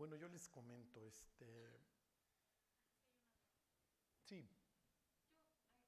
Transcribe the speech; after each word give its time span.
Bueno, 0.00 0.16
yo 0.16 0.30
les 0.30 0.48
comento, 0.48 1.04
este... 1.04 1.76
Sí. 4.24 4.48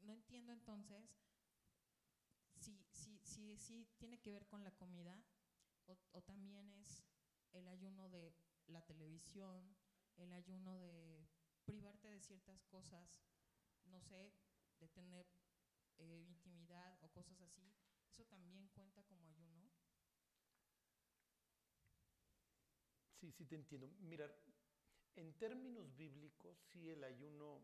no 0.00 0.12
entiendo 0.12 0.52
entonces 0.52 1.18
si, 2.56 2.82
si, 2.92 3.18
si, 3.18 3.56
si 3.58 3.86
tiene 3.98 4.18
que 4.18 4.30
ver 4.30 4.46
con 4.46 4.64
la 4.64 4.70
comida 4.72 5.22
o 6.12 6.22
también 6.22 6.72
es 6.72 7.04
el 7.52 7.68
ayuno 7.68 8.08
de 8.08 8.34
la 8.68 8.80
televisión, 8.82 9.76
el 10.16 10.32
ayuno 10.32 10.78
de 10.78 11.28
privarte 11.64 12.08
de 12.08 12.20
ciertas 12.20 12.64
cosas, 12.64 13.22
no 13.86 14.00
sé, 14.00 14.32
de 14.80 14.88
tener 14.88 15.26
eh, 15.98 16.24
intimidad 16.26 16.98
o 17.02 17.08
cosas 17.10 17.40
así. 17.40 17.74
¿Eso 18.08 18.24
también 18.26 18.68
cuenta 18.68 19.02
como 19.04 19.26
ayuno? 19.26 19.70
sí, 23.24 23.32
sí 23.32 23.46
te 23.46 23.54
entiendo. 23.54 23.88
Mira, 24.00 24.30
en 25.16 25.32
términos 25.34 25.94
bíblicos, 25.96 26.58
sí 26.70 26.90
el 26.90 27.02
ayuno... 27.04 27.62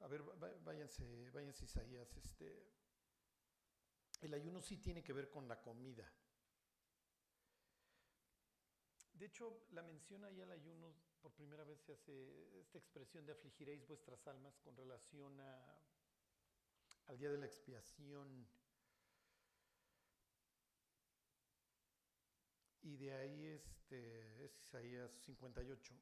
A 0.00 0.08
ver, 0.08 0.22
váyanse, 0.64 1.30
váyanse 1.30 1.64
Isaías, 1.64 2.16
este... 2.16 2.72
El 4.20 4.34
ayuno 4.34 4.60
sí 4.60 4.78
tiene 4.78 5.02
que 5.02 5.12
ver 5.12 5.30
con 5.30 5.48
la 5.48 5.60
comida. 5.60 6.10
De 9.14 9.26
hecho, 9.26 9.66
la 9.70 9.82
mención 9.82 10.24
ahí 10.24 10.40
al 10.40 10.50
ayuno, 10.50 10.94
por 11.22 11.32
primera 11.32 11.62
vez 11.64 11.80
se 11.80 11.92
hace 11.92 12.58
esta 12.60 12.78
expresión 12.78 13.24
de 13.24 13.32
afligiréis 13.32 13.86
vuestras 13.86 14.26
almas 14.26 14.58
con 14.58 14.76
relación 14.76 15.40
a, 15.40 15.78
al 17.06 17.16
día 17.16 17.30
de 17.30 17.38
la 17.38 17.46
expiación. 17.46 18.48
Y 22.82 22.96
de 22.96 23.14
ahí 23.14 23.46
este, 23.46 24.44
es 24.44 24.58
Isaías 24.58 25.12
58. 25.24 25.94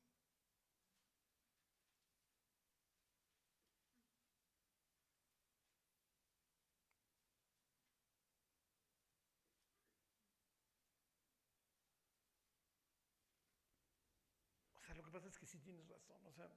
Que 15.10 15.18
pasa 15.18 15.28
es 15.28 15.38
que 15.38 15.46
sí 15.46 15.58
tienes 15.58 15.88
razón, 15.88 16.24
o 16.24 16.32
sea, 16.32 16.48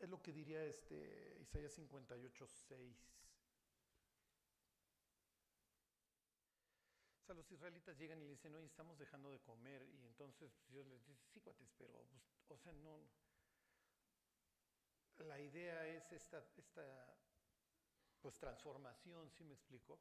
es 0.00 0.08
lo 0.08 0.20
que 0.20 0.32
diría 0.32 0.64
este 0.64 1.38
Isaías 1.40 1.72
58, 1.74 2.46
6. 2.48 3.12
O 7.20 7.24
sea, 7.24 7.36
los 7.36 7.52
israelitas 7.52 7.96
llegan 7.96 8.20
y 8.20 8.24
le 8.24 8.30
dicen, 8.30 8.52
oye, 8.56 8.66
estamos 8.66 8.98
dejando 8.98 9.30
de 9.30 9.40
comer. 9.40 9.82
Y 9.94 10.04
entonces 10.04 10.52
pues, 10.52 10.72
Dios 10.72 10.84
les 10.88 11.06
dice, 11.06 11.24
sí, 11.32 11.40
cuates, 11.40 11.70
pero, 11.78 12.04
pues, 12.08 12.24
o 12.48 12.58
sea, 12.58 12.72
no. 12.72 13.08
La 15.18 15.38
idea 15.38 15.86
es 15.86 16.10
esta, 16.10 16.44
esta 16.56 17.16
pues, 18.20 18.36
transformación, 18.40 19.30
¿sí 19.30 19.44
me 19.44 19.54
explico? 19.54 20.00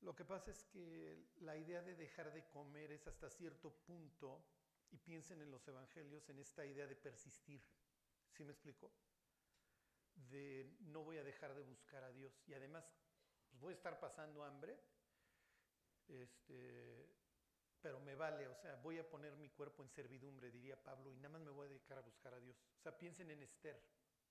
Lo 0.00 0.14
que 0.14 0.24
pasa 0.24 0.50
es 0.50 0.64
que 0.64 1.30
la 1.40 1.56
idea 1.56 1.82
de 1.82 1.94
dejar 1.94 2.32
de 2.32 2.46
comer 2.48 2.92
es 2.92 3.06
hasta 3.06 3.30
cierto 3.30 3.72
punto, 3.72 4.44
y 4.94 4.98
piensen 4.98 5.40
en 5.42 5.50
los 5.50 5.66
evangelios, 5.66 6.28
en 6.28 6.38
esta 6.38 6.64
idea 6.64 6.86
de 6.86 6.94
persistir. 6.94 7.60
¿Sí 8.30 8.44
me 8.44 8.52
explico? 8.52 8.92
De 10.14 10.76
no 10.80 11.02
voy 11.02 11.18
a 11.18 11.24
dejar 11.24 11.52
de 11.54 11.62
buscar 11.62 12.04
a 12.04 12.12
Dios. 12.12 12.32
Y 12.46 12.54
además, 12.54 12.84
pues, 13.50 13.60
voy 13.60 13.72
a 13.72 13.76
estar 13.76 13.98
pasando 13.98 14.44
hambre, 14.44 14.78
este, 16.06 17.08
pero 17.80 17.98
me 18.00 18.14
vale, 18.14 18.46
o 18.46 18.54
sea, 18.54 18.76
voy 18.76 18.98
a 18.98 19.08
poner 19.08 19.36
mi 19.36 19.50
cuerpo 19.50 19.82
en 19.82 19.90
servidumbre, 19.90 20.50
diría 20.50 20.80
Pablo, 20.80 21.10
y 21.10 21.16
nada 21.16 21.30
más 21.30 21.42
me 21.42 21.50
voy 21.50 21.66
a 21.66 21.70
dedicar 21.70 21.98
a 21.98 22.02
buscar 22.02 22.34
a 22.34 22.40
Dios. 22.40 22.56
O 22.78 22.82
sea, 22.82 22.96
piensen 22.96 23.30
en 23.30 23.42
Esther. 23.42 23.82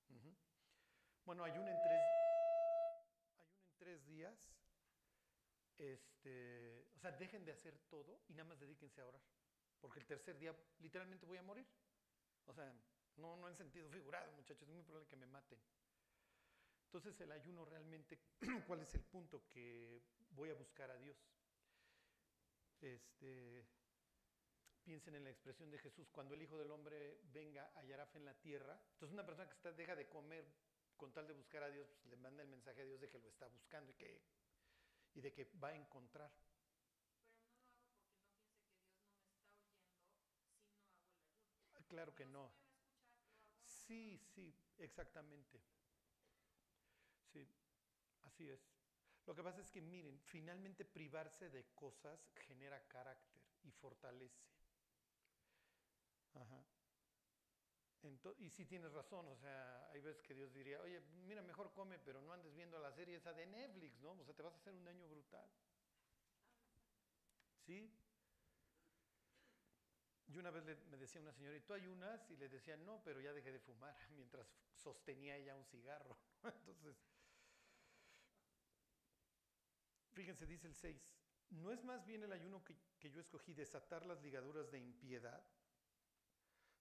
Ujú. 0.08 0.34
Bueno, 1.26 1.44
ayuno 1.44 1.70
en 1.70 1.80
tres, 1.82 2.02
ayuno 3.38 3.66
en 3.66 3.76
tres 3.76 4.06
días. 4.06 4.63
Este, 5.78 6.86
o 6.94 6.98
sea, 7.00 7.12
dejen 7.12 7.44
de 7.44 7.52
hacer 7.52 7.78
todo 7.88 8.20
y 8.28 8.34
nada 8.34 8.48
más 8.48 8.60
dedíquense 8.60 9.00
a 9.00 9.06
orar. 9.06 9.22
Porque 9.80 10.00
el 10.00 10.06
tercer 10.06 10.38
día 10.38 10.56
literalmente 10.78 11.26
voy 11.26 11.38
a 11.38 11.42
morir. 11.42 11.66
O 12.46 12.54
sea, 12.54 12.72
no, 13.16 13.36
no 13.36 13.48
en 13.48 13.56
sentido 13.56 13.88
figurado, 13.90 14.32
muchachos, 14.32 14.68
es 14.68 14.74
muy 14.74 14.82
probable 14.82 15.08
que 15.08 15.16
me 15.16 15.26
maten. 15.26 15.58
Entonces 16.86 17.20
el 17.20 17.32
ayuno 17.32 17.64
realmente, 17.64 18.20
¿cuál 18.66 18.80
es 18.80 18.94
el 18.94 19.02
punto? 19.02 19.48
Que 19.48 20.00
voy 20.30 20.50
a 20.50 20.54
buscar 20.54 20.90
a 20.90 20.96
Dios. 20.96 21.16
Este, 22.80 23.66
piensen 24.84 25.14
en 25.14 25.24
la 25.24 25.30
expresión 25.30 25.70
de 25.70 25.78
Jesús, 25.78 26.08
cuando 26.10 26.34
el 26.34 26.42
Hijo 26.42 26.58
del 26.58 26.70
Hombre 26.70 27.18
venga, 27.32 27.72
hallará 27.74 28.06
fe 28.06 28.18
en 28.18 28.26
la 28.26 28.34
tierra. 28.34 28.80
Entonces 28.92 29.12
una 29.12 29.26
persona 29.26 29.48
que 29.48 29.54
está, 29.54 29.72
deja 29.72 29.96
de 29.96 30.08
comer 30.08 30.44
con 30.96 31.12
tal 31.12 31.26
de 31.26 31.32
buscar 31.32 31.62
a 31.62 31.70
Dios, 31.70 31.88
pues 31.88 32.06
le 32.06 32.16
manda 32.16 32.42
el 32.42 32.48
mensaje 32.48 32.82
a 32.82 32.84
Dios 32.84 33.00
de 33.00 33.08
que 33.08 33.18
lo 33.18 33.28
está 33.28 33.48
buscando 33.48 33.90
y, 33.90 33.94
que, 33.94 34.22
y 35.14 35.20
de 35.20 35.32
que 35.32 35.44
va 35.62 35.68
a 35.68 35.74
encontrar. 35.76 36.32
Pero 37.26 37.38
no 37.38 37.54
lo 37.54 37.64
hago 37.64 38.14
porque 38.14 38.34
no 38.34 39.08
piense 39.12 39.22
que 39.22 39.38
Dios 39.44 39.74
no 39.74 39.74
me 39.74 39.94
está 39.94 40.08
oyendo 40.08 40.44
si 40.80 40.88
no 40.88 41.10
hago 41.10 41.34
el 41.34 41.34
ayuno. 41.40 41.84
Claro 41.88 42.14
que 42.14 42.24
no. 42.26 42.52
escuchar. 42.52 42.84
Sí, 43.64 44.18
sí, 44.34 44.54
exactamente. 44.78 45.62
Sí, 47.32 47.48
así 48.22 48.48
es. 48.48 48.60
Lo 49.26 49.34
que 49.34 49.42
pasa 49.42 49.60
es 49.60 49.70
que, 49.70 49.80
miren, 49.80 50.20
finalmente 50.20 50.84
privarse 50.84 51.50
de 51.50 51.64
cosas 51.74 52.28
genera 52.34 52.86
carácter 52.88 53.42
y 53.62 53.70
fortalece. 53.72 54.48
Ajá. 56.34 56.64
Y 58.38 58.50
sí 58.50 58.66
tienes 58.66 58.92
razón, 58.92 59.26
o 59.28 59.36
sea, 59.36 59.88
hay 59.90 60.00
veces 60.02 60.20
que 60.22 60.34
Dios 60.34 60.52
diría, 60.52 60.78
oye, 60.80 61.00
mira, 61.26 61.40
mejor 61.42 61.72
come, 61.72 61.98
pero 61.98 62.20
no 62.20 62.34
andes 62.34 62.54
viendo 62.54 62.78
la 62.78 62.92
serie 62.92 63.16
esa 63.16 63.32
de 63.32 63.46
Netflix, 63.46 63.98
¿no? 64.00 64.12
O 64.12 64.24
sea, 64.24 64.34
te 64.34 64.42
vas 64.42 64.52
a 64.52 64.58
hacer 64.58 64.74
un 64.74 64.84
daño 64.84 65.08
brutal. 65.08 65.48
¿Sí? 67.64 67.90
Yo 70.26 70.40
una 70.40 70.50
vez 70.50 70.64
me 70.64 70.98
decía 70.98 71.22
una 71.22 71.32
señora, 71.32 71.56
¿y 71.56 71.60
tú 71.60 71.72
ayunas? 71.72 72.30
Y 72.30 72.36
le 72.36 72.50
decía, 72.50 72.76
no, 72.76 73.02
pero 73.02 73.20
ya 73.20 73.32
dejé 73.32 73.52
de 73.52 73.60
fumar, 73.60 73.96
mientras 74.10 74.46
sostenía 74.74 75.36
ella 75.36 75.56
un 75.56 75.64
cigarro. 75.64 76.18
Entonces, 76.44 76.96
fíjense, 80.12 80.46
dice 80.46 80.66
el 80.66 80.74
6, 80.74 81.08
¿no 81.50 81.70
es 81.70 81.82
más 81.84 82.04
bien 82.04 82.22
el 82.22 82.32
ayuno 82.32 82.62
que, 82.62 82.76
que 82.98 83.10
yo 83.10 83.20
escogí 83.20 83.54
desatar 83.54 84.04
las 84.04 84.20
ligaduras 84.20 84.70
de 84.70 84.78
impiedad, 84.78 85.42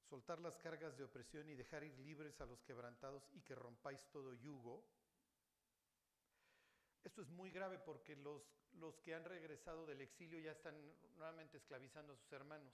soltar 0.04 0.40
las 0.40 0.58
cargas 0.58 0.98
de 0.98 1.04
opresión 1.04 1.50
y 1.50 1.56
dejar 1.56 1.84
ir 1.84 1.98
libres 2.00 2.40
a 2.42 2.46
los 2.46 2.62
quebrantados 2.62 3.30
y 3.34 3.42
que 3.42 3.56
rompáis 3.56 4.06
todo 4.12 4.34
yugo? 4.34 4.86
Esto 7.04 7.22
es 7.22 7.30
muy 7.30 7.52
grave 7.52 7.80
porque 7.80 8.16
los, 8.16 8.42
los 8.74 9.00
que 9.00 9.14
han 9.14 9.26
regresado 9.26 9.86
del 9.86 10.02
exilio 10.02 10.40
ya 10.40 10.52
están 10.52 10.76
nuevamente 11.16 11.58
esclavizando 11.58 12.14
a 12.14 12.16
sus 12.16 12.32
hermanos 12.32 12.74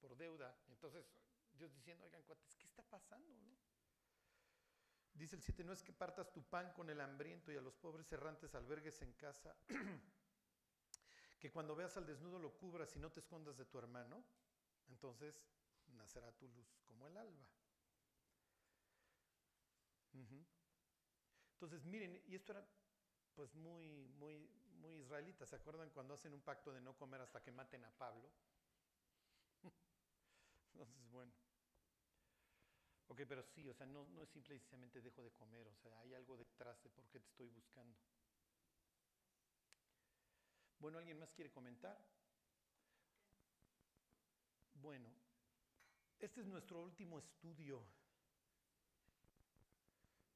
por 0.00 0.16
deuda. 0.16 0.56
Entonces, 0.68 1.06
Dios 1.52 1.72
diciendo, 1.74 2.04
oigan, 2.06 2.22
¿qué 2.58 2.66
está 2.66 2.82
pasando? 2.82 3.36
no?". 3.36 3.52
Dice 5.14 5.36
el 5.36 5.42
7, 5.42 5.62
no 5.64 5.72
es 5.72 5.82
que 5.82 5.92
partas 5.92 6.32
tu 6.32 6.42
pan 6.42 6.72
con 6.72 6.88
el 6.88 7.00
hambriento 7.00 7.52
y 7.52 7.56
a 7.56 7.60
los 7.60 7.76
pobres 7.76 8.10
errantes 8.12 8.54
albergues 8.54 9.02
en 9.02 9.12
casa, 9.12 9.54
que 11.38 11.50
cuando 11.52 11.76
veas 11.76 11.96
al 11.96 12.06
desnudo 12.06 12.38
lo 12.38 12.56
cubras 12.56 12.96
y 12.96 12.98
no 12.98 13.10
te 13.10 13.20
escondas 13.20 13.58
de 13.58 13.66
tu 13.66 13.78
hermano, 13.78 14.24
entonces 14.88 15.44
nacerá 15.92 16.32
tu 16.32 16.48
luz 16.48 16.66
como 16.86 17.06
el 17.06 17.16
alba. 17.16 17.46
Entonces, 21.54 21.84
miren, 21.84 22.20
y 22.26 22.34
esto 22.34 22.52
era 22.52 22.66
pues 23.34 23.54
muy, 23.54 24.08
muy, 24.18 24.48
muy 24.80 24.96
israelita. 24.96 25.46
¿Se 25.46 25.56
acuerdan 25.56 25.90
cuando 25.90 26.14
hacen 26.14 26.34
un 26.34 26.42
pacto 26.42 26.72
de 26.72 26.80
no 26.80 26.96
comer 26.96 27.20
hasta 27.20 27.42
que 27.42 27.52
maten 27.52 27.84
a 27.84 27.90
Pablo? 27.90 28.28
Entonces, 30.72 31.10
bueno. 31.10 31.32
Ok, 33.08 33.22
pero 33.28 33.42
sí, 33.42 33.68
o 33.68 33.74
sea, 33.74 33.86
no, 33.86 34.06
no 34.08 34.22
es 34.22 34.30
simplemente 34.30 35.00
dejo 35.02 35.22
de 35.22 35.30
comer, 35.32 35.68
o 35.68 35.74
sea, 35.76 36.00
hay 36.00 36.14
algo 36.14 36.36
detrás 36.36 36.82
de 36.82 36.90
por 36.90 37.06
qué 37.08 37.20
te 37.20 37.28
estoy 37.28 37.48
buscando. 37.48 37.98
Bueno, 40.78 40.98
¿alguien 40.98 41.18
más 41.18 41.32
quiere 41.32 41.50
comentar? 41.50 41.96
Bueno, 44.74 45.08
este 46.22 46.40
es 46.40 46.46
nuestro 46.46 46.80
último 46.80 47.18
estudio 47.18 47.82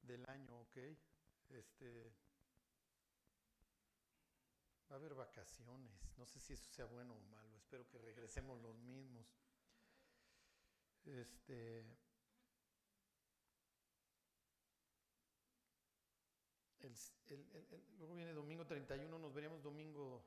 del 0.01 0.29
año, 0.29 0.59
¿ok? 0.59 0.77
Este, 1.49 2.11
va 4.91 4.95
a 4.95 4.99
haber 4.99 5.13
vacaciones, 5.13 6.17
no 6.17 6.25
sé 6.25 6.41
si 6.41 6.53
eso 6.53 6.69
sea 6.71 6.85
bueno 6.85 7.15
o 7.15 7.19
malo, 7.29 7.55
espero 7.55 7.87
que 7.87 7.97
regresemos 7.99 8.61
los 8.61 8.77
mismos. 8.79 9.25
Este, 11.05 11.85
luego 17.97 18.13
viene 18.15 18.33
domingo 18.33 18.65
31, 18.65 19.17
nos 19.19 19.33
veremos 19.33 19.63
domingo 19.63 20.21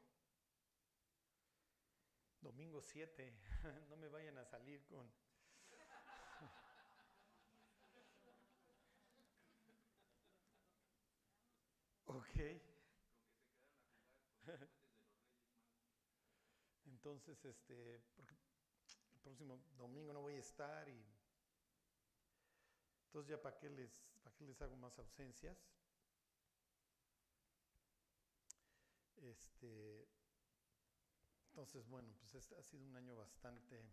domingo 2.40 2.80
7. 2.80 3.32
no 3.90 3.96
me 3.96 4.08
vayan 4.08 4.38
a 4.38 4.44
salir 4.46 4.82
con 4.86 5.10
Ok. 12.10 12.40
Entonces, 16.86 17.44
este, 17.44 17.94
el 17.94 19.20
próximo 19.22 19.62
domingo 19.78 20.12
no 20.12 20.22
voy 20.22 20.34
a 20.34 20.40
estar 20.40 20.88
y 20.88 21.06
entonces 23.06 23.30
ya 23.30 23.40
para 23.40 23.56
qué 23.58 23.70
les, 23.70 23.92
para 24.24 24.34
qué 24.34 24.44
les 24.44 24.60
hago 24.60 24.74
más 24.74 24.98
ausencias. 24.98 25.56
Este, 29.18 30.08
entonces, 31.50 31.86
bueno, 31.86 32.12
pues 32.18 32.34
este 32.34 32.56
ha 32.56 32.62
sido 32.64 32.86
un 32.86 32.96
año 32.96 33.14
bastante 33.14 33.84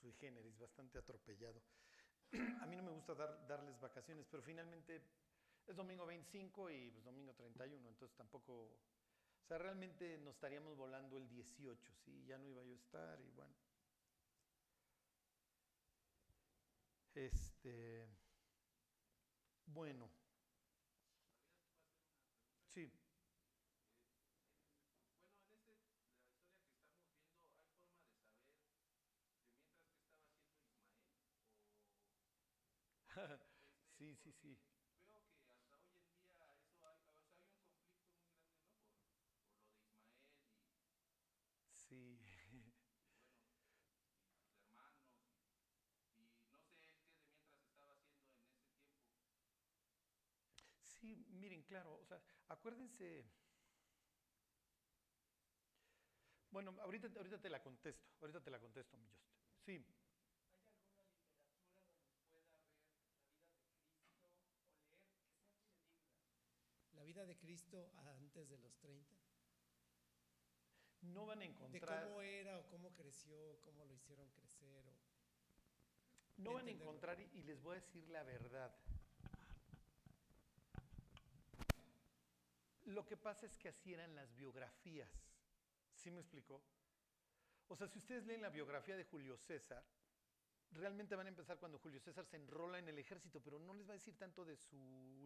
sui 0.00 0.12
generis, 0.14 0.58
bastante 0.58 0.98
atropellado. 0.98 1.62
A 2.62 2.66
mí 2.66 2.74
no 2.74 2.82
me 2.82 2.90
gusta 2.90 3.14
dar, 3.14 3.46
darles 3.46 3.78
vacaciones, 3.78 4.26
pero 4.28 4.42
finalmente 4.42 5.02
es 5.70 5.76
domingo 5.76 6.06
25 6.06 6.70
y 6.70 6.90
pues, 6.90 7.04
domingo 7.04 7.34
31, 7.34 7.88
entonces 7.88 8.16
tampoco, 8.16 8.52
o 8.54 9.46
sea, 9.46 9.58
realmente 9.58 10.18
nos 10.18 10.34
estaríamos 10.34 10.76
volando 10.76 11.16
el 11.16 11.28
18, 11.28 11.92
¿sí? 12.04 12.24
Ya 12.26 12.38
no 12.38 12.48
iba 12.48 12.64
yo 12.64 12.74
a 12.74 12.76
estar 12.76 13.20
y 13.20 13.30
bueno. 13.32 13.54
Este, 17.14 18.08
bueno. 19.66 20.10
Sí. 22.72 22.90
sí, 33.98 34.14
sí, 34.16 34.32
sí. 34.32 34.56
Sí, 51.00 51.16
miren, 51.30 51.62
claro, 51.62 51.94
o 51.94 52.04
sea, 52.04 52.20
acuérdense. 52.48 53.24
Bueno, 56.50 56.76
ahorita, 56.82 57.08
ahorita 57.16 57.40
te 57.40 57.48
la 57.48 57.62
contesto, 57.62 58.10
ahorita 58.20 58.42
te 58.42 58.50
la 58.50 58.58
contesto, 58.58 58.98
mi 58.98 59.08
Just. 59.08 59.30
Sí. 59.64 59.72
¿Hay 59.72 61.06
alguna 61.06 61.38
literatura 61.38 61.94
donde 61.94 62.20
pueda 62.24 62.44
ver 62.44 62.66
la 62.66 62.84
vida 62.84 63.24
de 63.24 63.38
Cristo 63.38 63.48
o 63.48 63.80
leer 63.80 64.10
que 64.10 64.18
sea 64.18 64.52
fidedigna? 64.52 65.24
¿La 66.92 67.04
vida 67.04 67.24
de 67.24 67.38
Cristo 67.38 67.92
antes 67.96 68.48
de 68.50 68.58
los 68.58 68.76
30? 68.78 69.16
No 71.02 71.24
van 71.24 71.40
a 71.40 71.44
encontrar. 71.44 72.02
De 72.02 72.08
cómo 72.08 72.20
era 72.20 72.58
o 72.58 72.68
cómo 72.68 72.94
creció, 72.94 73.58
cómo 73.62 73.84
lo 73.86 73.94
hicieron 73.94 74.28
crecer. 74.32 74.84
O 74.86 74.92
no 76.36 76.54
van 76.54 76.68
a 76.68 76.70
encontrar, 76.70 77.18
y 77.20 77.42
les 77.42 77.62
voy 77.62 77.72
a 77.76 77.80
decir 77.80 78.08
la 78.08 78.22
verdad. 78.22 78.74
Lo 82.90 83.06
que 83.06 83.16
pasa 83.16 83.46
es 83.46 83.56
que 83.56 83.68
así 83.68 83.94
eran 83.94 84.14
las 84.16 84.34
biografías. 84.34 85.08
¿Sí 85.94 86.10
me 86.10 86.20
explicó? 86.20 86.60
O 87.68 87.76
sea, 87.76 87.86
si 87.86 87.98
ustedes 87.98 88.26
leen 88.26 88.42
la 88.42 88.48
biografía 88.48 88.96
de 88.96 89.04
Julio 89.04 89.36
César, 89.36 89.84
realmente 90.72 91.14
van 91.14 91.26
a 91.26 91.28
empezar 91.28 91.58
cuando 91.58 91.78
Julio 91.78 92.00
César 92.00 92.26
se 92.26 92.36
enrola 92.36 92.80
en 92.80 92.88
el 92.88 92.98
ejército, 92.98 93.40
pero 93.40 93.60
no 93.60 93.74
les 93.74 93.86
va 93.86 93.92
a 93.92 94.00
decir 94.00 94.16
tanto 94.16 94.44
de 94.44 94.56
su 94.56 94.76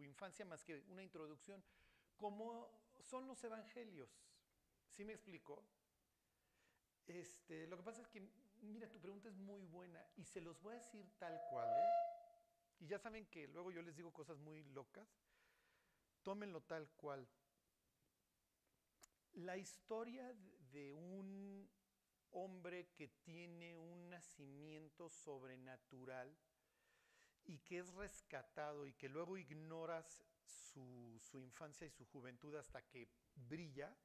infancia 0.03 0.45
más 0.45 0.63
que 0.63 0.83
una 0.89 1.01
introducción, 1.01 1.63
como 2.15 2.69
son 3.01 3.25
los 3.25 3.43
evangelios. 3.43 4.09
¿Sí 4.87 5.03
me 5.03 5.13
explicó? 5.13 5.65
Este, 7.07 7.65
lo 7.65 7.77
que 7.77 7.83
pasa 7.83 8.01
es 8.01 8.07
que, 8.07 8.29
mira, 8.61 8.91
tu 8.91 8.99
pregunta 8.99 9.27
es 9.27 9.35
muy 9.37 9.65
buena 9.65 10.05
y 10.17 10.23
se 10.23 10.39
los 10.39 10.61
voy 10.61 10.73
a 10.73 10.77
decir 10.77 11.09
tal 11.17 11.41
cual, 11.49 11.67
¿eh? 11.67 11.89
Y 12.79 12.87
ya 12.87 12.99
saben 12.99 13.25
que 13.25 13.47
luego 13.47 13.71
yo 13.71 13.81
les 13.81 13.95
digo 13.95 14.13
cosas 14.13 14.37
muy 14.37 14.63
locas. 14.65 15.07
Tómenlo 16.21 16.61
tal 16.61 16.89
cual 16.91 17.27
la 19.35 19.57
historia 19.57 20.33
de 20.71 20.93
un 20.93 21.69
hombre 22.31 22.89
que 22.95 23.07
tiene 23.07 23.75
un 23.75 24.09
nacimiento 24.09 25.09
sobrenatural 25.09 26.35
y 27.45 27.59
que 27.59 27.79
es 27.79 27.93
rescatado 27.93 28.85
y 28.85 28.93
que 28.93 29.09
luego 29.09 29.37
ignoras 29.37 30.23
su, 30.43 31.19
infancia 31.33 31.85
y 31.85 31.91
su 31.91 32.05
juventud 32.05 32.55
hasta 32.55 32.81
que 32.87 33.09
brilla, 33.35 33.95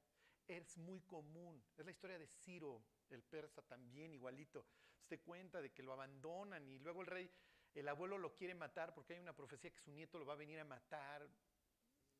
es 0.47 0.77
muy 0.77 1.01
común. 1.01 1.63
Es 1.77 1.85
la 1.85 1.91
historia 1.91 2.19
de 2.19 2.27
Ciro, 2.27 2.83
el 3.09 3.23
persa 3.23 3.61
también, 3.61 4.13
igualito. 4.13 4.65
Se 4.99 5.19
cuenta 5.19 5.61
de 5.61 5.71
que 5.71 5.83
lo 5.83 5.93
abandonan 5.93 6.67
y 6.67 6.77
luego 6.79 7.01
el 7.01 7.07
rey, 7.07 7.31
el 7.73 7.87
abuelo 7.87 8.17
lo 8.17 8.35
quiere 8.35 8.53
matar 8.53 8.93
porque 8.93 9.13
hay 9.13 9.19
una 9.19 9.35
profecía 9.35 9.71
que 9.71 9.79
su 9.79 9.91
nieto 9.91 10.19
lo 10.19 10.25
va 10.25 10.33
a 10.33 10.37
venir 10.37 10.59
a 10.59 10.65
matar. 10.65 11.27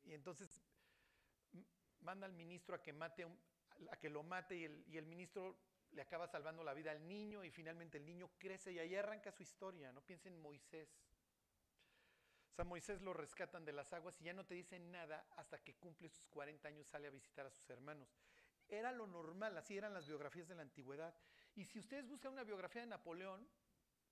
Y 0.04 0.14
entonces 0.14 0.62
manda 2.02 2.26
al 2.26 2.32
ministro 2.32 2.74
a 2.76 2.82
que, 2.82 2.92
mate 2.92 3.26
a 3.90 3.96
que 3.96 4.10
lo 4.10 4.22
mate 4.22 4.56
y 4.56 4.64
el, 4.64 4.84
y 4.88 4.96
el 4.98 5.06
ministro 5.06 5.56
le 5.92 6.02
acaba 6.02 6.26
salvando 6.26 6.62
la 6.64 6.74
vida 6.74 6.90
al 6.90 7.06
niño 7.06 7.44
y 7.44 7.50
finalmente 7.50 7.98
el 7.98 8.06
niño 8.06 8.30
crece 8.38 8.72
y 8.72 8.78
ahí 8.78 8.94
arranca 8.94 9.30
su 9.32 9.42
historia. 9.42 9.92
No 9.92 10.02
piensen 10.02 10.34
en 10.34 10.40
Moisés. 10.40 10.88
O 12.52 12.54
sea, 12.54 12.64
Moisés 12.64 13.00
lo 13.00 13.14
rescatan 13.14 13.64
de 13.64 13.72
las 13.72 13.92
aguas 13.92 14.20
y 14.20 14.24
ya 14.24 14.34
no 14.34 14.44
te 14.44 14.54
dicen 14.54 14.90
nada 14.90 15.26
hasta 15.36 15.58
que 15.62 15.74
cumple 15.74 16.08
sus 16.08 16.26
40 16.28 16.68
años, 16.68 16.86
sale 16.86 17.08
a 17.08 17.10
visitar 17.10 17.46
a 17.46 17.50
sus 17.50 17.68
hermanos. 17.70 18.08
Era 18.68 18.92
lo 18.92 19.06
normal, 19.06 19.56
así 19.56 19.76
eran 19.76 19.94
las 19.94 20.06
biografías 20.06 20.48
de 20.48 20.54
la 20.54 20.62
antigüedad. 20.62 21.14
Y 21.54 21.64
si 21.64 21.78
ustedes 21.78 22.06
buscan 22.06 22.32
una 22.32 22.44
biografía 22.44 22.82
de 22.82 22.88
Napoleón, 22.88 23.46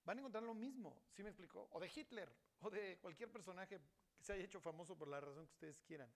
van 0.04 0.18
a 0.18 0.20
encontrar 0.20 0.42
lo 0.42 0.54
mismo, 0.54 1.02
¿sí 1.12 1.22
me 1.22 1.30
explicó? 1.30 1.68
O 1.72 1.80
de 1.80 1.90
Hitler, 1.94 2.32
o 2.60 2.70
de 2.70 2.98
cualquier 2.98 3.30
personaje 3.30 3.78
que 4.16 4.24
se 4.24 4.32
haya 4.32 4.44
hecho 4.44 4.60
famoso 4.60 4.96
por 4.96 5.08
la 5.08 5.20
razón 5.20 5.46
que 5.46 5.52
ustedes 5.52 5.80
quieran. 5.82 6.10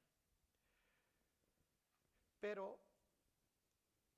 Pero, 2.44 2.78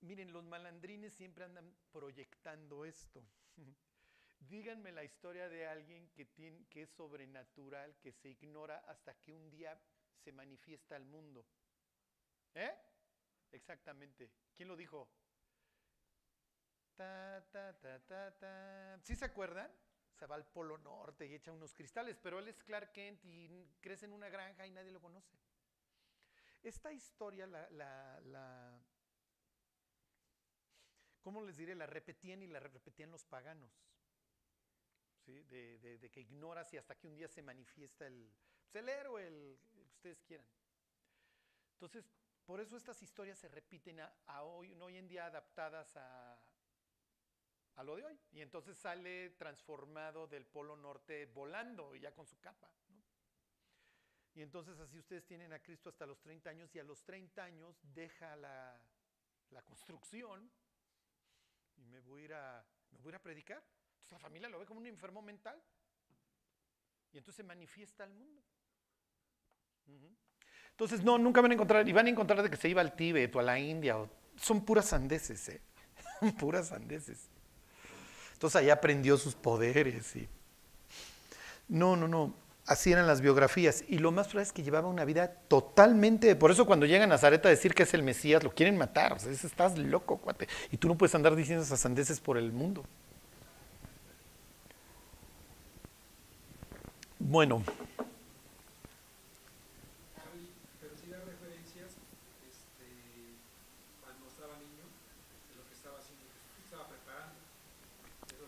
miren, 0.01 0.33
los 0.33 0.43
malandrines 0.43 1.13
siempre 1.13 1.45
andan 1.45 1.73
proyectando 1.93 2.85
esto. 2.85 3.23
Díganme 4.41 4.91
la 4.91 5.05
historia 5.05 5.49
de 5.49 5.69
alguien 5.69 6.11
que, 6.11 6.25
tiene, 6.25 6.67
que 6.67 6.83
es 6.83 6.91
sobrenatural, 6.91 7.97
que 8.01 8.11
se 8.11 8.31
ignora 8.31 8.79
hasta 8.89 9.15
que 9.21 9.33
un 9.33 9.49
día 9.49 9.81
se 10.25 10.33
manifiesta 10.33 10.97
al 10.97 11.05
mundo. 11.05 11.47
¿Eh? 12.55 12.75
Exactamente. 13.53 14.33
¿Quién 14.57 14.71
lo 14.71 14.77
dijo? 14.77 15.09
Ta, 16.97 17.47
ta, 17.53 17.79
ta. 17.79 18.99
¿Sí 19.05 19.15
se 19.15 19.25
acuerdan? 19.25 19.71
Se 20.19 20.27
va 20.27 20.35
al 20.35 20.51
Polo 20.51 20.79
Norte 20.79 21.27
y 21.27 21.35
echa 21.35 21.53
unos 21.53 21.73
cristales, 21.75 22.19
pero 22.21 22.41
él 22.41 22.49
es 22.49 22.61
Clark 22.65 22.91
Kent 22.91 23.25
y 23.25 23.69
crece 23.81 24.07
en 24.07 24.15
una 24.15 24.29
granja 24.31 24.67
y 24.67 24.73
nadie 24.73 24.91
lo 24.91 25.01
conoce. 25.01 25.39
Esta 26.63 26.93
historia 26.93 27.47
la, 27.47 27.69
la, 27.71 28.81
¿cómo 31.23 31.43
les 31.43 31.57
diré? 31.57 31.75
La 31.75 31.87
repetían 31.87 32.43
y 32.43 32.47
la 32.47 32.61
repetían 32.61 33.11
los 33.11 33.25
paganos. 33.25 33.71
¿sí? 35.25 35.43
De, 35.45 36.11
que 36.13 36.21
ignoras 36.21 36.73
y 36.73 36.77
hasta 36.77 36.97
que 36.97 37.07
un 37.07 37.17
día 37.17 37.29
se 37.29 37.43
manifiesta 37.43 38.07
el, 38.07 38.33
pues, 38.63 38.75
el 38.77 38.89
héroe, 38.89 39.59
que 39.73 39.83
ustedes 39.83 40.23
quieran. 40.23 40.47
Entonces, 41.73 42.11
por 42.45 42.61
eso 42.61 42.77
estas 42.77 43.03
historias 43.03 43.39
se 43.39 43.49
repiten 43.49 44.01
a, 44.01 44.43
hoy, 44.43 44.73
hoy 44.81 44.97
en 44.97 45.09
día 45.09 45.27
adaptadas 45.27 45.97
a, 45.97 46.39
a 47.75 47.85
lo 47.85 47.97
de 47.97 48.07
hoy. 48.07 48.21
Y 48.33 48.41
entonces 48.41 48.77
sale 48.77 49.31
transformado 49.31 50.27
del 50.27 50.47
polo 50.47 50.77
norte 50.77 51.27
volando 51.27 51.95
y 51.95 52.01
ya 52.01 52.15
con 52.15 52.27
su 52.27 52.39
capa. 52.39 52.71
Y 54.37 54.43
entonces 54.43 54.79
así 54.79 54.99
ustedes 54.99 55.25
tienen 55.25 55.53
a 55.55 55.59
Cristo 55.59 55.89
hasta 55.89 56.07
los 56.07 56.21
30 56.21 56.51
años 56.51 56.75
y 56.75 56.79
a 56.79 56.85
los 56.85 57.03
30 57.03 57.43
años 57.43 57.75
deja 57.95 58.37
la, 58.37 58.79
la 59.51 59.63
construcción 59.63 60.49
y 61.77 61.87
me 61.87 62.01
voy, 62.01 62.21
a 62.21 62.25
ir 62.27 62.35
a, 62.35 62.67
me 62.91 62.99
voy 62.99 63.09
a 63.09 63.11
ir 63.13 63.17
a 63.17 63.23
predicar. 63.23 63.65
Entonces 63.95 64.13
la 64.13 64.19
familia 64.19 64.51
lo 64.51 64.59
ve 64.59 64.67
como 64.67 64.79
un 64.79 64.87
enfermo 64.87 65.23
mental 65.23 65.59
y 67.13 67.19
entonces 67.19 67.37
se 67.37 67.43
manifiesta 67.45 68.05
al 68.05 68.13
mundo. 68.13 68.43
Entonces, 70.71 71.03
no, 71.03 71.17
nunca 71.17 71.41
van 71.41 71.53
a 71.53 71.55
encontrar, 71.55 71.89
y 71.89 71.93
van 71.93 72.07
a 72.07 72.11
encontrar 72.11 72.43
de 72.43 72.51
que 72.51 72.57
se 72.57 72.69
iba 72.69 72.83
al 72.83 72.95
Tíbet 72.95 73.35
o 73.35 73.41
a 73.41 73.43
la 73.43 73.59
India, 73.59 73.97
son 74.37 74.65
puras 74.65 74.87
sandeces, 74.87 75.49
¿eh? 75.49 75.63
puras 76.39 76.69
sandeces. 76.69 77.31
Entonces 78.35 78.57
allá 78.57 78.75
aprendió 78.75 79.17
sus 79.17 79.35
poderes 79.35 80.15
y... 80.17 80.29
No, 81.69 81.97
no, 81.97 82.07
no, 82.07 82.35
así 82.67 82.93
eran 82.93 83.07
las 83.07 83.21
biografías. 83.21 83.85
Y 83.89 83.99
lo 83.99 84.13
más 84.13 84.27
probable 84.29 84.43
es 84.49 84.53
que 84.53 84.63
llevaba 84.63 84.89
una 84.89 85.05
vida 85.05 85.29
totalmente... 85.49 86.37
Por 86.37 86.51
eso 86.51 86.67
cuando 86.67 86.87
llega 86.87 87.05
a 87.05 87.07
Nazaret 87.07 87.45
a 87.47 87.49
decir 87.49 87.75
que 87.75 87.85
es 87.85 87.95
el 87.95 88.03
Mesías, 88.03 88.43
lo 88.43 88.53
quieren 88.53 88.77
matar. 88.77 89.13
O 89.15 89.19
sea, 89.19 89.31
es- 89.33 89.45
estás 89.45 89.79
loco, 89.79 90.19
cuate. 90.19 90.49
Y 90.71 90.77
tú 90.77 90.89
no 90.89 90.97
puedes 90.97 91.15
andar 91.15 91.35
diciendo 91.37 91.63
esas 91.63 91.81
sandeces 91.81 92.21
por 92.21 92.37
el 92.39 92.53
mundo. 92.53 92.85
Bueno. 97.19 97.63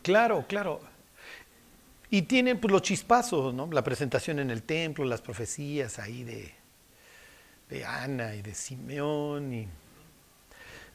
Claro, 0.03 0.45
claro. 0.49 0.81
Y 2.11 2.23
tienen 2.23 2.59
pues, 2.59 2.73
los 2.73 2.83
chispazos, 2.83 3.53
¿no? 3.53 3.69
La 3.71 3.83
presentación 3.83 4.39
en 4.39 4.51
el 4.51 4.63
templo, 4.63 5.05
las 5.05 5.21
profecías 5.21 5.99
ahí 5.99 6.25
de, 6.25 6.55
de 7.69 7.85
Ana 7.85 8.35
y 8.35 8.43
de 8.43 8.55
Simeón. 8.55 9.53
Y, 9.53 9.69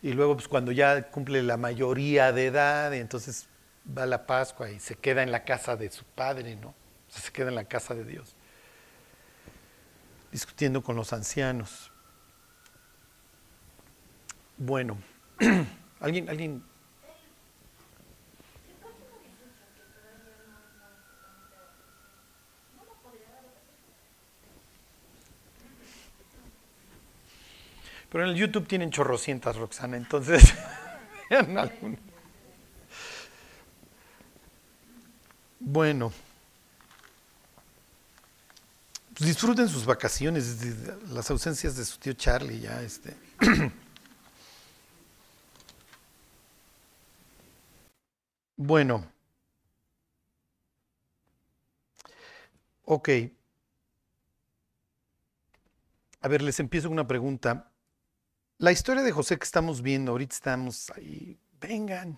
y 0.02 0.14
luego, 0.14 0.36
pues 0.36 0.48
cuando 0.48 0.72
ya 0.72 1.10
cumple 1.12 1.44
la 1.44 1.58
mayoría 1.58 2.32
de 2.32 2.48
edad, 2.48 2.94
entonces 2.94 3.48
va 3.86 4.04
a 4.04 4.08
la 4.08 4.26
Pascua 4.26 4.72
y 4.72 4.80
se 4.80 4.96
queda 4.96 5.22
en 5.24 5.32
la 5.32 5.44
casa 5.44 5.76
de 5.76 5.92
su 5.92 6.04
padre, 6.04 6.56
¿no? 6.56 6.70
O 6.70 7.12
sea, 7.12 7.22
se 7.22 7.32
queda 7.32 7.50
en 7.50 7.56
la 7.56 7.66
casa 7.66 7.94
de 7.94 8.06
Dios, 8.06 8.36
discutiendo 10.32 10.82
con 10.82 10.96
los 10.96 11.14
ancianos. 11.14 11.92
Bueno, 14.58 14.98
¿alguien, 16.00 16.30
alguien 16.30 16.64
Pero 28.14 28.26
en 28.26 28.30
el 28.30 28.36
YouTube 28.38 28.68
tienen 28.68 28.92
chorrocientas, 28.92 29.56
Roxana, 29.56 29.98
entonces 29.98 30.54
vean 31.32 31.58
algún- 31.58 31.98
Bueno. 35.60 36.14
Pues 39.16 39.28
disfruten 39.30 39.68
sus 39.68 39.86
vacaciones, 39.86 40.60
las 41.10 41.32
ausencias 41.32 41.76
de 41.76 41.86
su 41.86 41.98
tío 41.98 42.14
Charlie 42.14 42.60
ya, 42.60 42.84
este. 42.84 43.16
Bueno. 48.58 49.06
Ok. 52.86 53.10
A 56.22 56.28
ver, 56.28 56.42
les 56.42 56.60
empiezo 56.60 56.88
con 56.88 56.94
una 56.94 57.08
pregunta. 57.08 57.73
La 58.58 58.72
historia 58.72 59.04
de 59.04 59.12
José 59.12 59.38
que 59.38 59.44
estamos 59.44 59.82
viendo, 59.82 60.12
ahorita 60.12 60.36
estamos 60.36 60.90
ahí, 60.92 61.38
vengan. 61.60 62.18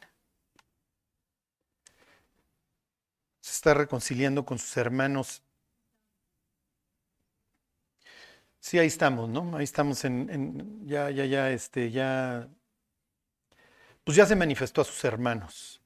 Se 3.42 3.52
está 3.52 3.74
reconciliando 3.74 4.46
con 4.46 4.60
sus 4.60 4.76
hermanos. 4.78 5.42
Sí, 8.60 8.80
ahí 8.80 8.88
estamos, 8.88 9.30
¿no? 9.30 9.56
Ahí 9.56 9.64
estamos 9.64 10.04
en, 10.06 10.88
ya, 10.88 11.10
ya, 11.12 11.26
ya, 11.26 11.52
este, 11.52 11.92
ya, 11.92 12.50
pues 14.04 14.18
ya 14.18 14.26
se 14.26 14.36
manifestó 14.36 14.82
a 14.82 14.86
sus 14.86 15.04
hermanos. 15.04 15.82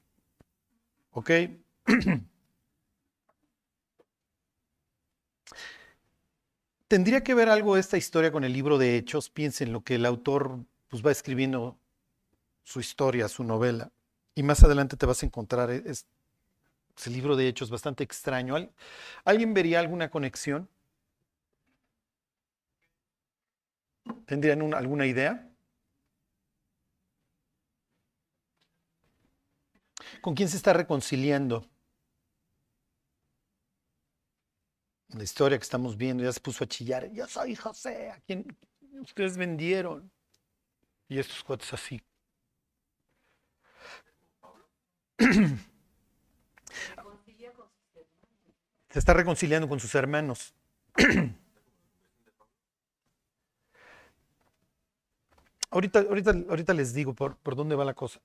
¿Ok? 1.12 1.32
¿Tendría 6.90 7.24
que 7.24 7.36
ver 7.36 7.50
algo 7.50 7.78
esta 7.78 7.98
historia 7.98 8.32
con 8.32 8.44
el 8.44 8.52
libro 8.54 8.78
de 8.78 8.98
Hechos? 8.98 9.30
Piensen 9.30 9.72
lo 9.72 9.84
que 9.84 9.96
el 9.96 10.06
autor 10.06 10.66
pues, 10.90 11.06
va 11.06 11.12
escribiendo 11.12 11.80
su 12.64 12.80
historia, 12.82 13.28
su 13.30 13.44
novela. 13.44 13.92
Y 14.36 14.44
más 14.44 14.64
adelante 14.64 14.98
te 14.98 15.06
vas 15.08 15.24
a 15.24 15.28
encontrar 15.28 15.72
e- 15.72 15.84
es, 15.86 16.08
ese 16.98 17.12
libro 17.12 17.36
de 17.38 17.48
Hechos 17.50 17.72
bastante 17.72 18.04
extraño. 18.06 18.56
¿Al- 18.56 18.72
¿Alguien 19.26 19.54
vería 19.54 19.80
alguna 19.82 20.12
conexión? 20.12 20.70
¿Tendrían 24.26 24.62
un- 24.62 24.74
alguna 24.74 25.06
idea? 25.06 25.50
¿Con 30.22 30.36
quién 30.36 30.50
se 30.50 30.58
está 30.58 30.72
reconciliando? 30.74 31.68
La 35.14 35.24
historia 35.24 35.58
que 35.58 35.64
estamos 35.64 35.98
viendo 35.98 36.24
ya 36.24 36.32
se 36.32 36.40
puso 36.40 36.64
a 36.64 36.68
chillar. 36.68 37.12
Yo 37.12 37.28
soy 37.28 37.56
José, 37.56 38.12
a 38.12 38.20
quien 38.20 38.56
ustedes 39.02 39.38
vendieron. 39.38 40.12
Y 41.08 41.18
estos 41.18 41.44
cuates 41.44 41.74
así. 41.74 42.00
Se 48.90 49.00
está 49.00 49.14
reconciliando 49.14 49.68
con 49.68 49.80
sus 49.80 49.96
hermanos. 49.96 50.54
ahorita, 55.72 56.00
ahorita, 56.02 56.32
ahorita 56.50 56.74
les 56.76 56.94
digo 56.94 57.14
por, 57.14 57.36
por 57.38 57.56
dónde 57.56 57.76
va 57.76 57.86
la 57.86 57.96
cosa. 57.96 58.20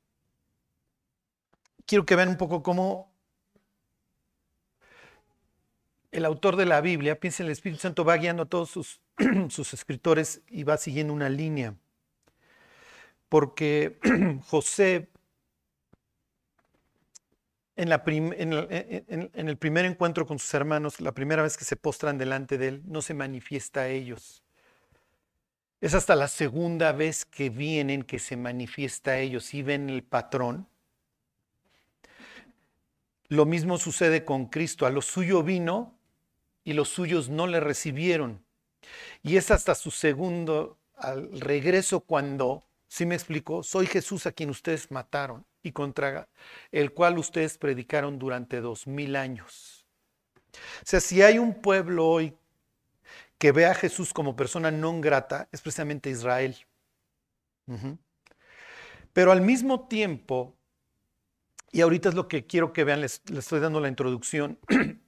Quiero 1.86 2.04
que 2.04 2.16
vean 2.16 2.28
un 2.28 2.36
poco 2.36 2.62
cómo 2.62 3.13
el 6.14 6.24
autor 6.24 6.56
de 6.56 6.66
la 6.66 6.80
Biblia, 6.80 7.18
piensen, 7.20 7.46
el 7.46 7.52
Espíritu 7.52 7.80
Santo 7.82 8.04
va 8.04 8.16
guiando 8.16 8.44
a 8.44 8.46
todos 8.46 8.70
sus, 8.70 9.00
escritores 9.72 10.42
y 10.48 10.62
va 10.64 10.76
siguiendo 10.76 11.12
una 11.12 11.28
línea. 11.28 11.74
Porque 13.28 13.98
José, 14.48 15.08
en- 19.08 19.30
en 19.34 19.48
el 19.48 19.56
primer 19.58 19.84
encuentro 19.84 20.26
con 20.26 20.38
sus 20.38 20.52
hermanos, 20.54 21.00
la 21.00 21.12
primera 21.12 21.42
vez 21.42 21.56
que 21.56 21.64
se 21.64 21.76
postran 21.76 22.18
delante 22.18 22.58
de 22.58 22.68
él, 22.68 22.82
no 22.86 23.02
se 23.02 23.14
manifiesta 23.14 23.80
a 23.82 23.88
ellos. 23.88 24.44
Es 25.80 25.94
hasta 25.94 26.16
la 26.16 26.28
segunda 26.28 26.92
vez 26.92 27.24
que 27.24 27.50
vienen 27.50 28.02
que 28.02 28.18
se 28.18 28.36
manifiesta 28.36 29.12
a 29.12 29.18
ellos 29.18 29.52
y 29.54 29.62
ven 29.62 29.90
el 29.90 30.02
patrón. 30.02 30.66
Lo 33.28 33.44
mismo 33.44 33.78
sucede 33.78 34.24
con 34.24 34.46
Cristo. 34.46 34.86
A 34.86 34.90
lo 34.90 35.02
suyo 35.02 35.42
vino 35.42 35.93
y 36.64 36.72
los 36.72 36.88
suyos 36.88 37.28
no 37.28 37.46
le 37.46 37.60
recibieron. 37.60 38.44
Y 39.22 39.36
es 39.36 39.50
hasta 39.50 39.74
su 39.74 39.90
segundo 39.90 40.78
al 40.96 41.40
regreso 41.40 42.00
cuando, 42.00 42.64
si 42.88 43.06
me 43.06 43.14
explico, 43.14 43.62
soy 43.62 43.86
Jesús 43.86 44.26
a 44.26 44.32
quien 44.32 44.50
ustedes 44.50 44.90
mataron 44.90 45.44
y 45.62 45.72
contra 45.72 46.28
el 46.72 46.92
cual 46.92 47.18
ustedes 47.18 47.58
predicaron 47.58 48.18
durante 48.18 48.60
dos 48.60 48.86
mil 48.86 49.16
años. 49.16 49.86
O 50.54 50.84
sea, 50.86 51.00
si 51.00 51.22
hay 51.22 51.38
un 51.38 51.60
pueblo 51.60 52.06
hoy 52.06 52.36
que 53.38 53.52
ve 53.52 53.66
a 53.66 53.74
Jesús 53.74 54.12
como 54.12 54.36
persona 54.36 54.70
no 54.70 55.00
grata, 55.00 55.48
es 55.52 55.60
precisamente 55.60 56.10
Israel. 56.10 56.56
Pero 59.12 59.32
al 59.32 59.40
mismo 59.40 59.88
tiempo, 59.88 60.56
y 61.72 61.80
ahorita 61.80 62.10
es 62.10 62.14
lo 62.14 62.28
que 62.28 62.46
quiero 62.46 62.72
que 62.72 62.84
vean, 62.84 63.00
les 63.00 63.22
estoy 63.36 63.60
dando 63.60 63.80
la 63.80 63.88
introducción, 63.88 64.58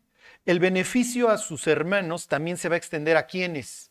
el 0.47 0.61
beneficio 0.61 1.29
a 1.29 1.39
sus 1.39 1.67
hermanos 1.67 2.29
también 2.29 2.57
se 2.57 2.69
va 2.69 2.77
a 2.77 2.79
extender 2.79 3.17
a 3.17 3.27
quienes. 3.27 3.91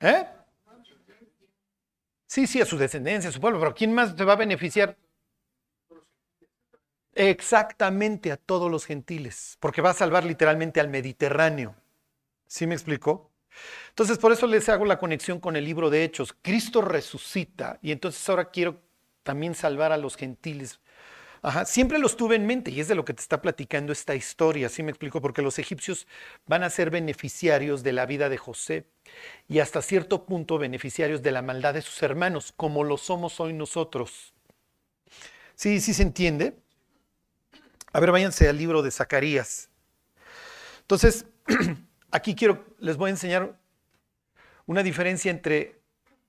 ¿Eh? 0.00 0.26
Sí, 2.26 2.46
sí, 2.46 2.60
a 2.60 2.66
su 2.66 2.78
descendencia, 2.78 3.28
a 3.28 3.32
su 3.32 3.40
pueblo, 3.40 3.60
pero 3.60 3.74
¿quién 3.74 3.92
más 3.92 4.14
se 4.16 4.24
va 4.24 4.32
a 4.32 4.36
beneficiar? 4.36 4.96
Exactamente 7.14 8.32
a 8.32 8.38
todos 8.38 8.70
los 8.70 8.86
gentiles, 8.86 9.58
porque 9.60 9.82
va 9.82 9.90
a 9.90 9.94
salvar 9.94 10.24
literalmente 10.24 10.80
al 10.80 10.88
Mediterráneo. 10.88 11.74
¿Sí 12.46 12.66
me 12.66 12.74
explicó? 12.74 13.30
Entonces, 13.90 14.18
por 14.18 14.32
eso 14.32 14.46
les 14.46 14.68
hago 14.68 14.86
la 14.86 14.98
conexión 14.98 15.40
con 15.40 15.56
el 15.56 15.64
libro 15.64 15.90
de 15.90 16.04
Hechos. 16.04 16.34
Cristo 16.40 16.80
resucita 16.80 17.78
y 17.82 17.92
entonces 17.92 18.26
ahora 18.28 18.50
quiero 18.50 18.80
también 19.22 19.54
salvar 19.54 19.92
a 19.92 19.98
los 19.98 20.16
gentiles. 20.16 20.80
Ajá, 21.44 21.64
siempre 21.64 21.98
los 21.98 22.16
tuve 22.16 22.36
en 22.36 22.46
mente 22.46 22.70
y 22.70 22.78
es 22.78 22.86
de 22.86 22.94
lo 22.94 23.04
que 23.04 23.14
te 23.14 23.20
está 23.20 23.42
platicando 23.42 23.92
esta 23.92 24.14
historia, 24.14 24.68
¿sí 24.68 24.84
me 24.84 24.92
explico? 24.92 25.20
Porque 25.20 25.42
los 25.42 25.58
egipcios 25.58 26.06
van 26.46 26.62
a 26.62 26.70
ser 26.70 26.90
beneficiarios 26.90 27.82
de 27.82 27.92
la 27.92 28.06
vida 28.06 28.28
de 28.28 28.38
José 28.38 28.86
y 29.48 29.58
hasta 29.58 29.82
cierto 29.82 30.24
punto 30.24 30.56
beneficiarios 30.58 31.20
de 31.20 31.32
la 31.32 31.42
maldad 31.42 31.74
de 31.74 31.82
sus 31.82 32.00
hermanos, 32.04 32.52
como 32.56 32.84
lo 32.84 32.96
somos 32.96 33.40
hoy 33.40 33.52
nosotros. 33.54 34.32
¿Sí, 35.56 35.80
sí 35.80 35.94
se 35.94 36.04
entiende? 36.04 36.56
A 37.92 37.98
ver, 37.98 38.12
váyanse 38.12 38.48
al 38.48 38.56
libro 38.56 38.80
de 38.80 38.92
Zacarías. 38.92 39.68
Entonces, 40.82 41.26
aquí 42.12 42.36
quiero, 42.36 42.64
les 42.78 42.96
voy 42.96 43.08
a 43.08 43.10
enseñar 43.10 43.58
una 44.66 44.84
diferencia 44.84 45.32
entre 45.32 45.81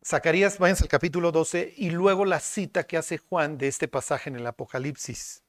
Zacarías, 0.06 0.58
váyanse 0.60 0.84
al 0.84 0.90
capítulo 0.90 1.32
12, 1.32 1.74
y 1.78 1.90
luego 1.90 2.26
la 2.26 2.40
cita 2.40 2.86
que 2.86 2.98
hace 2.98 3.18
Juan 3.18 3.58
de 3.58 3.68
este 3.70 3.88
pasaje 3.88 4.30
en 4.30 4.36
el 4.36 4.46
Apocalipsis. 4.48 5.44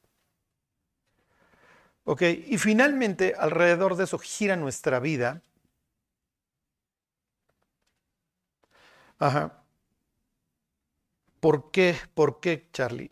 Ok, 2.05 2.21
y 2.21 2.57
finalmente 2.57 3.33
alrededor 3.37 3.95
de 3.95 4.05
eso 4.05 4.17
gira 4.19 4.55
nuestra 4.55 4.99
vida. 4.99 5.41
Ajá. 9.19 9.63
¿Por 11.39 11.71
qué? 11.71 11.95
¿Por 12.13 12.39
qué, 12.39 12.69
Charlie? 12.71 13.11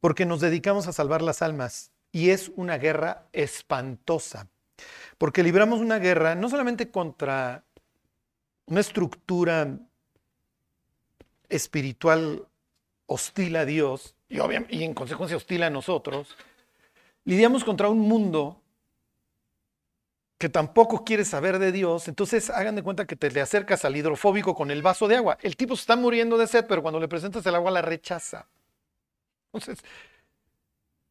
Porque 0.00 0.26
nos 0.26 0.40
dedicamos 0.40 0.86
a 0.86 0.92
salvar 0.92 1.22
las 1.22 1.42
almas 1.42 1.92
y 2.12 2.30
es 2.30 2.50
una 2.56 2.78
guerra 2.78 3.28
espantosa. 3.32 4.48
Porque 5.18 5.42
libramos 5.42 5.80
una 5.80 5.98
guerra 5.98 6.34
no 6.34 6.48
solamente 6.48 6.90
contra 6.90 7.64
una 8.66 8.80
estructura 8.80 9.78
espiritual 11.50 12.46
hostil 13.06 13.56
a 13.56 13.64
Dios 13.64 14.14
y, 14.28 14.38
y 14.70 14.84
en 14.84 14.94
consecuencia 14.94 15.36
hostil 15.36 15.62
a 15.64 15.70
nosotros, 15.70 16.36
lidiamos 17.24 17.64
contra 17.64 17.88
un 17.88 18.00
mundo 18.00 18.60
que 20.38 20.48
tampoco 20.48 21.04
quiere 21.04 21.26
saber 21.26 21.58
de 21.58 21.70
Dios, 21.70 22.08
entonces 22.08 22.48
hagan 22.48 22.74
de 22.74 22.82
cuenta 22.82 23.06
que 23.06 23.14
te 23.14 23.30
le 23.30 23.42
acercas 23.42 23.84
al 23.84 23.94
hidrofóbico 23.94 24.54
con 24.54 24.70
el 24.70 24.80
vaso 24.80 25.06
de 25.06 25.16
agua. 25.16 25.36
El 25.42 25.54
tipo 25.54 25.76
se 25.76 25.82
está 25.82 25.96
muriendo 25.96 26.38
de 26.38 26.46
sed, 26.46 26.64
pero 26.66 26.80
cuando 26.80 26.98
le 26.98 27.08
presentas 27.08 27.44
el 27.44 27.54
agua 27.54 27.70
la 27.70 27.82
rechaza. 27.82 28.46
Entonces, 29.52 29.84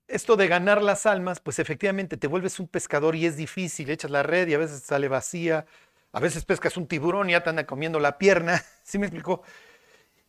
esto 0.08 0.36
de 0.36 0.48
ganar 0.48 0.82
las 0.82 1.06
almas, 1.06 1.40
pues 1.40 1.60
efectivamente 1.60 2.18
te 2.18 2.26
vuelves 2.26 2.60
un 2.60 2.68
pescador 2.68 3.16
y 3.16 3.28
es 3.28 3.38
difícil, 3.38 3.92
echas 3.92 4.10
la 4.10 4.24
red 4.24 4.48
y 4.48 4.56
a 4.56 4.58
veces 4.58 4.82
sale 4.82 5.08
vacía, 5.08 5.68
a 6.12 6.20
veces 6.20 6.44
pescas 6.44 6.76
un 6.76 6.88
tiburón 6.88 7.30
y 7.30 7.34
ya 7.34 7.44
te 7.44 7.52
anda 7.52 7.68
comiendo 7.68 8.00
la 8.00 8.18
pierna, 8.18 8.64
¿sí 8.84 8.98
me 8.98 9.06
explicó? 9.06 9.44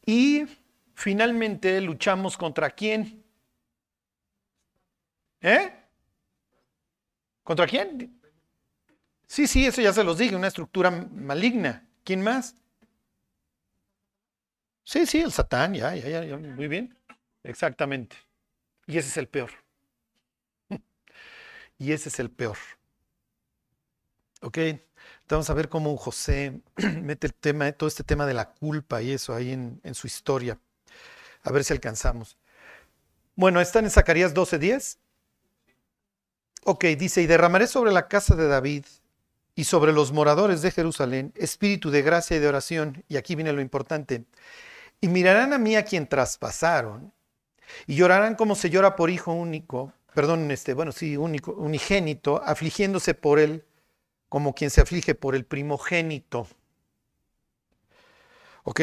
Y 0.04 0.46
finalmente 0.94 1.80
luchamos 1.80 2.36
contra 2.36 2.70
quién? 2.70 3.24
¿Eh? 5.40 5.72
¿Contra 7.42 7.66
quién? 7.66 8.20
Sí, 9.26 9.46
sí, 9.46 9.66
eso 9.66 9.80
ya 9.80 9.92
se 9.92 10.04
los 10.04 10.18
dije, 10.18 10.34
una 10.34 10.48
estructura 10.48 10.90
maligna. 10.90 11.88
¿Quién 12.04 12.22
más? 12.22 12.56
Sí, 14.84 15.06
sí, 15.06 15.20
el 15.20 15.30
Satán, 15.32 15.74
ya, 15.74 15.94
ya, 15.94 16.24
ya, 16.24 16.36
muy 16.36 16.66
bien. 16.66 16.98
Exactamente. 17.44 18.16
Y 18.86 18.98
ese 18.98 19.08
es 19.08 19.16
el 19.16 19.28
peor. 19.28 19.50
Y 21.78 21.92
ese 21.92 22.08
es 22.08 22.18
el 22.20 22.30
peor. 22.30 22.58
¿Ok? 24.42 24.58
Vamos 25.30 25.48
a 25.48 25.54
ver 25.54 25.68
cómo 25.68 25.96
José 25.96 26.60
mete 27.02 27.28
el 27.28 27.34
tema, 27.34 27.70
todo 27.72 27.86
este 27.88 28.02
tema 28.02 28.26
de 28.26 28.34
la 28.34 28.50
culpa 28.50 29.00
y 29.00 29.12
eso 29.12 29.32
ahí 29.32 29.52
en, 29.52 29.94
su 29.94 30.08
historia. 30.08 30.58
A 31.44 31.52
ver 31.52 31.62
si 31.62 31.72
alcanzamos. 31.72 32.36
Bueno, 33.36 33.60
están 33.60 33.84
en 33.84 33.92
Zacarías 33.92 34.34
12:10. 34.34 34.98
Ok, 36.64 36.84
dice, 36.98 37.22
y 37.22 37.26
derramaré 37.26 37.68
sobre 37.68 37.92
la 37.92 38.08
casa 38.08 38.34
de 38.34 38.48
David 38.48 38.84
y 39.54 39.64
sobre 39.64 39.92
los 39.92 40.12
moradores 40.12 40.62
de 40.62 40.72
Jerusalén 40.72 41.32
espíritu 41.36 41.90
de 41.90 42.02
gracia 42.02 42.36
y 42.36 42.40
de 42.40 42.48
oración. 42.48 43.04
Y 43.08 43.16
aquí 43.16 43.36
viene 43.36 43.52
lo 43.52 43.60
importante. 43.60 44.24
Y 45.00 45.08
mirarán 45.08 45.52
a 45.52 45.58
mí 45.58 45.76
a 45.76 45.84
quien 45.84 46.08
traspasaron 46.08 47.12
y 47.86 47.94
llorarán 47.94 48.34
como 48.34 48.56
se 48.56 48.68
llora 48.68 48.96
por 48.96 49.10
hijo 49.10 49.32
único, 49.32 49.92
perdón, 50.12 50.50
este, 50.50 50.74
bueno, 50.74 50.90
sí, 50.90 51.16
único, 51.16 51.52
unigénito, 51.52 52.42
afligiéndose 52.44 53.14
por 53.14 53.38
él 53.38 53.64
como 54.30 54.54
quien 54.54 54.70
se 54.70 54.80
aflige 54.80 55.14
por 55.14 55.34
el 55.34 55.44
primogénito. 55.44 56.46
¿Ok? 58.62 58.80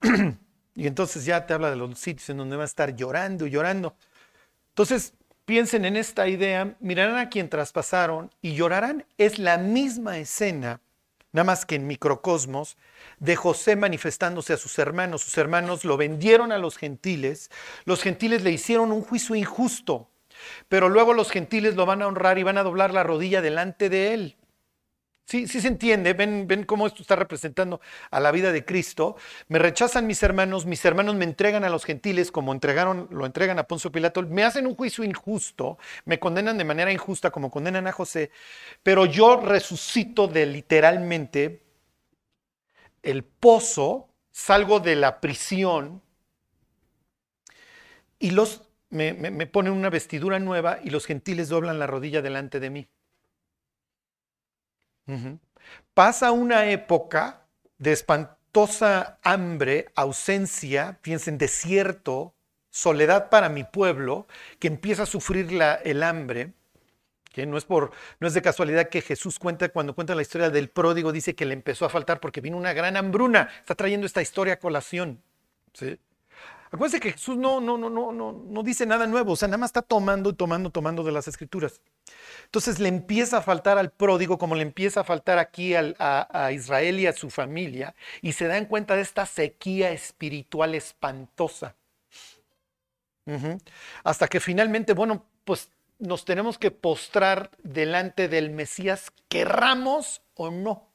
y 0.74 0.86
entonces 0.86 1.24
ya 1.26 1.46
te 1.46 1.54
habla 1.54 1.70
de 1.70 1.76
los 1.76 1.98
sitios 1.98 2.30
en 2.30 2.38
donde 2.38 2.56
va 2.56 2.62
a 2.62 2.66
estar 2.66 2.96
llorando 2.96 3.46
y 3.46 3.50
llorando. 3.50 3.94
Entonces, 4.70 5.12
piensen 5.44 5.84
en 5.84 5.96
esta 5.96 6.28
idea, 6.28 6.76
mirarán 6.80 7.18
a 7.18 7.28
quien 7.28 7.50
traspasaron 7.50 8.32
y 8.40 8.54
llorarán. 8.54 9.04
Es 9.18 9.38
la 9.38 9.58
misma 9.58 10.16
escena, 10.16 10.80
nada 11.30 11.44
más 11.44 11.66
que 11.66 11.74
en 11.74 11.86
microcosmos, 11.86 12.78
de 13.18 13.36
José 13.36 13.76
manifestándose 13.76 14.54
a 14.54 14.56
sus 14.56 14.78
hermanos. 14.78 15.20
Sus 15.20 15.36
hermanos 15.36 15.84
lo 15.84 15.98
vendieron 15.98 16.52
a 16.52 16.58
los 16.58 16.78
gentiles, 16.78 17.50
los 17.84 18.02
gentiles 18.02 18.42
le 18.42 18.50
hicieron 18.50 18.92
un 18.92 19.02
juicio 19.02 19.34
injusto, 19.34 20.08
pero 20.70 20.88
luego 20.88 21.12
los 21.12 21.30
gentiles 21.30 21.76
lo 21.76 21.84
van 21.84 22.00
a 22.00 22.06
honrar 22.06 22.38
y 22.38 22.44
van 22.44 22.56
a 22.56 22.62
doblar 22.62 22.94
la 22.94 23.02
rodilla 23.02 23.42
delante 23.42 23.90
de 23.90 24.14
él. 24.14 24.36
Sí, 25.28 25.48
sí 25.48 25.60
se 25.60 25.66
entiende, 25.66 26.12
ven, 26.12 26.46
ven 26.46 26.62
cómo 26.64 26.86
esto 26.86 27.02
está 27.02 27.16
representando 27.16 27.80
a 28.12 28.20
la 28.20 28.30
vida 28.30 28.52
de 28.52 28.64
Cristo. 28.64 29.16
Me 29.48 29.58
rechazan 29.58 30.06
mis 30.06 30.22
hermanos, 30.22 30.66
mis 30.66 30.84
hermanos 30.84 31.16
me 31.16 31.24
entregan 31.24 31.64
a 31.64 31.68
los 31.68 31.84
gentiles 31.84 32.30
como 32.30 32.52
entregaron, 32.52 33.08
lo 33.10 33.26
entregan 33.26 33.58
a 33.58 33.64
Poncio 33.66 33.90
Pilato, 33.90 34.22
me 34.22 34.44
hacen 34.44 34.66
un 34.68 34.76
juicio 34.76 35.02
injusto, 35.02 35.78
me 36.04 36.20
condenan 36.20 36.58
de 36.58 36.64
manera 36.64 36.92
injusta 36.92 37.32
como 37.32 37.50
condenan 37.50 37.88
a 37.88 37.92
José, 37.92 38.30
pero 38.84 39.04
yo 39.04 39.40
resucito 39.40 40.28
de 40.28 40.46
literalmente 40.46 41.62
el 43.02 43.24
pozo, 43.24 44.08
salgo 44.32 44.80
de 44.80 44.96
la 44.96 45.20
prisión 45.20 46.02
y 48.18 48.30
los 48.30 48.62
me, 48.90 49.12
me 49.14 49.46
ponen 49.46 49.72
una 49.72 49.90
vestidura 49.90 50.38
nueva 50.38 50.78
y 50.82 50.90
los 50.90 51.06
gentiles 51.06 51.48
doblan 51.48 51.78
la 51.78 51.86
rodilla 51.86 52.22
delante 52.22 52.60
de 52.60 52.70
mí. 52.70 52.88
Pasa 55.94 56.32
una 56.32 56.66
época 56.70 57.46
de 57.78 57.92
espantosa 57.92 59.18
hambre, 59.22 59.86
ausencia, 59.94 60.98
piensen, 61.02 61.38
desierto, 61.38 62.34
soledad 62.70 63.30
para 63.30 63.48
mi 63.48 63.64
pueblo, 63.64 64.26
que 64.58 64.68
empieza 64.68 65.04
a 65.04 65.06
sufrir 65.06 65.48
el 65.84 66.02
hambre. 66.02 66.52
No 67.36 67.58
es, 67.58 67.66
por, 67.66 67.92
no 68.18 68.28
es 68.28 68.32
de 68.32 68.40
casualidad 68.40 68.88
que 68.88 69.02
Jesús 69.02 69.38
cuenta, 69.38 69.68
cuando 69.68 69.94
cuenta 69.94 70.14
la 70.14 70.22
historia 70.22 70.48
del 70.48 70.70
pródigo, 70.70 71.12
dice 71.12 71.34
que 71.34 71.44
le 71.44 71.52
empezó 71.52 71.84
a 71.84 71.90
faltar 71.90 72.18
porque 72.18 72.40
vino 72.40 72.56
una 72.56 72.72
gran 72.72 72.96
hambruna. 72.96 73.50
Está 73.60 73.74
trayendo 73.74 74.06
esta 74.06 74.22
historia 74.22 74.54
a 74.54 74.58
colación. 74.58 75.22
¿sí? 75.74 75.98
Acuérdense 76.70 77.00
que 77.00 77.12
Jesús 77.12 77.36
no, 77.36 77.60
no, 77.60 77.78
no, 77.78 77.88
no, 77.88 78.12
no, 78.12 78.32
no 78.32 78.62
dice 78.62 78.86
nada 78.86 79.06
nuevo, 79.06 79.32
o 79.32 79.36
sea, 79.36 79.48
nada 79.48 79.58
más 79.58 79.68
está 79.68 79.82
tomando, 79.82 80.34
tomando, 80.34 80.70
tomando 80.70 81.04
de 81.04 81.12
las 81.12 81.28
escrituras. 81.28 81.80
Entonces 82.44 82.78
le 82.80 82.88
empieza 82.88 83.38
a 83.38 83.42
faltar 83.42 83.78
al 83.78 83.90
pródigo, 83.90 84.38
como 84.38 84.54
le 84.54 84.62
empieza 84.62 85.00
a 85.00 85.04
faltar 85.04 85.38
aquí 85.38 85.74
a, 85.74 86.50
Israel 86.52 86.98
y 87.00 87.06
a 87.06 87.12
su 87.12 87.30
familia, 87.30 87.94
y 88.20 88.32
se 88.32 88.46
dan 88.46 88.66
cuenta 88.66 88.96
de 88.96 89.02
esta 89.02 89.26
sequía 89.26 89.90
espiritual 89.90 90.74
espantosa. 90.74 91.74
Hasta 94.04 94.28
que 94.28 94.40
finalmente, 94.40 94.92
bueno, 94.92 95.24
pues 95.44 95.70
nos 95.98 96.24
tenemos 96.24 96.58
que 96.58 96.70
postrar 96.70 97.50
delante 97.62 98.28
del 98.28 98.50
Mesías, 98.50 99.12
querramos 99.28 100.22
o 100.34 100.50
no. 100.50 100.88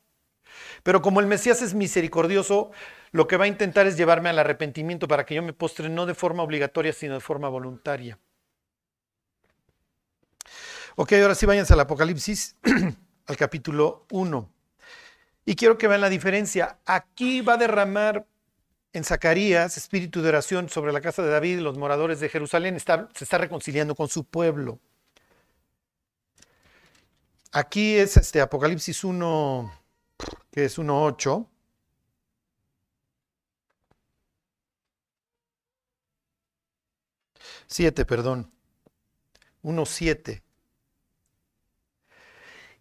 Pero 0.84 1.02
como 1.02 1.20
el 1.20 1.28
Mesías 1.28 1.62
es 1.62 1.74
misericordioso, 1.74 2.72
lo 3.12 3.28
que 3.28 3.38
va 3.38 3.46
a 3.46 3.48
intentar 3.48 3.88
es 3.88 3.98
llevarme 3.98 4.30
al 4.30 4.40
arrepentimiento 4.40 5.08
para 5.08 5.26
que 5.26 5.36
yo 5.36 5.44
me 5.44 5.54
postre 5.54 5.90
no 5.90 6.06
de 6.06 6.16
forma 6.16 6.44
obligatoria, 6.44 6.94
sino 6.94 7.16
de 7.16 7.20
forma 7.20 7.50
voluntaria. 7.50 8.18
Ok, 10.96 11.14
ahora 11.14 11.36
sí 11.36 11.46
váyanse 11.46 11.74
al 11.74 11.80
Apocalipsis, 11.80 12.56
al 13.28 13.38
capítulo 13.38 14.06
1. 14.12 14.50
Y 15.46 15.56
quiero 15.56 15.78
que 15.78 15.88
vean 15.88 16.02
la 16.02 16.10
diferencia. 16.10 16.80
Aquí 16.86 17.42
va 17.42 17.54
a 17.54 17.58
derramar 17.58 18.26
en 18.94 19.04
Zacarías 19.04 19.78
espíritu 19.78 20.22
de 20.22 20.30
oración 20.30 20.70
sobre 20.70 20.92
la 20.92 21.02
casa 21.02 21.24
de 21.24 21.30
David 21.30 21.60
y 21.60 21.62
los 21.62 21.78
moradores 21.78 22.20
de 22.20 22.30
Jerusalén. 22.30 22.78
se 22.80 23.24
está 23.24 23.38
reconciliando 23.38 23.96
con 23.96 24.10
su 24.10 24.26
pueblo. 24.26 24.80
Aquí 27.54 27.96
es 27.96 28.16
este 28.16 28.40
Apocalipsis 28.40 29.04
1, 29.04 29.81
que 30.52 30.66
es 30.66 30.78
1.8. 30.78 31.48
Siete, 37.68 38.06
perdón. 38.06 38.52
1.7 39.64 40.42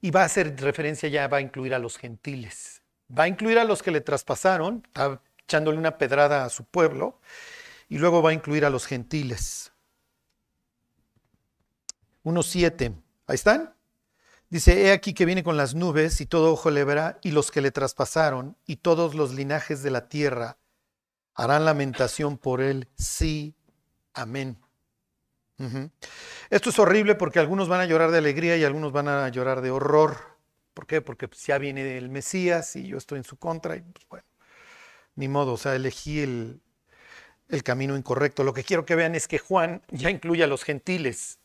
y 0.00 0.10
va 0.10 0.22
a 0.22 0.24
hacer 0.24 0.58
referencia 0.60 1.08
ya, 1.08 1.28
va 1.28 1.38
a 1.38 1.40
incluir 1.40 1.74
a 1.74 1.78
los 1.78 1.98
gentiles. 1.98 2.82
Va 3.16 3.24
a 3.24 3.28
incluir 3.28 3.58
a 3.58 3.64
los 3.64 3.82
que 3.82 3.90
le 3.90 4.00
traspasaron, 4.00 4.82
está 4.86 5.20
echándole 5.38 5.78
una 5.78 5.98
pedrada 5.98 6.44
a 6.44 6.48
su 6.48 6.64
pueblo, 6.64 7.20
y 7.88 7.98
luego 7.98 8.22
va 8.22 8.30
a 8.30 8.32
incluir 8.32 8.64
a 8.64 8.70
los 8.70 8.86
gentiles. 8.86 9.72
1.7. 12.24 12.94
Ahí 13.26 13.34
están. 13.34 13.74
Dice, 14.50 14.86
he 14.86 14.92
aquí 14.92 15.14
que 15.14 15.26
viene 15.26 15.44
con 15.44 15.56
las 15.56 15.76
nubes 15.76 16.20
y 16.20 16.26
todo 16.26 16.52
ojo 16.52 16.70
le 16.70 16.82
verá 16.82 17.18
y 17.22 17.30
los 17.30 17.52
que 17.52 17.60
le 17.60 17.70
traspasaron 17.70 18.56
y 18.66 18.76
todos 18.76 19.14
los 19.14 19.32
linajes 19.32 19.84
de 19.84 19.92
la 19.92 20.08
tierra 20.08 20.58
harán 21.34 21.64
lamentación 21.64 22.36
por 22.36 22.60
él. 22.60 22.88
Sí, 22.96 23.54
amén. 24.12 24.58
Esto 26.48 26.70
es 26.70 26.78
horrible 26.78 27.14
porque 27.14 27.38
algunos 27.38 27.68
van 27.68 27.80
a 27.80 27.84
llorar 27.84 28.10
de 28.10 28.18
alegría 28.18 28.56
y 28.56 28.64
algunos 28.64 28.90
van 28.92 29.06
a 29.06 29.28
llorar 29.28 29.60
de 29.60 29.70
horror. 29.70 30.16
¿Por 30.74 30.86
qué? 30.86 31.00
Porque 31.00 31.28
pues, 31.28 31.46
ya 31.46 31.58
viene 31.58 31.96
el 31.96 32.08
Mesías 32.08 32.74
y 32.74 32.88
yo 32.88 32.98
estoy 32.98 33.18
en 33.18 33.24
su 33.24 33.36
contra 33.36 33.76
y 33.76 33.82
pues 33.82 34.04
bueno, 34.08 34.26
ni 35.14 35.28
modo, 35.28 35.52
o 35.52 35.58
sea, 35.58 35.76
elegí 35.76 36.20
el, 36.20 36.60
el 37.48 37.62
camino 37.62 37.96
incorrecto. 37.96 38.42
Lo 38.42 38.54
que 38.54 38.64
quiero 38.64 38.84
que 38.84 38.96
vean 38.96 39.14
es 39.14 39.28
que 39.28 39.38
Juan 39.38 39.82
ya 39.90 40.10
incluye 40.10 40.42
a 40.42 40.48
los 40.48 40.64
gentiles. 40.64 41.38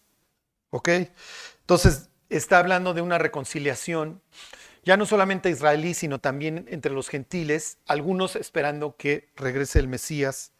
¿Ok? 0.72 0.90
Entonces, 1.60 2.10
está 2.30 2.60
hablando 2.60 2.94
de 2.94 3.02
una 3.02 3.18
reconciliación, 3.18 4.22
ya 4.84 4.98
no 4.98 5.06
solamente 5.06 5.50
israelí, 5.50 5.94
sino 5.94 6.20
también 6.20 6.68
entre 6.70 6.92
los 6.92 7.10
gentiles, 7.10 7.80
algunos 7.88 8.36
esperando 8.36 8.96
que 8.96 9.30
regrese 9.36 9.80
el 9.80 9.88
Mesías, 9.88 10.52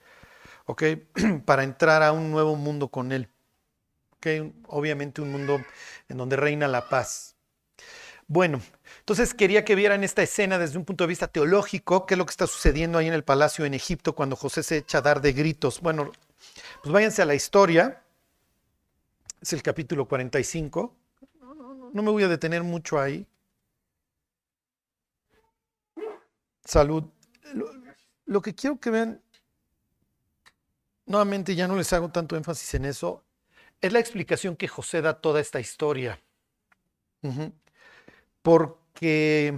¿ok? 0.66 0.84
Para 1.46 1.64
entrar 1.64 2.02
a 2.02 2.12
un 2.12 2.32
nuevo 2.32 2.56
mundo 2.56 2.90
con 2.90 3.12
él. 3.12 3.30
¿Ok? 4.14 4.28
Obviamente 4.68 5.22
un 5.22 5.32
mundo 5.32 5.62
en 6.10 6.18
donde 6.18 6.36
reina 6.36 6.68
la 6.68 6.90
paz. 6.90 7.36
Bueno, 8.28 8.60
entonces 9.00 9.36
quería 9.36 9.64
que 9.64 9.76
vieran 9.76 10.04
esta 10.04 10.24
escena 10.24 10.58
desde 10.58 10.80
un 10.80 10.86
punto 10.86 11.04
de 11.04 11.10
vista 11.10 11.28
teológico, 11.28 12.08
qué 12.08 12.16
es 12.16 12.18
lo 12.18 12.26
que 12.26 12.32
está 12.32 12.48
sucediendo 12.48 12.98
ahí 12.98 13.08
en 13.08 13.14
el 13.14 13.24
palacio 13.24 13.66
en 13.66 13.76
Egipto 13.76 14.16
cuando 14.16 14.36
José 14.36 14.64
se 14.64 14.78
echa 14.78 14.98
a 14.98 15.02
dar 15.02 15.22
de 15.22 15.34
gritos. 15.34 15.80
Bueno, 15.82 16.12
pues 16.82 16.92
váyanse 16.92 17.22
a 17.22 17.26
la 17.26 17.36
historia, 17.36 18.02
es 19.40 19.54
el 19.54 19.62
capítulo 19.62 20.08
45 20.08 20.96
no 21.96 22.04
me 22.04 22.12
voy 22.12 22.24
a 22.24 22.28
detener 22.28 22.62
mucho 22.62 23.00
ahí. 23.00 23.26
Salud. 26.66 27.06
Lo, 28.26 28.42
que 28.42 28.54
quiero 28.54 28.78
que 28.82 28.90
vean, 28.90 29.22
nuevamente 31.06 31.56
ya 31.56 31.70
no 31.70 31.78
les 31.78 31.94
hago 31.94 32.10
tanto 32.10 32.36
énfasis 32.36 32.74
en 32.74 32.84
eso, 32.84 33.24
es 33.80 33.94
la 33.94 34.00
explicación 34.00 34.58
que 34.58 34.68
José 34.68 35.02
da 35.02 35.22
toda 35.22 35.40
esta 35.40 35.62
historia. 35.62 36.20
Porque... 38.42 39.58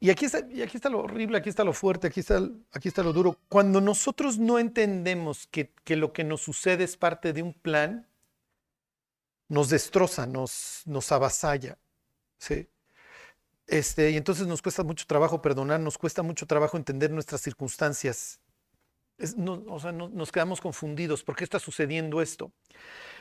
Y 0.00 0.10
aquí, 0.10 0.24
está, 0.24 0.40
y 0.50 0.62
aquí 0.62 0.78
está 0.78 0.88
lo 0.88 0.98
horrible, 0.98 1.38
aquí 1.38 1.48
está 1.48 1.62
lo 1.62 1.72
fuerte, 1.72 2.08
aquí 2.08 2.20
está, 2.20 2.40
aquí 2.72 2.88
está 2.88 3.04
lo 3.04 3.12
duro. 3.12 3.38
Cuando 3.48 3.80
nosotros 3.80 4.36
no 4.38 4.58
entendemos 4.58 5.46
que, 5.46 5.72
que 5.84 5.94
lo 5.94 6.12
que 6.12 6.24
nos 6.24 6.40
sucede 6.42 6.82
es 6.82 6.96
parte 6.96 7.32
de 7.32 7.42
un 7.42 7.54
plan, 7.54 8.08
nos 9.48 9.68
destroza, 9.68 10.26
nos, 10.26 10.82
nos 10.86 11.10
avasalla. 11.12 11.78
¿sí? 12.38 12.68
Este, 13.66 14.10
y 14.10 14.16
entonces 14.16 14.46
nos 14.46 14.62
cuesta 14.62 14.84
mucho 14.84 15.06
trabajo 15.06 15.42
perdonar, 15.42 15.80
nos 15.80 15.98
cuesta 15.98 16.22
mucho 16.22 16.46
trabajo 16.46 16.76
entender 16.76 17.10
nuestras 17.10 17.40
circunstancias. 17.40 18.40
o 19.18 19.80
sea, 19.80 19.92
nos 19.92 20.32
quedamos 20.32 20.60
confundidos. 20.60 21.22
¿Por 21.24 21.36
qué 21.36 21.44
está 21.44 21.58
sucediendo 21.58 22.22
esto? 22.22 22.52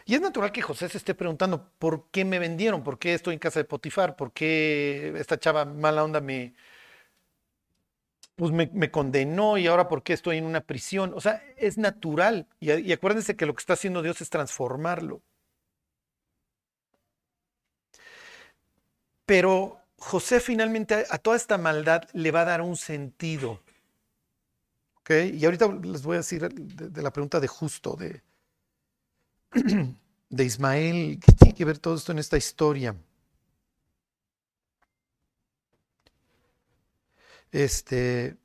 Y 0.05 0.15
es 0.15 0.21
natural 0.21 0.51
que 0.51 0.61
José 0.61 0.89
se 0.89 0.97
esté 0.99 1.15
preguntando, 1.15 1.71
¿por 1.79 2.09
qué 2.11 2.25
me 2.25 2.39
vendieron? 2.39 2.83
¿Por 2.83 2.99
qué 2.99 3.13
estoy 3.15 3.33
en 3.33 3.39
casa 3.39 3.59
de 3.59 3.65
Potifar? 3.65 4.15
¿Por 4.15 4.33
qué 4.33 5.13
esta 5.17 5.39
chava 5.39 5.65
mala 5.65 6.03
onda 6.03 6.21
me, 6.21 6.53
pues 8.35 8.51
me, 8.51 8.91
condenó 8.91 9.57
y 9.57 9.67
ahora 9.67 9.87
por 9.87 10.03
qué 10.03 10.13
estoy 10.13 10.37
en 10.37 10.45
una 10.45 10.61
prisión? 10.61 11.13
O 11.15 11.21
sea, 11.21 11.41
es 11.57 11.77
natural. 11.77 12.47
Y, 12.59 12.71
y 12.71 12.91
acuérdense 12.93 13.35
que 13.35 13.45
lo 13.45 13.55
que 13.55 13.61
está 13.61 13.73
haciendo 13.73 14.01
Dios 14.03 14.21
es 14.21 14.29
transformarlo. 14.29 15.21
Pero 19.25 19.79
José 19.97 20.39
finalmente 20.39 21.05
a 21.09 21.17
toda 21.17 21.35
esta 21.35 21.57
maldad 21.57 22.03
le 22.13 22.31
va 22.31 22.41
a 22.41 22.45
dar 22.45 22.61
un 22.61 22.75
sentido. 22.75 23.61
¿Ok? 24.99 25.11
Y 25.33 25.45
ahorita 25.45 25.67
les 25.83 26.03
voy 26.03 26.15
a 26.15 26.17
decir 26.17 26.47
de, 26.49 27.01
la 27.01 27.11
pregunta 27.11 27.39
de 27.39 27.47
justo, 27.47 27.95
de, 27.95 28.21
de 30.29 30.43
Ismael, 30.43 31.19
¿qué 31.19 31.31
tiene 31.31 31.55
que 31.55 31.65
ver 31.65 31.77
todo 31.77 31.95
esto 31.95 32.11
en 32.11 32.19
esta 32.19 32.37
historia? 32.37 32.95
Este, 37.51 38.35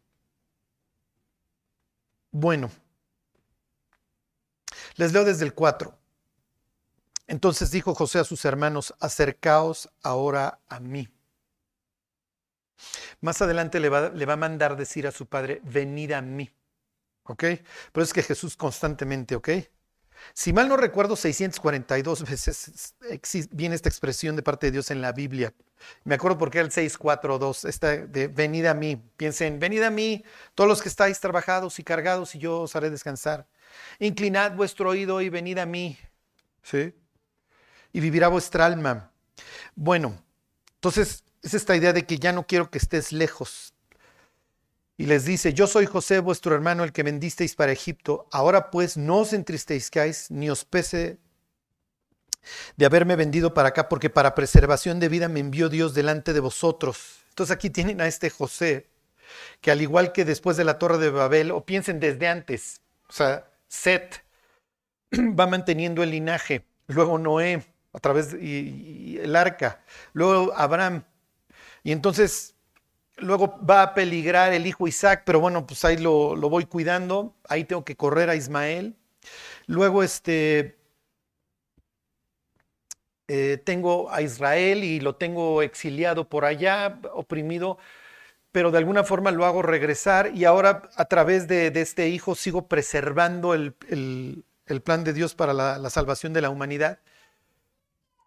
bueno, 2.30 2.70
les 4.96 5.12
leo 5.12 5.24
desde 5.24 5.44
el 5.44 5.54
4. 5.54 5.99
Entonces 7.30 7.70
dijo 7.70 7.94
José 7.94 8.18
a 8.18 8.24
sus 8.24 8.44
hermanos, 8.44 8.92
acercaos 8.98 9.88
ahora 10.02 10.58
a 10.68 10.80
mí. 10.80 11.08
Más 13.20 13.40
adelante 13.40 13.78
le 13.78 13.88
va, 13.88 14.06
a 14.06 14.36
mandar 14.36 14.76
decir 14.76 15.06
a 15.06 15.12
su 15.12 15.26
padre, 15.26 15.60
venid 15.62 16.10
a 16.10 16.22
mí. 16.22 16.50
¿Ok? 17.22 17.44
Pero 17.92 18.02
es 18.02 18.12
que 18.12 18.24
Jesús 18.24 18.56
constantemente, 18.56 19.36
¿ok? 19.36 19.48
Si 20.34 20.52
mal 20.52 20.68
no 20.68 20.76
recuerdo, 20.76 21.14
642 21.14 22.28
veces 22.28 22.96
viene 23.52 23.76
esta 23.76 23.88
expresión 23.88 24.34
de 24.34 24.42
parte 24.42 24.66
de 24.66 24.72
Dios 24.72 24.90
en 24.90 25.00
la 25.00 25.12
Biblia. 25.12 25.54
Me 26.02 26.16
acuerdo 26.16 26.36
porque 26.36 26.58
era 26.58 26.66
el 26.66 26.72
642, 26.72 27.64
esta 27.64 27.96
de 27.96 28.26
venid 28.26 28.66
a 28.66 28.74
mí. 28.74 29.00
Piensen, 29.16 29.60
venid 29.60 29.82
a 29.82 29.90
mí, 29.90 30.24
todos 30.56 30.66
los 30.66 30.82
que 30.82 30.88
estáis 30.88 31.20
trabajados 31.20 31.78
y 31.78 31.84
cargados, 31.84 32.34
y 32.34 32.40
yo 32.40 32.62
os 32.62 32.74
haré 32.74 32.90
descansar. 32.90 33.46
Inclinad 34.00 34.56
vuestro 34.56 34.90
oído 34.90 35.20
y 35.20 35.28
venid 35.28 35.58
a 35.58 35.66
mí. 35.66 35.96
¿Sí? 36.64 36.92
Y 37.92 38.00
vivirá 38.00 38.28
vuestra 38.28 38.66
alma. 38.66 39.10
Bueno, 39.74 40.22
entonces 40.74 41.24
es 41.42 41.54
esta 41.54 41.76
idea 41.76 41.92
de 41.92 42.06
que 42.06 42.18
ya 42.18 42.32
no 42.32 42.46
quiero 42.46 42.70
que 42.70 42.78
estés 42.78 43.12
lejos. 43.12 43.74
Y 44.96 45.06
les 45.06 45.24
dice, 45.24 45.54
yo 45.54 45.66
soy 45.66 45.86
José, 45.86 46.18
vuestro 46.18 46.54
hermano, 46.54 46.84
el 46.84 46.92
que 46.92 47.02
vendisteis 47.02 47.54
para 47.54 47.72
Egipto. 47.72 48.28
Ahora 48.32 48.70
pues 48.70 48.98
no 48.98 49.18
os 49.18 49.32
entristezcáis 49.32 50.30
ni 50.30 50.50
os 50.50 50.64
pese 50.64 51.18
de 52.76 52.86
haberme 52.86 53.16
vendido 53.16 53.54
para 53.54 53.70
acá, 53.70 53.88
porque 53.88 54.10
para 54.10 54.34
preservación 54.34 55.00
de 55.00 55.08
vida 55.08 55.28
me 55.28 55.40
envió 55.40 55.68
Dios 55.68 55.94
delante 55.94 56.32
de 56.32 56.40
vosotros. 56.40 57.20
Entonces 57.30 57.54
aquí 57.54 57.70
tienen 57.70 58.00
a 58.00 58.06
este 58.06 58.30
José, 58.30 58.88
que 59.60 59.70
al 59.70 59.80
igual 59.80 60.12
que 60.12 60.24
después 60.24 60.56
de 60.56 60.64
la 60.64 60.78
torre 60.78 60.98
de 60.98 61.10
Babel, 61.10 61.50
o 61.50 61.64
piensen 61.64 62.00
desde 62.00 62.28
antes, 62.28 62.80
o 63.08 63.12
sea, 63.12 63.46
Set 63.68 64.24
va 65.12 65.46
manteniendo 65.46 66.02
el 66.02 66.10
linaje, 66.10 66.66
luego 66.88 67.18
Noé, 67.18 67.64
a 67.92 67.98
través 67.98 68.32
del 68.32 69.18
el 69.22 69.36
arca, 69.36 69.82
luego 70.12 70.52
Abraham, 70.54 71.04
y 71.82 71.92
entonces 71.92 72.54
luego 73.20 73.58
va 73.64 73.82
a 73.82 73.94
peligrar 73.94 74.52
el 74.52 74.66
hijo 74.66 74.88
Isaac, 74.88 75.22
pero 75.24 75.40
bueno, 75.40 75.66
pues 75.66 75.84
ahí 75.84 75.96
lo, 75.96 76.36
voy 76.36 76.66
cuidando, 76.66 77.34
ahí 77.48 77.64
tengo 77.64 77.84
que 77.84 77.96
correr 77.96 78.30
a 78.30 78.36
Ismael. 78.36 78.96
Luego 79.66 80.02
este, 80.02 80.78
eh, 83.28 83.60
tengo 83.64 84.10
a 84.10 84.22
Israel 84.22 84.84
y 84.84 85.00
lo 85.00 85.16
tengo 85.16 85.62
exiliado 85.62 86.28
por 86.28 86.44
allá, 86.44 87.00
oprimido, 87.12 87.78
pero 88.52 88.70
de 88.70 88.78
alguna 88.78 89.04
forma 89.04 89.30
lo 89.30 89.44
hago 89.46 89.62
regresar 89.62 90.32
y 90.34 90.44
ahora 90.44 90.90
a 90.96 91.04
través 91.06 91.46
de, 91.46 91.68
este 91.74 92.08
hijo 92.08 92.34
sigo 92.34 92.66
preservando 92.68 93.54
el, 93.54 93.74
plan 94.84 95.04
de 95.04 95.12
Dios 95.12 95.34
para 95.34 95.52
la 95.52 95.90
salvación 95.90 96.32
de 96.32 96.40
la 96.40 96.50
humanidad 96.50 97.00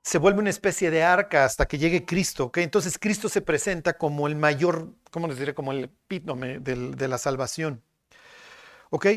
se 0.04 0.18
vuelve 0.18 0.40
una 0.40 0.50
especie 0.50 0.92
de 0.92 1.02
arca 1.02 1.46
hasta 1.46 1.66
que 1.66 1.78
llegue 1.78 2.06
Cristo. 2.06 2.46
¿ok? 2.46 2.58
Entonces 2.58 3.00
Cristo 3.00 3.30
se 3.30 3.42
presenta 3.42 3.98
como 3.98 4.28
el 4.28 4.36
mayor, 4.36 4.90
¿cómo 5.10 5.28
les 5.28 5.40
diré? 5.40 5.54
Como 5.54 5.72
el 5.72 5.86
epítome 5.86 6.60
de 6.60 7.08
la 7.08 7.18
salvación. 7.18 7.82
¿Ok? 8.90 9.08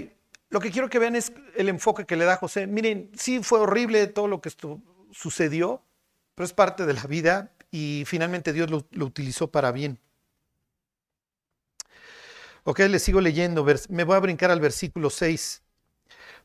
Lo 0.48 0.60
que 0.60 0.70
quiero 0.70 0.88
que 0.88 1.00
vean 1.00 1.16
es 1.16 1.32
el 1.56 1.68
enfoque 1.68 2.06
que 2.06 2.14
le 2.14 2.24
da 2.24 2.36
José. 2.36 2.68
Miren, 2.68 3.10
sí 3.14 3.42
fue 3.42 3.58
horrible 3.58 4.06
todo 4.06 4.28
lo 4.28 4.40
que 4.40 4.50
sucedió, 5.10 5.82
pero 6.36 6.46
es 6.46 6.52
parte 6.52 6.86
de 6.86 6.94
la 6.94 7.02
vida 7.02 7.52
y 7.72 8.04
finalmente 8.06 8.52
Dios 8.52 8.70
lo, 8.70 8.86
lo 8.92 9.06
utilizó 9.06 9.50
para 9.50 9.72
bien. 9.72 9.98
Ok, 12.62 12.78
les 12.80 13.02
sigo 13.02 13.20
leyendo. 13.20 13.66
Me 13.88 14.04
voy 14.04 14.16
a 14.16 14.20
brincar 14.20 14.52
al 14.52 14.60
versículo 14.60 15.10
6. 15.10 15.62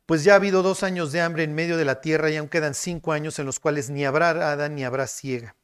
Pues 0.05 0.23
ya 0.23 0.33
ha 0.33 0.35
habido 0.35 0.63
dos 0.63 0.83
años 0.83 1.11
de 1.11 1.21
hambre 1.21 1.43
en 1.43 1.53
medio 1.53 1.77
de 1.77 1.85
la 1.85 2.01
tierra 2.01 2.29
y 2.29 2.37
aún 2.37 2.49
quedan 2.49 2.73
cinco 2.73 3.13
años 3.13 3.39
en 3.39 3.45
los 3.45 3.59
cuales 3.59 3.89
ni 3.89 4.05
habrá 4.05 4.29
hada 4.29 4.67
ni 4.69 4.83
habrá 4.83 5.07
ciega. 5.07 5.55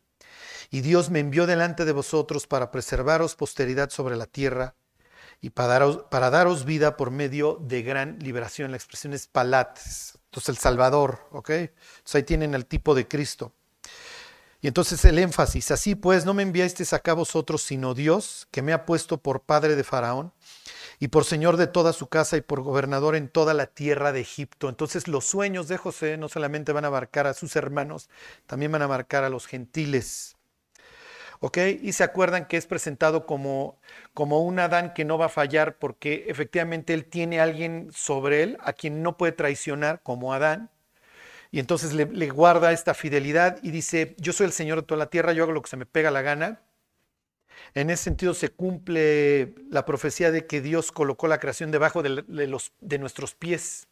Y 0.70 0.82
Dios 0.82 1.10
me 1.10 1.20
envió 1.20 1.48
delante 1.48 1.86
de 1.86 1.92
vosotros 1.92 2.48
para 2.48 2.72
preservaros 2.72 3.36
posteridad 3.36 3.90
sobre 3.90 4.16
la 4.16 4.26
tierra 4.26 4.76
y 5.40 5.52
para 5.52 6.30
daros, 6.30 6.66
vida 6.66 6.98
por 6.98 7.12
medio 7.12 7.60
de 7.62 7.84
gran 7.84 8.20
liberación. 8.20 8.72
La 8.72 8.78
expresión 8.78 9.14
es 9.14 9.28
palates, 9.28 10.18
entonces 10.26 10.50
el 10.50 10.58
Salvador, 10.58 11.28
¿ok? 11.32 11.50
Entonces 11.52 12.16
ahí 12.16 12.24
tienen 12.24 12.54
el 12.54 12.66
tipo 12.66 12.96
de 12.96 13.08
Cristo. 13.08 13.54
Y 14.60 14.68
entonces 14.68 15.06
el 15.06 15.20
énfasis, 15.20 15.70
así 15.70 15.94
pues 15.94 16.26
no 16.26 16.34
me 16.34 16.42
enviasteis 16.42 16.92
acá 16.92 17.14
vosotros, 17.14 17.62
sino 17.62 17.94
Dios, 17.94 18.48
que 18.50 18.64
me 18.64 18.74
ha 18.74 18.86
puesto 18.86 19.20
por 19.20 19.42
padre 19.42 19.76
de 19.76 19.84
Faraón 19.84 20.34
y 21.00 21.10
por 21.10 21.26
señor 21.26 21.58
de 21.58 21.68
toda 21.68 21.94
su 21.94 22.08
casa 22.08 22.38
y 22.38 22.42
por 22.42 22.62
gobernador 22.62 23.16
en 23.16 23.30
toda 23.30 23.54
la 23.54 23.68
tierra 23.68 24.12
de 24.12 24.22
Egipto. 24.22 24.70
Entonces 24.70 25.08
los 25.08 25.26
sueños 25.26 25.68
de 25.68 25.78
José 25.78 26.18
no 26.18 26.28
solamente 26.30 26.72
van 26.72 26.86
a 26.86 26.88
abarcar 26.88 27.28
a 27.28 27.34
sus 27.34 27.56
hermanos, 27.56 28.10
también 28.48 28.72
van 28.72 28.82
a 28.82 28.86
abarcar 28.86 29.24
a 29.24 29.30
los 29.30 29.46
gentiles. 29.46 30.36
¿Ok? 31.40 31.60
Y 31.84 31.94
se 31.94 32.04
acuerdan 32.04 32.48
que 32.48 32.58
es 32.58 32.66
presentado 32.66 33.28
como, 33.28 33.80
como 34.16 34.42
un 34.42 34.58
Adán 34.58 34.94
que 34.96 35.06
no 35.06 35.20
va 35.20 35.28
a 35.28 35.30
fallar 35.30 35.78
porque 35.78 36.26
efectivamente 36.30 36.96
él 36.96 37.06
tiene 37.06 37.40
a 37.40 37.44
alguien 37.44 37.92
sobre 37.94 38.42
él 38.42 38.58
a 38.62 38.74
quien 38.74 39.04
no 39.04 39.18
puede 39.18 39.34
traicionar 39.34 40.02
como 40.02 40.34
Adán. 40.34 40.72
Y 41.52 41.60
entonces 41.60 41.94
le, 41.94 42.06
le 42.08 42.30
guarda 42.30 42.72
esta 42.72 42.96
fidelidad 42.96 43.60
y 43.62 43.70
dice, 43.70 44.16
yo 44.18 44.34
soy 44.34 44.48
el 44.48 44.52
Señor 44.52 44.82
de 44.82 44.88
toda 44.88 44.98
la 44.98 45.12
tierra, 45.12 45.32
yo 45.32 45.44
hago 45.44 45.54
lo 45.54 45.62
que 45.62 45.70
se 45.70 45.78
me 45.78 45.86
pega 45.86 46.10
la 46.10 46.24
gana 46.24 46.60
en 47.74 47.90
ese 47.90 48.04
sentido 48.04 48.34
se 48.34 48.50
cumple 48.50 49.54
la 49.70 49.86
profecía 49.86 50.32
de 50.32 50.46
que 50.46 50.62
Dios 50.62 50.92
colocó 50.92 51.28
la 51.28 51.40
creación 51.40 51.72
debajo 51.72 52.02
de, 52.02 53.00
nuestros 53.00 53.36
pies. 53.36 53.88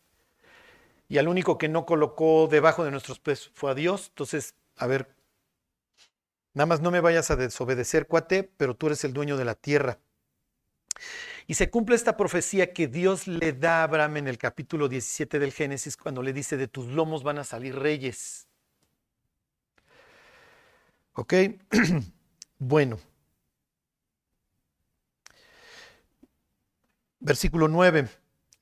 Y 1.07 1.17
al 1.17 1.27
único 1.27 1.57
que 1.57 1.69
no 1.69 1.85
colocó 1.85 2.47
debajo 2.49 2.83
de 2.83 2.91
nuestros 2.91 3.19
pies 3.19 3.51
fue 3.53 3.71
a 3.71 3.75
Dios. 3.75 4.07
Entonces, 4.09 4.55
a 4.77 4.87
ver, 4.87 5.09
nada 6.53 6.65
más 6.65 6.81
no 6.81 6.89
me 6.89 6.99
vayas 6.99 7.29
a 7.29 7.35
desobedecer, 7.35 8.07
cuate, 8.07 8.49
pero 8.57 8.75
tú 8.75 8.87
eres 8.87 9.03
el 9.03 9.13
dueño 9.13 9.37
de 9.37 9.45
la 9.45 9.55
tierra. 9.55 9.99
Y 11.47 11.53
se 11.53 11.69
cumple 11.69 11.95
esta 11.95 12.17
profecía 12.17 12.73
que 12.73 12.87
Dios 12.87 13.27
le 13.27 13.53
da 13.53 13.81
a 13.81 13.83
Abraham 13.83 14.17
en 14.17 14.27
el 14.27 14.39
capítulo 14.39 14.87
17 14.87 15.37
del 15.37 15.51
Génesis 15.51 15.95
cuando 15.95 16.23
le 16.23 16.33
dice, 16.33 16.57
de 16.57 16.67
tus 16.67 16.87
lomos 16.87 17.21
van 17.21 17.37
a 17.37 17.43
salir 17.43 17.75
reyes. 17.75 18.47
¿Ok? 21.13 21.33
bueno. 22.57 22.97
Versículo 27.25 27.67
9. 27.67 28.07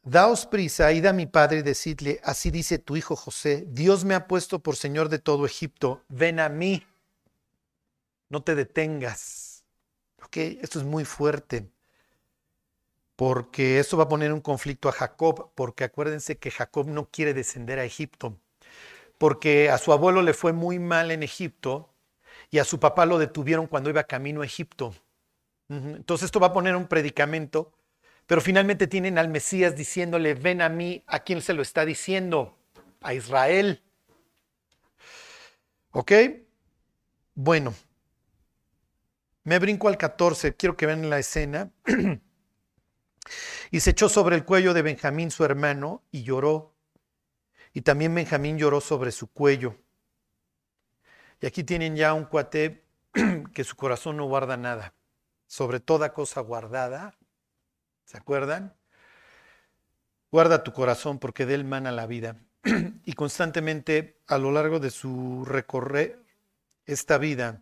Daos 0.04 0.46
prisa, 0.46 0.94
id 0.94 1.06
a 1.06 1.12
mi 1.12 1.26
padre 1.26 1.58
y 1.58 1.62
decidle, 1.64 2.22
así 2.24 2.50
dice 2.50 2.80
tu 2.80 2.96
hijo 2.96 3.18
José, 3.18 3.66
Dios 3.68 4.06
me 4.06 4.16
ha 4.16 4.26
puesto 4.26 4.60
por 4.60 4.78
Señor 4.78 5.10
de 5.10 5.20
todo 5.20 5.46
Egipto, 5.46 6.02
ven 6.08 6.40
a 6.40 6.48
mí, 6.48 6.86
no 8.30 8.42
te 8.42 8.56
detengas. 8.56 9.66
¿Ok? 10.24 10.38
Esto 10.38 10.80
es 10.80 10.86
muy 10.86 11.04
fuerte, 11.04 11.70
porque 13.18 13.80
esto 13.80 13.98
va 13.98 14.06
a 14.06 14.10
poner 14.10 14.32
un 14.32 14.40
conflicto 14.40 14.88
a 14.88 14.94
Jacob, 14.94 15.52
porque 15.56 15.84
acuérdense 15.84 16.38
que 16.38 16.50
Jacob 16.50 16.88
no 16.88 17.10
quiere 17.10 17.34
descender 17.34 17.80
a 17.80 17.84
Egipto, 17.84 18.38
porque 19.18 19.72
a 19.72 19.78
su 19.78 19.92
abuelo 19.92 20.22
le 20.22 20.34
fue 20.34 20.54
muy 20.54 20.80
mal 20.80 21.12
en 21.12 21.22
Egipto 21.22 21.90
y 22.50 22.60
a 22.60 22.64
su 22.64 22.80
papá 22.80 23.06
lo 23.06 23.20
detuvieron 23.20 23.68
cuando 23.68 23.90
iba 23.90 24.06
camino 24.06 24.42
a 24.42 24.46
Egipto. 24.46 24.96
Entonces 25.68 26.26
esto 26.26 26.40
va 26.40 26.48
a 26.48 26.54
poner 26.54 26.78
un 26.78 26.88
predicamento 26.88 27.74
pero 28.26 28.42
finalmente 28.42 28.88
tienen 28.88 29.18
al 29.18 29.28
Mesías 29.28 29.76
diciéndole, 29.76 30.34
ven 30.34 30.62
a 30.62 30.70
mí, 30.70 31.04
¿a 31.08 31.20
quién 31.20 31.42
se 31.42 31.54
lo 31.54 31.62
está 31.62 31.86
diciendo? 31.86 32.58
A 33.02 33.14
Israel. 33.14 33.84
¿Ok? 35.92 36.12
Bueno, 37.36 37.74
me 39.44 39.60
brinco 39.60 39.90
al 39.90 39.98
14, 39.98 40.56
quiero 40.56 40.78
que 40.78 40.86
vean 40.86 41.10
la 41.10 41.20
escena. 41.20 41.72
y 43.72 43.80
se 43.80 43.90
echó 43.90 44.08
sobre 44.08 44.36
el 44.36 44.46
cuello 44.46 44.74
de 44.74 44.82
Benjamín 44.84 45.32
su 45.32 45.44
hermano 45.44 46.04
y 46.12 46.24
lloró. 46.24 46.74
Y 47.74 47.82
también 47.82 48.16
Benjamín 48.16 48.58
lloró 48.58 48.80
sobre 48.80 49.12
su 49.12 49.28
cuello. 49.32 49.76
Y 51.42 51.46
aquí 51.46 51.64
tienen 51.64 51.96
ya 51.96 52.14
un 52.14 52.24
cuate 52.26 52.86
que 53.54 53.64
su 53.64 53.76
corazón 53.76 54.16
no 54.16 54.26
guarda 54.26 54.56
nada. 54.56 54.94
Sobre 55.48 55.80
toda 55.82 56.14
cosa 56.14 56.40
guardada, 56.40 57.18
¿Se 58.06 58.18
acuerdan? 58.18 58.74
Guarda 60.32 60.64
tu 60.64 60.74
corazón 60.74 61.20
porque 61.20 61.46
de 61.46 61.56
él 61.56 61.66
mana 61.66 61.92
la 61.92 62.08
vida. 62.08 62.38
y 63.06 63.14
constantemente 63.14 64.20
a 64.28 64.38
lo 64.38 64.52
largo 64.52 64.80
de 64.80 64.90
su 64.90 65.46
recorrer 65.46 66.20
esta 66.86 67.18
vida, 67.18 67.62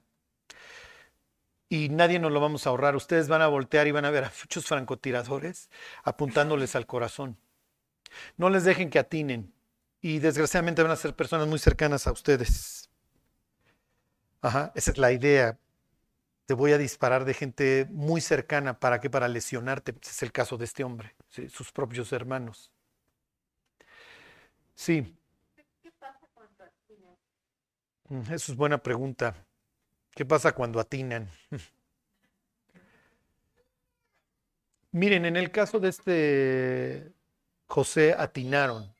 y 1.72 1.88
nadie 1.88 2.20
nos 2.20 2.34
lo 2.34 2.42
vamos 2.42 2.68
a 2.68 2.70
ahorrar, 2.70 2.98
ustedes 2.98 3.30
van 3.30 3.42
a 3.42 3.48
voltear 3.48 3.88
y 3.88 3.92
van 3.92 4.04
a 4.04 4.10
ver 4.10 4.26
a 4.26 4.34
muchos 4.42 4.66
francotiradores 4.66 5.70
apuntándoles 6.04 6.76
al 6.76 6.86
corazón. 6.86 7.38
No 8.36 8.50
les 8.50 8.66
dejen 8.66 8.90
que 8.90 9.00
atinen. 9.00 9.54
Y 10.02 10.20
desgraciadamente 10.20 10.84
van 10.84 10.92
a 10.92 10.98
ser 10.98 11.16
personas 11.16 11.48
muy 11.48 11.60
cercanas 11.60 12.08
a 12.08 12.12
ustedes. 12.12 12.90
Ajá, 14.42 14.74
esa 14.76 14.92
es 14.92 14.98
la 14.98 15.14
idea 15.14 15.58
te 16.52 16.56
voy 16.56 16.74
a 16.74 16.78
disparar 16.78 17.24
de 17.24 17.34
gente 17.34 17.88
muy 17.92 18.20
cercana. 18.20 18.78
¿Para 18.78 19.00
qué? 19.00 19.10
Para 19.10 19.30
lesionarte. 19.30 19.96
es 20.04 20.22
el 20.22 20.34
caso 20.34 20.58
de 20.58 20.66
este 20.66 20.84
hombre, 20.84 21.16
sus 21.48 21.72
propios 21.72 22.12
hermanos. 22.12 22.74
Sí. 24.76 25.16
¿Qué 25.82 25.92
pasa 25.92 26.20
cuando 26.34 26.66
atinan? 26.66 27.16
Mm, 28.10 28.34
eso 28.34 28.52
es 28.52 28.58
buena 28.58 28.80
pregunta. 28.80 29.34
¿Qué 30.14 30.26
pasa 30.26 30.52
cuando 30.52 30.82
atinan? 30.82 31.30
Miren, 34.92 35.24
en 35.24 35.38
el 35.38 35.52
caso 35.52 35.80
de 35.80 35.88
este 35.88 37.14
José 37.68 38.14
atinaron. 38.14 38.94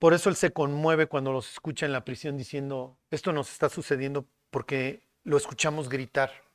Por 0.00 0.14
eso 0.14 0.30
él 0.30 0.34
se 0.34 0.52
conmueve 0.52 1.06
cuando 1.06 1.32
los 1.32 1.48
escucha 1.48 1.86
en 1.86 1.92
la 1.92 2.04
prisión 2.04 2.36
diciendo, 2.36 2.98
esto 3.12 3.32
nos 3.32 3.52
está 3.52 3.68
sucediendo 3.68 4.26
porque 4.50 5.06
lo 5.22 5.36
escuchamos 5.36 5.88
gritar. 5.88 6.47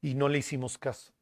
Y 0.00 0.14
no 0.14 0.28
le 0.28 0.38
hicimos 0.38 0.78
caso. 0.78 1.12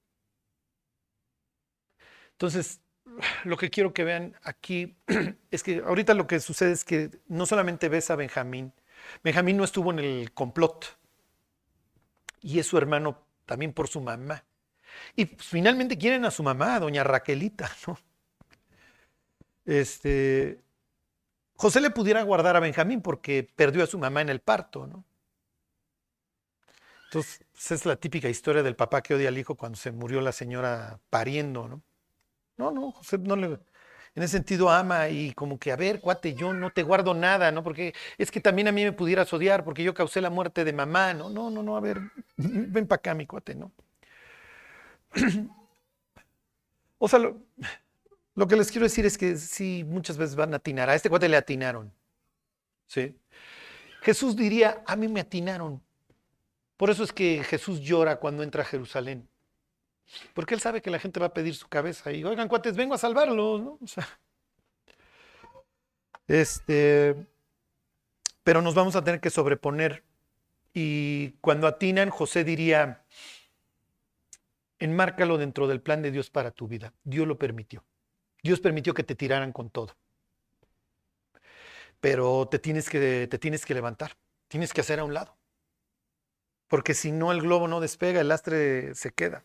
Entonces, 2.33 2.81
lo 3.45 3.57
que 3.57 3.71
quiero 3.71 3.93
que 3.93 4.05
vean 4.05 4.35
aquí 4.43 4.97
es 5.51 5.63
que 5.63 5.79
ahorita 5.79 6.15
lo 6.15 6.27
que 6.27 6.41
sucede 6.41 6.73
es 6.73 6.85
que 6.85 7.11
no 7.29 7.47
solamente 7.47 7.89
ves 7.89 8.11
a 8.11 8.17
Benjamín, 8.17 8.73
Benjamín 9.23 9.57
no 9.57 9.65
estuvo 9.65 9.91
en 9.91 9.99
el 9.99 10.33
complot 10.33 10.97
y 12.41 12.59
es 12.59 12.67
su 12.67 12.79
hermano 12.79 13.25
también 13.47 13.73
por 13.73 13.89
su 13.89 14.01
mamá. 14.01 14.45
Y 15.17 15.27
finalmente 15.27 15.97
quieren 15.97 16.25
a 16.25 16.31
su 16.31 16.43
mamá, 16.43 16.77
a 16.77 16.81
doña 16.81 17.05
Raquelita, 17.05 17.71
¿no? 17.87 17.99
Este, 19.65 20.61
José 21.57 21.81
le 21.81 21.91
pudiera 21.91 22.23
guardar 22.23 22.57
a 22.57 22.61
Benjamín 22.61 23.01
porque 23.01 23.49
perdió 23.55 23.85
a 23.85 23.87
su 23.87 23.99
mamá 23.99 24.21
en 24.21 24.29
el 24.29 24.41
parto, 24.41 24.87
¿no? 24.87 25.05
Entonces, 27.13 27.45
esa 27.55 27.75
es 27.75 27.85
la 27.85 27.97
típica 27.97 28.31
historia 28.31 28.63
del 28.63 28.75
papá 28.75 29.03
que 29.03 29.15
odia 29.15 29.29
al 29.29 29.37
hijo 29.37 29.55
cuando 29.55 29.77
se 29.77 29.93
murió 29.93 30.23
la 30.23 30.33
señora 30.33 30.99
pariendo, 31.11 31.69
¿no? 31.69 31.83
No, 32.57 32.71
no, 32.71 32.91
José 32.93 33.19
no 33.19 33.37
le... 33.37 33.59
En 34.15 34.23
ese 34.23 34.29
sentido 34.29 34.71
ama 34.71 35.11
y 35.11 35.35
como 35.35 35.59
que, 35.59 35.73
a 35.73 35.77
ver, 35.77 36.01
cuate, 36.01 36.33
yo 36.33 36.55
no 36.55 36.71
te 36.71 36.83
guardo 36.83 37.13
nada, 37.13 37.53
¿no? 37.53 37.63
Porque 37.63 37.95
es 38.17 38.31
que 38.31 38.41
también 38.41 38.69
a 38.69 38.73
mí 38.73 38.83
me 38.83 38.93
pudieras 38.93 39.31
odiar 39.35 39.63
porque 39.63 39.83
yo 39.83 39.93
causé 39.93 40.23
la 40.23 40.31
muerte 40.31 40.65
de 40.65 40.73
mamá, 40.73 41.13
¿no? 41.13 41.29
No, 41.29 41.51
no, 41.51 41.63
no, 41.63 41.77
a 41.77 41.81
ver, 41.81 42.01
ven 42.39 42.87
para 42.87 42.97
acá, 42.97 43.13
mi 43.15 43.27
cuate, 43.27 43.55
¿no? 43.57 43.73
O 47.05 47.09
sea, 47.09 47.19
lo, 47.19 47.37
lo, 48.37 48.47
que 48.47 48.57
les 48.57 48.71
quiero 48.71 48.85
decir 48.85 49.05
es 49.05 49.19
que 49.19 49.37
sí, 49.37 49.85
muchas 49.85 50.17
veces 50.17 50.37
van 50.37 50.55
a 50.55 50.59
atinar. 50.59 50.89
A 50.89 50.95
este 50.95 51.11
cuate 51.11 51.29
le 51.29 51.37
atinaron. 51.37 51.93
¿Sí? 52.87 53.19
Jesús 54.03 54.37
diría, 54.37 54.85
a 54.87 54.95
mí 54.95 55.09
me 55.09 55.19
atinaron. 55.21 55.83
Por 56.83 56.91
eso 56.91 57.05
es 57.05 57.13
que 57.13 57.45
Jesús 57.45 57.81
llora 57.81 58.17
cuando 58.19 58.43
entra 58.43 58.63
a 58.63 58.67
Jerusalén. 58.67 59.29
Porque 60.35 60.55
él 60.55 60.61
sabe 60.61 60.83
que 60.83 60.91
la 60.91 60.99
gente 60.99 61.21
va 61.21 61.27
a 61.27 61.33
pedir 61.33 61.55
su 61.55 61.69
cabeza 61.69 62.11
y, 62.11 62.25
oigan, 62.25 62.49
cuates, 62.49 62.75
vengo 62.75 62.93
a 62.93 62.99
salvarlos, 62.99 63.61
¿no? 63.61 63.79
este, 66.27 67.15
pero 68.43 68.63
nos 68.63 68.75
vamos 68.75 68.97
a 68.97 69.05
tener 69.05 69.21
que 69.21 69.31
sobreponer. 69.31 70.03
Y 70.75 71.35
cuando 71.41 71.69
atinan, 71.69 72.11
José 72.11 72.43
diría, 72.43 73.05
enmárcalo 74.81 75.39
dentro 75.39 75.69
del 75.69 75.81
plan 75.81 76.03
de 76.03 76.11
Dios 76.11 76.31
para 76.31 76.51
tu 76.51 76.67
vida. 76.67 76.93
Dios 77.05 77.29
lo 77.29 77.39
permitió. 77.39 77.85
Dios 78.43 78.59
permitió 78.59 78.93
que 78.93 79.05
te 79.05 79.15
tiraran 79.15 79.53
con 79.53 79.71
todo. 79.71 79.95
Pero 82.01 82.49
te 82.51 82.59
tienes 82.59 82.91
que, 82.91 83.29
te 83.31 83.39
tienes 83.39 83.65
que 83.65 83.75
levantar, 83.75 84.17
tienes 84.49 84.73
que 84.73 84.81
hacer 84.81 84.99
a 84.99 85.05
un 85.05 85.15
lado 85.15 85.37
porque 86.73 86.95
si 86.95 87.13
no 87.13 87.33
el 87.33 87.43
globo 87.43 87.69
no 87.69 87.81
despega, 87.81 88.23
el 88.23 88.29
lastre 88.29 88.95
se 88.95 89.13
queda. 89.13 89.45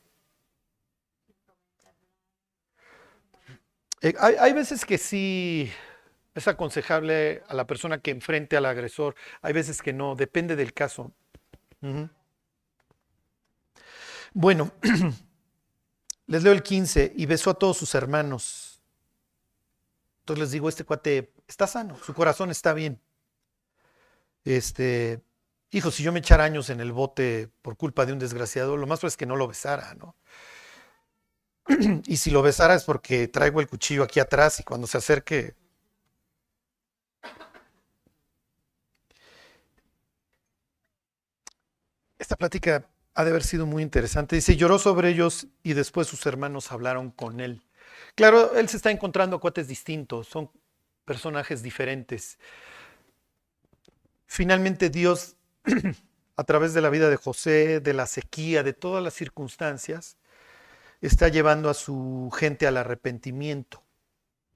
Eh, 4.00 4.14
hay, 4.18 4.54
veces 4.54 4.86
que 4.86 4.98
sí 4.98 5.70
es 6.36 6.48
aconsejable 6.48 7.44
a 7.50 7.54
la 7.54 7.68
persona 7.68 8.00
que 8.00 8.12
enfrente 8.12 8.56
al 8.56 8.66
agresor, 8.66 9.14
hay 9.42 9.52
veces 9.52 9.82
que 9.82 9.92
no, 9.92 10.16
depende 10.16 10.56
del 10.56 10.72
caso. 10.74 11.12
Bueno, 14.34 14.72
les 16.28 16.44
leo 16.44 16.54
el 16.54 16.64
15 16.64 17.12
y 17.14 17.26
besó 17.26 17.50
a 17.50 17.56
todos 17.56 17.76
sus 17.76 17.94
hermanos. 17.94 18.82
Entonces 20.20 20.44
les 20.44 20.52
digo, 20.52 20.70
este 20.70 20.86
cuate 20.86 21.34
está 21.46 21.68
sano, 21.68 21.98
su 21.98 22.14
corazón 22.14 22.52
está 22.52 22.74
bien. 22.74 23.02
Este, 24.46 25.27
Hijo, 25.72 25.92
si 25.92 26.04
yo 26.04 26.12
me 26.12 26.20
echara 26.20 26.46
años 26.46 26.70
en 26.70 26.80
el 26.80 26.92
bote 26.92 27.50
por 27.62 27.76
culpa 27.76 28.06
de 28.06 28.14
un 28.14 28.20
desgraciado, 28.20 28.78
lo 28.78 28.88
más 28.88 29.00
probable 29.00 29.14
es 29.14 29.18
que 29.18 29.26
no 29.26 29.36
lo 29.36 29.48
besara, 29.48 29.94
¿no? 29.96 30.16
y 32.06 32.18
si 32.18 32.32
lo 32.32 32.42
besara 32.42 32.76
es 32.76 32.84
porque 32.84 33.28
traigo 33.28 33.60
el 33.60 33.68
cuchillo 33.68 34.04
aquí 34.04 34.20
atrás 34.20 34.60
y 34.60 34.64
cuando 34.64 34.88
se 34.88 34.98
acerque... 34.98 35.56
Esta 42.20 42.36
plática 42.36 42.90
ha 43.14 43.24
de 43.24 43.30
haber 43.30 43.44
sido 43.44 43.66
muy 43.66 43.84
interesante. 43.84 44.36
Dice, 44.36 44.56
lloró 44.56 44.80
sobre 44.80 45.10
ellos 45.10 45.48
y 45.64 45.74
después 45.74 46.08
sus 46.08 46.26
hermanos 46.26 46.72
hablaron 46.72 47.12
con 47.12 47.40
él. 47.40 47.62
Claro, 48.16 48.56
él 48.56 48.68
se 48.70 48.78
está 48.78 48.92
encontrando 48.92 49.40
cuates 49.40 49.68
distintos, 49.68 50.28
son 50.28 50.50
personajes 51.06 51.64
diferentes. 51.64 52.38
Finalmente 54.26 54.90
Dios, 54.90 55.37
a 56.36 56.44
través 56.44 56.74
de 56.74 56.82
la 56.82 56.90
vida 56.90 57.10
de 57.10 57.16
José, 57.18 57.80
de 57.80 57.94
la 57.94 58.06
sequía, 58.06 58.64
de 58.64 58.74
todas 58.74 59.04
las 59.04 59.14
circunstancias, 59.14 60.18
está 61.02 61.28
llevando 61.28 61.70
a 61.70 61.74
su 61.74 62.32
gente 62.36 62.68
al 62.68 62.78
arrepentimiento. 62.78 63.84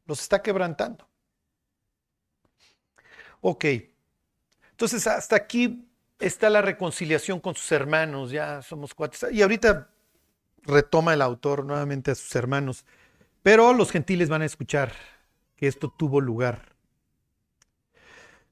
Los 0.05 0.21
está 0.21 0.41
quebrantando. 0.41 1.07
Ok. 3.41 3.65
Entonces, 4.71 5.05
hasta 5.07 5.35
aquí 5.35 5.87
está 6.19 6.49
la 6.49 6.61
reconciliación 6.61 7.39
con 7.39 7.55
sus 7.55 7.71
hermanos, 7.71 8.31
ya 8.31 8.61
somos 8.61 8.93
cuates. 8.93 9.25
Y 9.31 9.41
ahorita 9.41 9.89
retoma 10.63 11.13
el 11.13 11.21
autor 11.21 11.65
nuevamente 11.65 12.11
a 12.11 12.15
sus 12.15 12.35
hermanos. 12.35 12.85
Pero 13.43 13.73
los 13.73 13.91
gentiles 13.91 14.29
van 14.29 14.43
a 14.43 14.45
escuchar 14.45 14.93
que 15.55 15.67
esto 15.67 15.89
tuvo 15.89 16.21
lugar. 16.21 16.75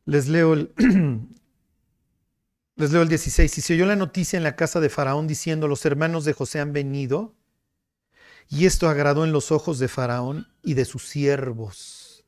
Les 0.05 0.27
leo 0.27 0.53
el, 0.53 0.73
les 2.79 2.91
leo 2.91 3.01
el 3.01 3.09
16. 3.09 3.57
Y 3.57 3.61
se 3.61 3.73
oyó 3.73 3.85
la 3.85 3.95
noticia 3.95 4.37
en 4.37 4.43
la 4.43 4.55
casa 4.55 4.79
de 4.79 4.89
Faraón 4.89 5.27
diciendo, 5.27 5.67
los 5.67 5.85
hermanos 5.85 6.25
de 6.25 6.33
José 6.33 6.59
han 6.59 6.73
venido, 6.73 7.35
y 8.49 8.65
esto 8.65 8.89
agradó 8.89 9.23
en 9.23 9.31
los 9.31 9.51
ojos 9.51 9.77
de 9.77 9.87
Faraón 9.87 10.47
y 10.63 10.73
de 10.73 10.85
sus 10.85 11.07
siervos. 11.07 12.25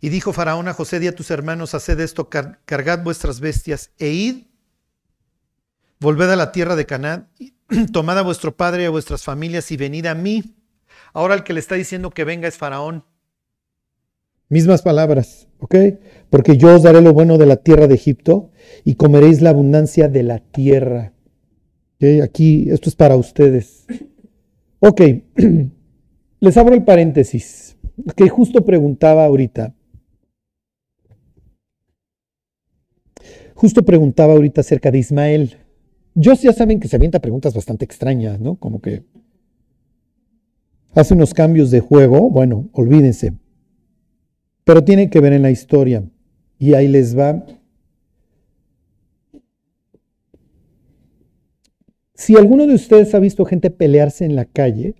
Y 0.00 0.08
dijo 0.08 0.32
Faraón 0.32 0.66
a 0.68 0.74
José, 0.74 0.98
di 0.98 1.06
a 1.06 1.14
tus 1.14 1.30
hermanos, 1.30 1.74
haced 1.74 2.00
esto, 2.00 2.30
cargad 2.30 3.02
vuestras 3.04 3.40
bestias 3.40 3.90
e 3.98 4.08
id, 4.08 4.46
volved 6.00 6.30
a 6.30 6.36
la 6.36 6.50
tierra 6.50 6.74
de 6.74 6.86
Canaán, 6.86 7.28
tomad 7.92 8.18
a 8.18 8.22
vuestro 8.22 8.56
padre 8.56 8.84
y 8.84 8.86
a 8.86 8.90
vuestras 8.90 9.22
familias 9.22 9.70
y 9.70 9.76
venid 9.76 10.06
a 10.06 10.14
mí 10.14 10.56
Ahora 11.12 11.34
el 11.34 11.44
que 11.44 11.52
le 11.52 11.60
está 11.60 11.74
diciendo 11.74 12.10
que 12.10 12.24
venga 12.24 12.48
es 12.48 12.56
Faraón. 12.56 13.04
Mismas 14.48 14.82
palabras, 14.82 15.48
Porque 16.30 16.56
yo 16.56 16.74
os 16.74 16.82
daré 16.82 17.00
lo 17.00 17.12
bueno 17.12 17.38
de 17.38 17.46
la 17.46 17.56
tierra 17.56 17.86
de 17.86 17.94
Egipto 17.94 18.50
y 18.84 18.94
comeréis 18.94 19.42
la 19.42 19.50
abundancia 19.50 20.08
de 20.08 20.22
la 20.22 20.38
tierra. 20.38 21.12
Aquí, 22.22 22.68
esto 22.70 22.88
es 22.88 22.96
para 22.96 23.16
ustedes. 23.16 23.86
Ok, 24.80 25.00
les 26.40 26.56
abro 26.56 26.74
el 26.74 26.82
paréntesis, 26.82 27.76
que 28.16 28.28
justo 28.28 28.64
preguntaba 28.64 29.24
ahorita. 29.24 29.74
Justo 33.54 33.84
preguntaba 33.84 34.32
ahorita 34.32 34.62
acerca 34.62 34.90
de 34.90 34.98
Ismael. 34.98 35.56
Yo 36.16 36.34
ya 36.34 36.52
saben 36.52 36.80
que 36.80 36.88
se 36.88 36.96
avienta 36.96 37.20
preguntas 37.20 37.54
bastante 37.54 37.84
extrañas, 37.84 38.40
¿no? 38.40 38.56
Como 38.56 38.80
que 38.80 39.04
hace 40.94 41.14
unos 41.14 41.32
cambios 41.32 41.70
de 41.70 41.78
juego, 41.78 42.28
bueno, 42.28 42.68
olvídense. 42.72 43.34
Pero 44.64 44.84
tienen 44.84 45.10
que 45.10 45.20
ver 45.20 45.32
en 45.32 45.42
la 45.42 45.50
historia. 45.50 46.04
Y 46.58 46.74
ahí 46.74 46.88
les 46.88 47.18
va. 47.18 47.44
Si 52.14 52.36
alguno 52.36 52.66
de 52.66 52.74
ustedes 52.74 53.14
ha 53.14 53.18
visto 53.18 53.44
gente 53.44 53.70
pelearse 53.70 54.24
en 54.24 54.36
la 54.36 54.44
calle, 54.44 54.94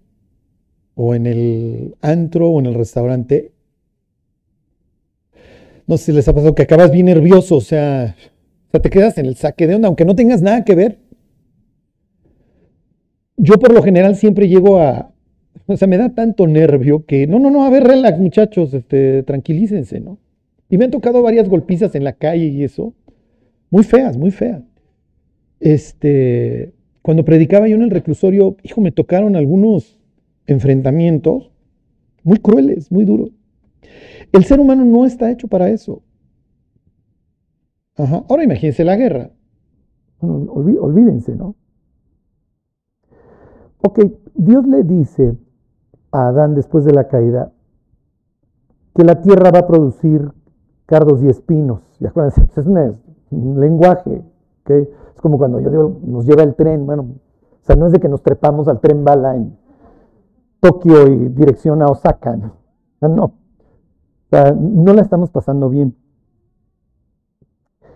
o 0.95 1.15
en 1.15 1.27
el 1.27 1.95
antro, 2.01 2.51
o 2.51 2.59
en 2.59 2.67
el 2.67 2.75
restaurante, 2.75 3.53
no 5.87 5.97
sé 5.97 6.07
si 6.07 6.13
les 6.13 6.27
ha 6.29 6.35
pasado 6.35 6.55
que 6.55 6.63
acabas 6.63 6.91
bien 6.91 7.07
nervioso, 7.07 7.57
o 7.57 7.61
sea, 7.61 8.17
o 8.69 8.71
sea, 8.71 8.81
te 8.81 8.91
quedas 8.91 9.19
en 9.19 9.27
el 9.27 9.37
saque 9.37 9.67
de 9.67 9.75
onda, 9.77 9.89
aunque 9.89 10.05
no 10.05 10.17
tengas 10.17 10.43
nada 10.43 10.65
que 10.65 10.75
ver. 10.75 10.99
Yo 13.37 13.55
por 13.55 13.73
lo 13.73 13.83
general 13.83 14.17
siempre 14.17 14.49
llego 14.49 14.79
a, 14.81 15.12
o 15.73 15.77
sea, 15.77 15.89
me 15.89 15.99
da 15.99 16.15
tanto 16.15 16.47
nervio 16.47 17.05
que, 17.07 17.27
no, 17.27 17.39
no, 17.39 17.51
no, 17.51 17.65
a 17.65 17.71
ver, 17.71 17.85
relax, 17.85 18.19
muchachos, 18.19 18.75
este, 18.75 19.23
tranquilícense, 19.23 20.01
¿no? 20.01 20.19
Y 20.69 20.79
me 20.79 20.87
han 20.87 20.91
tocado 20.91 21.23
varias 21.23 21.49
golpizas 21.49 21.95
en 21.95 22.05
la 22.05 22.15
calle 22.15 22.47
y 22.47 22.65
eso, 22.65 22.95
muy 23.71 23.85
feas, 23.85 24.17
muy 24.17 24.31
feas. 24.31 24.63
Este, 25.61 26.73
cuando 27.03 27.25
predicaba 27.25 27.69
yo 27.69 27.77
en 27.77 27.83
el 27.83 27.91
reclusorio, 27.91 28.57
hijo, 28.63 28.81
me 28.81 28.93
tocaron 28.93 29.37
algunos 29.37 29.99
enfrentamientos 30.47 31.51
muy 32.23 32.39
crueles, 32.39 32.91
muy 32.91 33.05
duros. 33.05 33.31
El 34.33 34.45
ser 34.45 34.61
humano 34.61 34.85
no 34.85 35.05
está 35.05 35.31
hecho 35.31 35.49
para 35.49 35.69
eso. 35.71 36.03
Ahora 37.97 38.45
imagínense 38.45 38.85
la 38.85 38.97
guerra. 38.97 39.31
olvídense, 40.21 41.35
¿no? 41.35 41.57
Ok, 43.83 44.01
Dios 44.35 44.67
le 44.67 44.85
dice 44.85 45.37
a 46.13 46.29
Adán 46.29 46.55
después 46.55 46.85
de 46.85 46.93
la 46.93 47.09
caída 47.09 47.51
que 48.95 49.05
la 49.05 49.21
tierra 49.21 49.51
va 49.51 49.61
a 49.61 49.67
producir 49.67 50.31
cardos 50.87 51.23
y 51.23 51.29
espinos. 51.29 51.81
Pues, 52.13 52.37
es 52.39 52.67
un 52.67 53.61
lenguaje. 53.61 54.23
¿okay? 54.63 54.89
Es 55.15 55.21
como 55.21 55.39
cuando 55.39 55.61
yo 55.61 55.71
digo, 55.71 56.01
nos 56.05 56.27
lleva 56.27 56.43
el 56.43 56.55
tren. 56.55 56.87
Bueno, 56.87 57.03
o 57.03 57.65
sea, 57.65 57.77
no 57.77 57.87
es 57.87 57.93
de 57.93 58.01
que 58.01 58.09
nos 58.09 58.23
trepamos 58.23 58.69
al 58.69 58.81
tren 58.81 59.05
bala 59.05 59.35
en 59.35 59.57
Tokio 60.61 61.07
y 61.09 61.29
dirección 61.29 61.83
a 61.83 61.87
Osaka. 61.87 62.37
No. 62.37 63.09
no. 63.09 63.25
O 63.25 63.33
sea, 64.31 64.53
no 64.53 64.93
la 64.95 65.03
estamos 65.03 65.31
pasando 65.31 65.69
bien. 65.69 65.97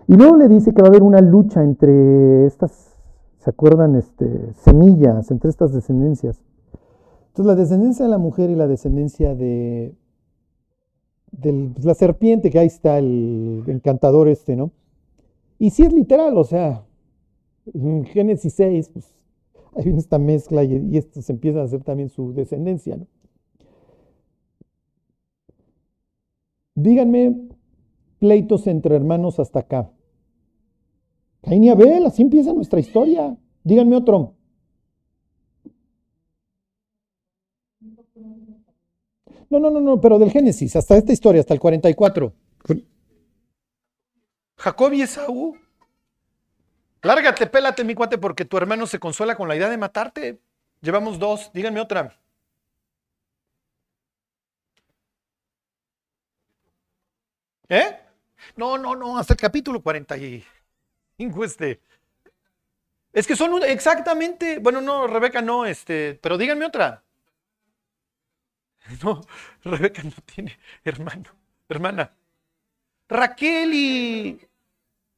Y 0.08 0.16
luego 0.16 0.36
le 0.36 0.48
dice 0.48 0.72
que 0.72 0.82
va 0.82 0.88
a 0.88 0.90
haber 0.90 1.02
una 1.02 1.20
lucha 1.20 1.62
entre 1.62 2.46
estas, 2.46 2.96
¿se 3.38 3.50
acuerdan? 3.50 3.96
Este, 3.96 4.52
semillas, 4.54 5.30
entre 5.30 5.50
estas 5.50 5.72
descendencias. 5.72 6.42
Entonces, 7.36 7.54
la 7.54 7.60
descendencia 7.60 8.04
de 8.06 8.10
la 8.10 8.16
mujer 8.16 8.48
y 8.48 8.54
la 8.54 8.66
descendencia 8.66 9.34
de, 9.34 9.94
pues, 11.38 11.84
la 11.84 11.92
serpiente, 11.92 12.48
que 12.48 12.58
ahí 12.58 12.66
está 12.66 12.98
el 12.98 13.62
encantador 13.66 14.28
este, 14.28 14.56
¿no? 14.56 14.72
Y 15.58 15.68
si 15.68 15.82
es 15.82 15.92
literal, 15.92 16.38
o 16.38 16.44
sea, 16.44 16.86
en 17.74 18.06
Génesis 18.06 18.54
6, 18.54 18.88
pues 18.88 19.14
hay 19.76 19.84
viene 19.84 19.98
esta 19.98 20.18
mezcla 20.18 20.64
y, 20.64 20.88
y 20.90 20.96
esto 20.96 21.20
se 21.20 21.32
empieza 21.32 21.60
a 21.60 21.64
hacer 21.64 21.84
también 21.84 22.08
su 22.08 22.32
descendencia, 22.32 22.96
¿no? 22.96 23.06
Díganme 26.74 27.48
pleitos 28.18 28.66
entre 28.66 28.96
hermanos 28.96 29.38
hasta 29.40 29.58
acá. 29.58 29.92
Caín 31.42 31.64
y 31.64 31.68
Abel, 31.68 32.06
así 32.06 32.22
empieza 32.22 32.54
nuestra 32.54 32.80
historia. 32.80 33.36
Díganme 33.62 33.94
otro. 33.94 34.35
No, 39.48 39.60
no, 39.60 39.70
no, 39.70 39.80
no, 39.80 40.00
pero 40.00 40.18
del 40.18 40.30
Génesis, 40.30 40.74
hasta 40.76 40.96
esta 40.96 41.12
historia, 41.12 41.40
hasta 41.40 41.54
el 41.54 41.60
44. 41.60 42.32
Jacob 44.58 44.92
y 44.92 45.02
Esaú. 45.02 45.56
Lárgate, 47.02 47.46
pélate, 47.46 47.84
mi 47.84 47.94
cuate, 47.94 48.18
porque 48.18 48.44
tu 48.44 48.56
hermano 48.56 48.86
se 48.86 48.98
consuela 48.98 49.36
con 49.36 49.48
la 49.48 49.54
idea 49.56 49.68
de 49.68 49.76
matarte. 49.76 50.40
Llevamos 50.80 51.18
dos, 51.18 51.52
díganme 51.52 51.80
otra. 51.80 52.18
¿Eh? 57.68 57.96
No, 58.56 58.78
no, 58.78 58.94
no, 58.96 59.18
hasta 59.18 59.34
el 59.34 59.40
capítulo 59.40 59.82
45 59.82 61.44
este. 61.44 61.80
Es 63.12 63.26
que 63.26 63.36
son 63.36 63.62
exactamente, 63.62 64.58
bueno, 64.58 64.80
no, 64.80 65.06
Rebeca 65.06 65.40
no, 65.42 65.64
este, 65.64 66.18
pero 66.20 66.36
díganme 66.36 66.66
otra. 66.66 67.02
No, 69.02 69.20
Rebeca 69.64 70.02
no 70.02 70.12
tiene 70.24 70.58
hermano, 70.84 71.30
hermana. 71.68 72.12
Raquel 73.08 73.74
y, 73.74 74.40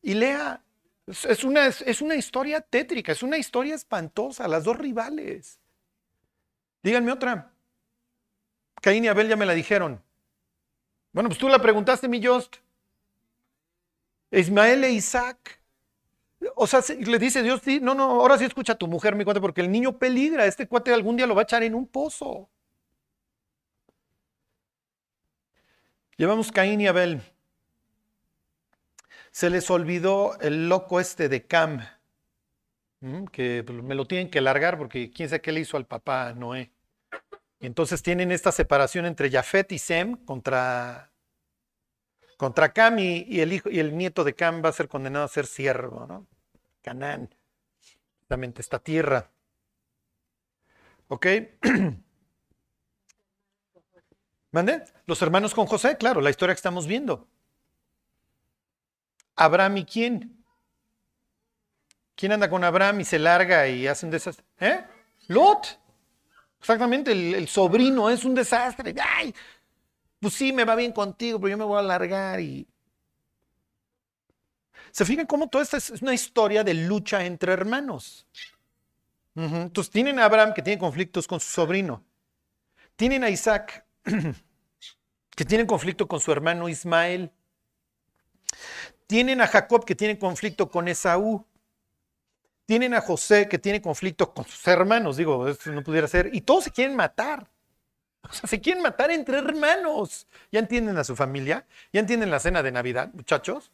y 0.03 0.15
Lea. 0.15 0.63
Es 1.07 1.43
una, 1.43 1.67
es 1.67 2.03
una 2.03 2.17
historia 2.17 2.61
tétrica, 2.61 3.13
es 3.13 3.23
una 3.23 3.39
historia 3.39 3.75
espantosa, 3.75 4.47
las 4.47 4.65
dos 4.65 4.77
rivales. 4.77 5.59
Díganme 6.83 7.13
otra. 7.13 7.51
Caín 8.83 9.05
y 9.05 9.09
Abel 9.09 9.29
ya 9.29 9.37
me 9.37 9.47
la 9.47 9.55
dijeron. 9.55 10.03
Bueno, 11.13 11.31
pues 11.31 11.39
tú 11.39 11.49
la 11.49 11.61
preguntaste, 11.61 12.09
mi 12.09 12.23
Jost. 12.25 12.57
Ismael 14.31 14.85
e 14.85 14.91
Isaac. 14.93 15.61
O 16.55 16.67
sea, 16.67 16.81
le 16.97 17.19
dice 17.19 17.43
Dios, 17.43 17.63
no, 17.81 17.95
no, 17.95 18.05
ahora 18.05 18.39
sí 18.39 18.45
escucha 18.45 18.75
a 18.75 18.79
tu 18.79 18.87
mujer, 18.87 19.17
mi 19.17 19.25
cuate, 19.25 19.41
porque 19.41 19.61
el 19.63 19.71
niño 19.71 19.99
peligra. 19.99 20.47
Este 20.47 20.69
cuate 20.69 20.93
algún 20.93 21.17
día 21.17 21.27
lo 21.27 21.35
va 21.35 21.43
a 21.43 21.45
echar 21.45 21.63
en 21.63 21.75
un 21.75 21.87
pozo. 21.87 22.49
Llevamos 26.19 26.51
Caín 26.51 26.81
y 26.81 26.89
Abel. 26.89 27.23
Se 29.31 29.51
les 29.51 29.71
olvidó 29.71 30.37
el 30.41 30.69
loco 30.69 30.99
este 30.99 31.29
de 31.29 31.47
Cam. 31.47 31.81
que 33.31 33.63
pues, 33.65 33.83
me 33.85 33.95
lo 33.95 34.05
tienen 34.05 34.29
que 34.29 34.41
largar 34.41 34.79
porque 34.79 35.13
quién 35.13 35.29
sabe 35.29 35.41
qué 35.43 35.53
le 35.53 35.61
hizo 35.61 35.77
al 35.77 35.87
papá 35.87 36.33
Noé. 36.33 36.73
Entonces 37.61 38.03
tienen 38.03 38.33
esta 38.33 38.51
separación 38.51 39.07
entre 39.07 39.31
Jafet 39.31 39.71
y 39.71 39.79
Sem 39.79 40.17
contra, 40.25 41.13
contra 42.37 42.73
Cam 42.73 42.99
y, 42.99 43.25
y 43.29 43.41
el 43.41 43.53
hijo 43.53 43.71
y 43.71 43.79
el 43.79 43.97
nieto 43.97 44.25
de 44.25 44.35
Cam 44.35 44.61
va 44.65 44.71
a 44.71 44.73
ser 44.73 44.89
condenado 44.89 45.25
a 45.25 45.29
ser 45.29 45.47
siervo, 45.47 46.05
¿no? 46.09 46.27
Canaán, 46.83 47.33
justamente 48.19 48.61
esta 48.61 48.81
tierra. 48.81 49.31
¿Ok? 51.07 51.27
¿Mande? 54.51 54.85
Los 55.07 55.21
hermanos 55.23 55.55
con 55.55 55.67
José, 55.67 55.97
claro, 55.97 56.21
la 56.21 56.31
historia 56.31 56.55
que 56.55 56.59
estamos 56.59 56.87
viendo. 56.87 57.29
Abraham 59.37 59.79
y 59.79 59.85
quién? 59.85 60.45
¿Quién 62.15 62.33
anda 62.33 62.51
con 62.51 62.65
Abraham 62.65 63.01
y 63.01 63.05
se 63.05 63.19
larga 63.19 63.69
y 63.69 63.87
hace 63.87 64.07
un 64.07 64.11
desastre? 64.11 64.45
¿Eh? 64.59 64.85
Lot. 65.29 65.79
Exactamente, 66.59 67.13
el, 67.13 67.47
sobrino 67.47 68.11
es 68.11 68.25
un 68.25 68.35
desastre. 68.35 68.95
Ay, 69.01 69.33
pues 70.19 70.35
sí, 70.35 70.53
me 70.53 70.65
va 70.65 70.75
bien 70.75 70.93
contigo, 70.93 71.39
pero 71.39 71.51
yo 71.51 71.59
me 71.59 71.65
voy 71.65 71.79
a 71.79 71.83
largar 71.83 72.41
y... 72.41 72.67
¿Se 74.91 75.05
fijan 75.05 75.27
cómo 75.27 75.49
toda 75.49 75.63
esta 75.63 75.77
es 75.77 75.91
una 76.03 76.15
historia 76.15 76.65
de 76.65 76.75
lucha 76.75 77.25
entre 77.25 77.53
hermanos? 77.53 78.27
Entonces 79.37 79.93
tienen 79.93 80.19
a 80.19 80.25
Abraham 80.25 80.53
que 80.53 80.63
tiene 80.63 80.81
conflictos 80.81 81.29
con 81.29 81.39
su 81.39 81.49
sobrino. 81.49 82.03
Tienen 82.97 83.23
a 83.23 83.31
Isaac 83.31 83.85
que 85.37 85.45
tiene 85.45 85.67
conflicto 85.67 86.09
con 86.09 86.21
su 86.21 86.33
hermano 86.33 86.69
Ismael. 86.69 87.31
Tienen 89.07 89.41
a 89.41 89.47
Jacob 89.47 89.85
que 89.85 89.95
tiene 89.95 90.19
conflicto 90.19 90.71
con 90.71 90.89
Esaú. 90.89 91.47
Tienen 92.67 92.93
a 92.93 93.01
José 93.01 93.49
que 93.49 93.59
tiene 93.59 93.81
conflicto 93.81 94.35
con 94.35 94.45
sus 94.45 94.67
hermanos, 94.69 95.17
digo, 95.17 95.49
esto 95.49 95.71
no 95.73 95.83
pudiera 95.83 96.07
ser. 96.07 96.31
Y 96.35 96.43
todos 96.43 96.65
se 96.65 96.71
quieren 96.71 96.95
matar. 96.97 97.49
O 98.29 98.33
sea, 98.33 98.47
se 98.49 98.61
quieren 98.61 98.83
matar 98.83 99.11
entre 99.11 99.39
hermanos. 99.39 100.27
¿Ya 100.53 100.59
entienden 100.61 100.99
a 100.99 101.05
su 101.05 101.17
familia? 101.17 101.67
¿Ya 101.93 102.01
entienden 102.01 102.31
la 102.31 102.41
cena 102.41 102.63
de 102.63 102.73
Navidad, 102.73 103.11
muchachos? 103.15 103.71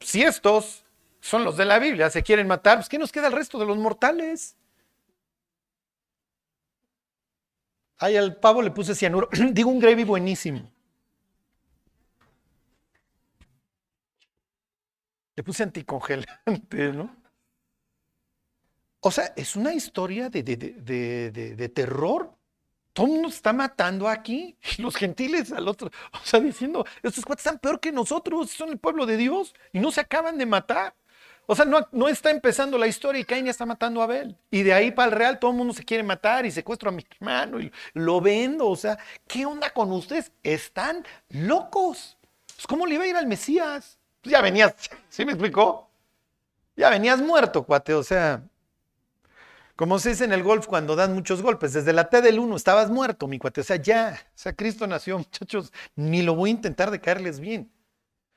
Si 0.00 0.22
estos 0.22 0.84
son 1.20 1.44
los 1.44 1.56
de 1.56 1.64
la 1.64 1.78
Biblia, 1.78 2.10
se 2.10 2.22
quieren 2.22 2.46
matar, 2.46 2.78
pues 2.78 2.88
¿qué 2.88 2.98
nos 2.98 3.10
queda 3.10 3.28
el 3.28 3.32
resto 3.32 3.58
de 3.58 3.66
los 3.66 3.78
mortales? 3.78 4.56
Ay, 7.98 8.16
al 8.16 8.36
pavo 8.36 8.62
le 8.62 8.70
puse 8.70 8.94
cianuro. 8.94 9.28
Digo 9.52 9.70
un 9.70 9.78
gravy 9.80 10.04
buenísimo. 10.04 10.70
Le 15.36 15.42
puse 15.42 15.62
anticongelante, 15.62 16.92
¿no? 16.92 17.14
O 19.00 19.10
sea, 19.10 19.32
es 19.36 19.54
una 19.54 19.74
historia 19.74 20.30
de, 20.30 20.42
de- 20.42 20.56
de- 20.56 21.30
de- 21.54 21.68
terror. 21.68 22.34
Todo 22.92 23.06
mundo 23.06 23.28
está 23.28 23.52
matando 23.52 24.08
aquí. 24.08 24.56
Y 24.78 24.82
los 24.82 24.96
gentiles 24.96 25.52
al 25.52 25.68
otro. 25.68 25.90
O 26.12 26.24
sea, 26.24 26.40
diciendo, 26.40 26.84
estos 27.02 27.24
cuates 27.24 27.44
están 27.46 27.58
peor 27.58 27.78
que 27.80 27.92
nosotros, 27.92 28.50
son 28.50 28.70
el 28.70 28.78
pueblo 28.78 29.04
de 29.06 29.16
Dios 29.16 29.54
y 29.72 29.78
no 29.80 29.90
se 29.92 30.00
acaban 30.00 30.38
de 30.38 30.46
matar. 30.46 30.94
O 31.46 31.54
sea, 31.54 31.64
no, 31.64 31.86
no 31.92 32.08
está 32.08 32.30
empezando 32.30 32.76
la 32.76 32.88
historia 32.88 33.20
y 33.20 33.24
Caín 33.24 33.44
ya 33.44 33.52
está 33.52 33.64
matando 33.64 34.00
a 34.00 34.04
Abel. 34.04 34.36
Y 34.50 34.64
de 34.64 34.74
ahí 34.74 34.90
para 34.90 35.10
el 35.10 35.16
real 35.16 35.38
todo 35.38 35.52
el 35.52 35.56
mundo 35.56 35.72
se 35.72 35.84
quiere 35.84 36.02
matar 36.02 36.44
y 36.44 36.50
secuestro 36.50 36.88
a 36.88 36.92
mi 36.92 37.06
hermano 37.08 37.60
y 37.60 37.70
lo 37.94 38.20
vendo. 38.20 38.68
O 38.68 38.76
sea, 38.76 38.98
¿qué 39.28 39.46
onda 39.46 39.70
con 39.70 39.92
ustedes? 39.92 40.32
Están 40.42 41.04
locos. 41.30 42.18
Pues, 42.46 42.66
¿Cómo 42.66 42.84
le 42.86 42.94
iba 42.94 43.04
a 43.04 43.06
ir 43.06 43.16
al 43.16 43.26
Mesías? 43.26 43.98
Pues 44.20 44.32
ya 44.32 44.40
venías, 44.40 44.74
¿sí 45.08 45.24
me 45.24 45.32
explicó? 45.32 45.88
Ya 46.76 46.90
venías 46.90 47.20
muerto, 47.20 47.64
cuate. 47.64 47.94
O 47.94 48.02
sea, 48.02 48.42
como 49.76 49.98
se 50.00 50.10
dice 50.10 50.24
en 50.24 50.32
el 50.32 50.42
golf 50.42 50.66
cuando 50.66 50.96
dan 50.96 51.14
muchos 51.14 51.42
golpes, 51.42 51.74
desde 51.74 51.92
la 51.92 52.08
T 52.08 52.22
del 52.22 52.38
1 52.40 52.56
estabas 52.56 52.90
muerto, 52.90 53.28
mi 53.28 53.38
cuate. 53.38 53.60
O 53.60 53.64
sea, 53.64 53.76
ya, 53.76 54.18
o 54.20 54.32
sea, 54.34 54.52
Cristo 54.52 54.86
nació, 54.86 55.18
muchachos, 55.18 55.72
ni 55.94 56.22
lo 56.22 56.34
voy 56.34 56.50
a 56.50 56.54
intentar 56.54 56.90
de 56.90 57.00
caerles 57.00 57.38
bien. 57.38 57.70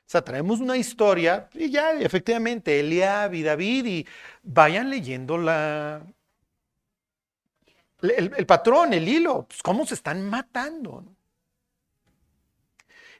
O 0.10 0.12
sea, 0.12 0.24
traemos 0.24 0.60
una 0.60 0.76
historia 0.76 1.48
y 1.54 1.70
ya, 1.70 1.92
efectivamente, 1.92 2.80
Eliab 2.80 3.32
y 3.36 3.44
David 3.44 3.86
y 3.86 4.08
vayan 4.42 4.90
leyendo 4.90 5.38
la, 5.38 6.02
el, 8.02 8.46
patrón, 8.48 8.94
el 8.94 9.08
hilo, 9.08 9.46
pues 9.48 9.62
cómo 9.62 9.86
se 9.86 9.94
están 9.94 10.28
matando. 10.28 11.06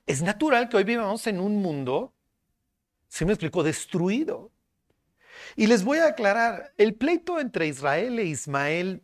Es 0.08 0.24
natural 0.24 0.68
que 0.68 0.78
hoy 0.78 0.84
vivamos 0.84 1.28
en 1.28 1.40
un 1.40 1.62
mundo, 1.62 2.12
se 3.08 3.24
me 3.24 3.34
explicó, 3.34 3.62
destruido. 3.62 4.50
Y 5.56 5.68
les 5.68 5.84
voy 5.84 6.00
a 6.00 6.08
aclarar, 6.08 6.74
el 6.76 6.96
pleito 6.96 7.40
entre 7.40 7.68
Israel 7.68 8.18
e 8.18 8.24
Ismael 8.24 9.04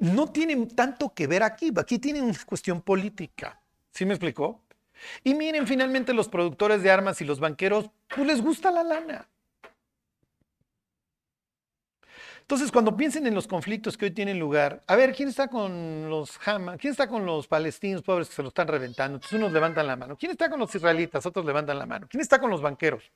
no 0.00 0.30
tiene 0.30 0.66
tanto 0.66 1.14
que 1.14 1.28
ver 1.28 1.44
aquí, 1.44 1.72
aquí 1.74 1.98
tiene 1.98 2.20
una 2.20 2.38
cuestión 2.44 2.82
política. 2.82 3.58
¿Sí 3.90 4.04
me 4.04 4.12
explicó? 4.12 4.63
Y 5.22 5.34
miren, 5.34 5.66
finalmente 5.66 6.14
los 6.14 6.28
productores 6.28 6.82
de 6.82 6.90
armas 6.90 7.20
y 7.20 7.24
los 7.24 7.40
banqueros, 7.40 7.90
pues 8.08 8.26
les 8.26 8.42
gusta 8.42 8.70
la 8.70 8.82
lana. 8.82 9.28
Entonces, 12.40 12.70
cuando 12.70 12.94
piensen 12.94 13.26
en 13.26 13.34
los 13.34 13.46
conflictos 13.46 13.96
que 13.96 14.04
hoy 14.04 14.10
tienen 14.10 14.38
lugar, 14.38 14.84
a 14.86 14.96
ver, 14.96 15.14
¿quién 15.14 15.30
está 15.30 15.48
con 15.48 16.10
los 16.10 16.38
Hamas? 16.46 16.78
¿Quién 16.78 16.90
está 16.90 17.08
con 17.08 17.24
los 17.24 17.46
palestinos 17.46 18.02
pobres 18.02 18.28
que 18.28 18.34
se 18.34 18.42
lo 18.42 18.48
están 18.48 18.68
reventando? 18.68 19.16
Entonces 19.16 19.38
unos 19.38 19.50
levantan 19.50 19.86
la 19.86 19.96
mano. 19.96 20.16
¿Quién 20.16 20.32
está 20.32 20.50
con 20.50 20.60
los 20.60 20.74
israelitas? 20.74 21.24
Otros 21.24 21.46
levantan 21.46 21.78
la 21.78 21.86
mano. 21.86 22.06
¿Quién 22.06 22.20
está 22.20 22.38
con 22.38 22.50
los 22.50 22.60
banqueros? 22.60 23.10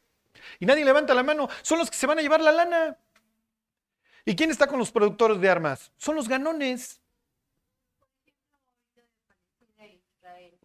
Y 0.58 0.66
nadie 0.66 0.84
levanta 0.84 1.14
la 1.14 1.22
mano. 1.22 1.48
Son 1.62 1.78
los 1.78 1.90
que 1.90 1.96
se 1.96 2.06
van 2.06 2.18
a 2.18 2.22
llevar 2.22 2.40
la 2.40 2.52
lana. 2.52 2.96
¿Y 4.24 4.36
quién 4.36 4.50
está 4.50 4.66
con 4.66 4.78
los 4.78 4.90
productores 4.90 5.40
de 5.40 5.48
armas? 5.48 5.92
Son 5.96 6.14
los 6.14 6.28
ganones. 6.28 7.00
de 9.76 10.02
Israel. 10.16 10.58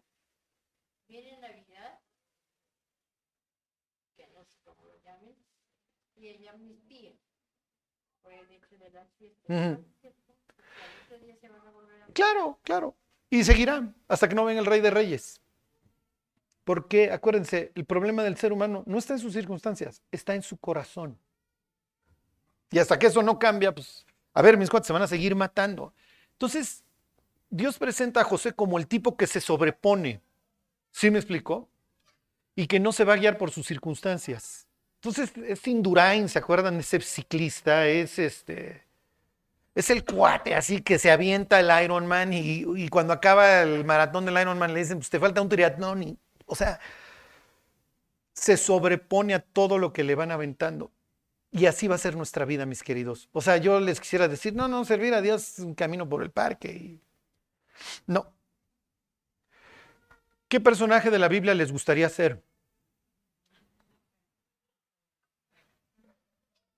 Viene 1.08 1.38
Navidad, 1.38 1.98
que 4.16 4.26
no 4.28 4.44
sé 4.44 4.58
cómo 4.64 4.84
lo 4.84 4.96
llamen, 5.02 5.34
y 6.16 6.28
ella 6.28 6.52
amnistía 6.52 7.12
por 8.22 8.32
el 8.32 8.50
hecho 8.50 8.50
de 8.50 8.50
las 8.50 8.52
fiestas. 8.52 8.52
Ujú. 8.52 8.52
¿cierto? 8.52 8.52
Al 8.52 8.52
otro 8.52 8.52
día 8.52 8.68
se 8.68 8.76
van 8.76 8.82
a 8.82 8.83
Claro, 12.12 12.58
claro. 12.62 12.96
Y 13.30 13.44
seguirán 13.44 13.94
hasta 14.08 14.28
que 14.28 14.34
no 14.34 14.44
venga 14.44 14.60
el 14.60 14.66
rey 14.66 14.80
de 14.80 14.90
reyes. 14.90 15.40
Porque, 16.64 17.10
acuérdense, 17.10 17.72
el 17.74 17.84
problema 17.84 18.22
del 18.22 18.36
ser 18.36 18.52
humano 18.52 18.84
no 18.86 18.98
está 18.98 19.14
en 19.14 19.18
sus 19.18 19.34
circunstancias, 19.34 20.02
está 20.10 20.34
en 20.34 20.42
su 20.42 20.56
corazón. 20.56 21.18
Y 22.70 22.78
hasta 22.78 22.98
que 22.98 23.08
eso 23.08 23.22
no 23.22 23.38
cambia, 23.38 23.74
pues, 23.74 24.06
a 24.32 24.42
ver, 24.42 24.56
mis 24.56 24.70
cuates 24.70 24.86
se 24.86 24.92
van 24.92 25.02
a 25.02 25.06
seguir 25.06 25.34
matando. 25.34 25.92
Entonces, 26.32 26.82
Dios 27.50 27.78
presenta 27.78 28.22
a 28.22 28.24
José 28.24 28.52
como 28.52 28.78
el 28.78 28.86
tipo 28.86 29.16
que 29.16 29.26
se 29.26 29.40
sobrepone. 29.40 30.22
¿Sí 30.90 31.10
me 31.10 31.18
explicó? 31.18 31.68
Y 32.56 32.66
que 32.66 32.80
no 32.80 32.92
se 32.92 33.04
va 33.04 33.14
a 33.14 33.16
guiar 33.16 33.36
por 33.36 33.50
sus 33.50 33.66
circunstancias. 33.66 34.66
Entonces, 34.96 35.32
es 35.36 35.66
Indurain, 35.68 36.28
¿se 36.28 36.38
acuerdan? 36.38 36.78
Ese 36.80 37.00
ciclista, 37.00 37.86
es 37.86 38.18
este. 38.18 38.83
Es 39.74 39.90
el 39.90 40.04
cuate 40.04 40.54
así 40.54 40.82
que 40.82 40.98
se 40.98 41.10
avienta 41.10 41.58
el 41.60 41.84
Ironman 41.84 42.32
y, 42.32 42.64
y 42.76 42.88
cuando 42.88 43.12
acaba 43.12 43.62
el 43.62 43.84
maratón 43.84 44.24
del 44.24 44.38
Ironman 44.40 44.72
le 44.72 44.80
dicen, 44.80 44.98
pues 44.98 45.10
te 45.10 45.18
falta 45.18 45.42
un 45.42 45.48
triatlón. 45.48 46.02
Y, 46.04 46.18
o 46.46 46.54
sea, 46.54 46.78
se 48.34 48.56
sobrepone 48.56 49.34
a 49.34 49.40
todo 49.40 49.78
lo 49.78 49.92
que 49.92 50.04
le 50.04 50.14
van 50.14 50.30
aventando. 50.30 50.90
Y 51.52 51.66
así 51.66 51.88
va 51.88 51.94
a 51.96 51.98
ser 51.98 52.16
nuestra 52.16 52.44
vida, 52.44 52.66
mis 52.66 52.82
queridos. 52.82 53.28
O 53.32 53.40
sea, 53.42 53.58
yo 53.58 53.80
les 53.80 54.00
quisiera 54.00 54.28
decir, 54.28 54.54
no, 54.54 54.68
no, 54.68 54.84
servir 54.84 55.14
a 55.14 55.22
Dios 55.22 55.54
es 55.54 55.58
un 55.60 55.74
camino 55.74 56.08
por 56.08 56.22
el 56.22 56.30
parque. 56.30 56.72
y- 56.72 57.00
No. 58.06 58.32
¿Qué 60.48 60.58
personaje 60.60 61.10
de 61.10 61.18
la 61.18 61.28
Biblia 61.28 61.54
les 61.54 61.70
gustaría 61.72 62.08
ser? 62.08 62.42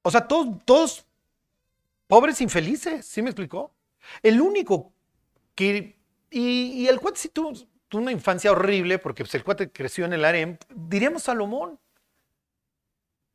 O 0.02 0.10
sea, 0.10 0.26
todos, 0.28 0.48
todos 0.64 1.06
pobres 2.06 2.40
infelices, 2.40 3.06
¿sí 3.06 3.22
me 3.22 3.30
explicó? 3.30 3.74
El 4.22 4.40
único 4.40 4.92
que... 5.54 5.96
Y, 6.30 6.86
el 6.86 7.00
cuate 7.00 7.18
sí 7.18 7.28
tuvo, 7.28 7.52
una 7.92 8.12
infancia 8.12 8.52
horrible 8.52 8.98
porque 8.98 9.24
pues, 9.24 9.34
el 9.34 9.44
cuate 9.44 9.70
creció 9.70 10.04
en 10.04 10.12
el 10.12 10.24
harem. 10.24 10.58
Diríamos 10.74 11.22
Salomón. 11.22 11.78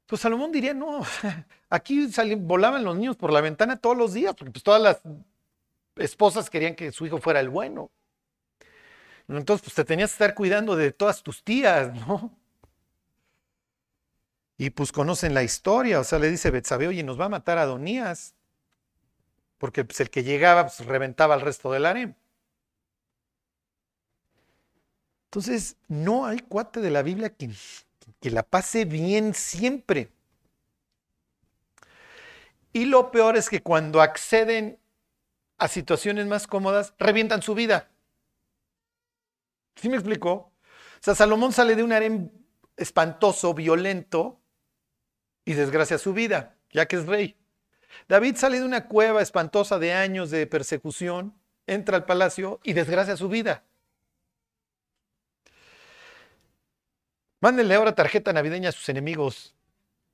Pues 0.05 0.21
Salomón 0.21 0.51
diría, 0.51 0.73
no, 0.73 1.01
aquí 1.69 2.09
volaban 2.37 2.83
los 2.83 2.97
niños 2.97 3.15
por 3.15 3.31
la 3.31 3.41
ventana 3.41 3.77
todos 3.77 3.97
los 3.97 4.13
días 4.13 4.35
porque 4.35 4.51
pues 4.51 4.63
todas 4.63 4.81
las 4.81 5.01
esposas 5.95 6.49
querían 6.49 6.75
que 6.75 6.91
su 6.91 7.05
hijo 7.05 7.19
fuera 7.19 7.39
el 7.39 7.49
bueno. 7.49 7.89
Entonces, 9.27 9.63
pues 9.63 9.75
te 9.75 9.85
tenías 9.85 10.11
que 10.11 10.15
estar 10.15 10.35
cuidando 10.35 10.75
de 10.75 10.91
todas 10.91 11.23
tus 11.23 11.43
tías, 11.43 11.93
¿no? 12.07 12.37
Y 14.57 14.69
pues 14.69 14.91
conocen 14.91 15.33
la 15.33 15.43
historia, 15.43 15.99
o 15.99 16.03
sea, 16.03 16.19
le 16.19 16.29
dice 16.29 16.51
Betsabe, 16.51 16.87
oye, 16.87 17.03
nos 17.03 17.19
va 17.19 17.25
a 17.25 17.29
matar 17.29 17.57
a 17.57 17.63
Adonías, 17.63 18.35
porque 19.61 19.85
pues, 19.85 19.99
el 19.99 20.09
que 20.09 20.23
llegaba 20.23 20.63
pues, 20.63 20.83
reventaba 20.87 21.35
al 21.35 21.41
resto 21.41 21.71
del 21.71 21.85
harem. 21.85 22.15
Entonces, 25.25 25.77
no 25.87 26.25
hay 26.25 26.39
cuate 26.39 26.81
de 26.81 26.89
la 26.89 27.03
Biblia 27.03 27.29
que, 27.29 27.51
que 28.19 28.31
la 28.31 28.41
pase 28.41 28.85
bien 28.85 29.35
siempre. 29.35 30.11
Y 32.73 32.85
lo 32.85 33.11
peor 33.11 33.37
es 33.37 33.49
que 33.49 33.61
cuando 33.61 34.01
acceden 34.01 34.79
a 35.59 35.67
situaciones 35.67 36.25
más 36.25 36.47
cómodas, 36.47 36.95
revientan 36.97 37.43
su 37.43 37.53
vida. 37.53 37.91
¿Sí 39.75 39.89
me 39.89 39.95
explicó? 39.97 40.31
O 40.31 40.53
sea, 41.01 41.13
Salomón 41.13 41.53
sale 41.53 41.75
de 41.75 41.83
un 41.83 41.93
harén 41.93 42.31
espantoso, 42.77 43.53
violento, 43.53 44.41
y 45.45 45.53
desgracia 45.53 45.99
su 45.99 46.13
vida, 46.13 46.57
ya 46.71 46.87
que 46.87 46.95
es 46.95 47.05
rey. 47.05 47.37
David 48.07 48.35
sale 48.35 48.59
de 48.59 48.65
una 48.65 48.87
cueva 48.87 49.21
espantosa 49.21 49.79
de 49.79 49.93
años 49.93 50.31
de 50.31 50.47
persecución, 50.47 51.33
entra 51.67 51.97
al 51.97 52.05
palacio 52.05 52.59
y 52.63 52.73
desgracia 52.73 53.17
su 53.17 53.29
vida. 53.29 53.63
Mándenle 57.39 57.75
ahora 57.75 57.95
tarjeta 57.95 58.33
navideña 58.33 58.69
a 58.69 58.71
sus 58.71 58.87
enemigos. 58.89 59.55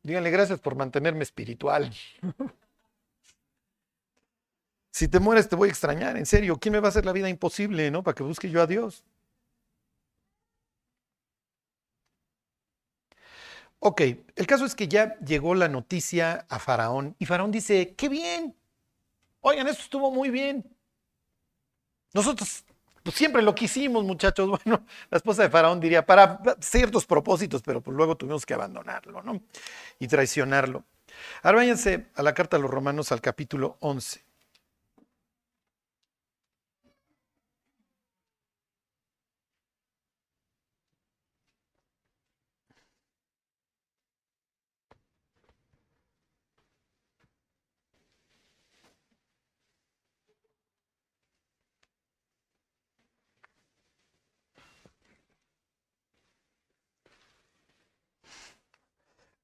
Díganle 0.01 0.31
gracias 0.31 0.59
por 0.59 0.75
mantenerme 0.75 1.23
espiritual. 1.23 1.93
si 4.91 5.09
te 5.09 5.19
mueres 5.19 5.49
te 5.49 5.57
voy 5.57 5.67
a 5.67 5.71
extrañar, 5.71 6.15
en 6.15 6.25
serio. 6.25 6.57
¿Quién 6.57 6.71
me 6.71 6.79
va 6.79 6.87
a 6.87 6.89
hacer 6.89 7.05
la 7.05 7.11
vida 7.11 7.27
imposible, 7.27 7.91
no? 7.91 8.03
Para 8.03 8.15
que 8.15 8.23
busque 8.23 8.49
yo 8.49 8.61
a 8.61 8.67
Dios. 8.67 9.03
Ok, 13.79 14.01
el 14.35 14.47
caso 14.47 14.65
es 14.65 14.75
que 14.75 14.87
ya 14.87 15.17
llegó 15.19 15.53
la 15.55 15.67
noticia 15.67 16.45
a 16.49 16.59
Faraón 16.59 17.15
y 17.19 17.25
Faraón 17.25 17.51
dice, 17.51 17.93
qué 17.95 18.09
bien. 18.09 18.55
Oigan, 19.41 19.67
esto 19.67 19.83
estuvo 19.83 20.11
muy 20.11 20.29
bien. 20.29 20.65
Nosotros 22.13 22.65
pues 23.07 23.15
siempre 23.15 23.41
lo 23.41 23.55
quisimos, 23.55 24.03
muchachos. 24.03 24.49
Bueno, 24.65 24.85
la 25.09 25.17
esposa 25.17 25.43
de 25.43 25.49
Faraón 25.49 25.79
diría, 25.79 26.05
para 26.05 26.41
ciertos 26.59 27.05
propósitos, 27.05 27.61
pero 27.61 27.79
pues 27.79 27.95
luego 27.95 28.17
tuvimos 28.17 28.45
que 28.45 28.53
abandonarlo, 28.53 29.21
¿no? 29.21 29.41
Y 29.99 30.07
traicionarlo. 30.07 30.83
Ahora 31.41 31.59
váyanse 31.59 32.07
a 32.15 32.23
la 32.23 32.33
carta 32.33 32.57
a 32.57 32.59
los 32.59 32.69
romanos 32.69 33.13
al 33.13 33.21
capítulo 33.21 33.77
11. 33.79 34.26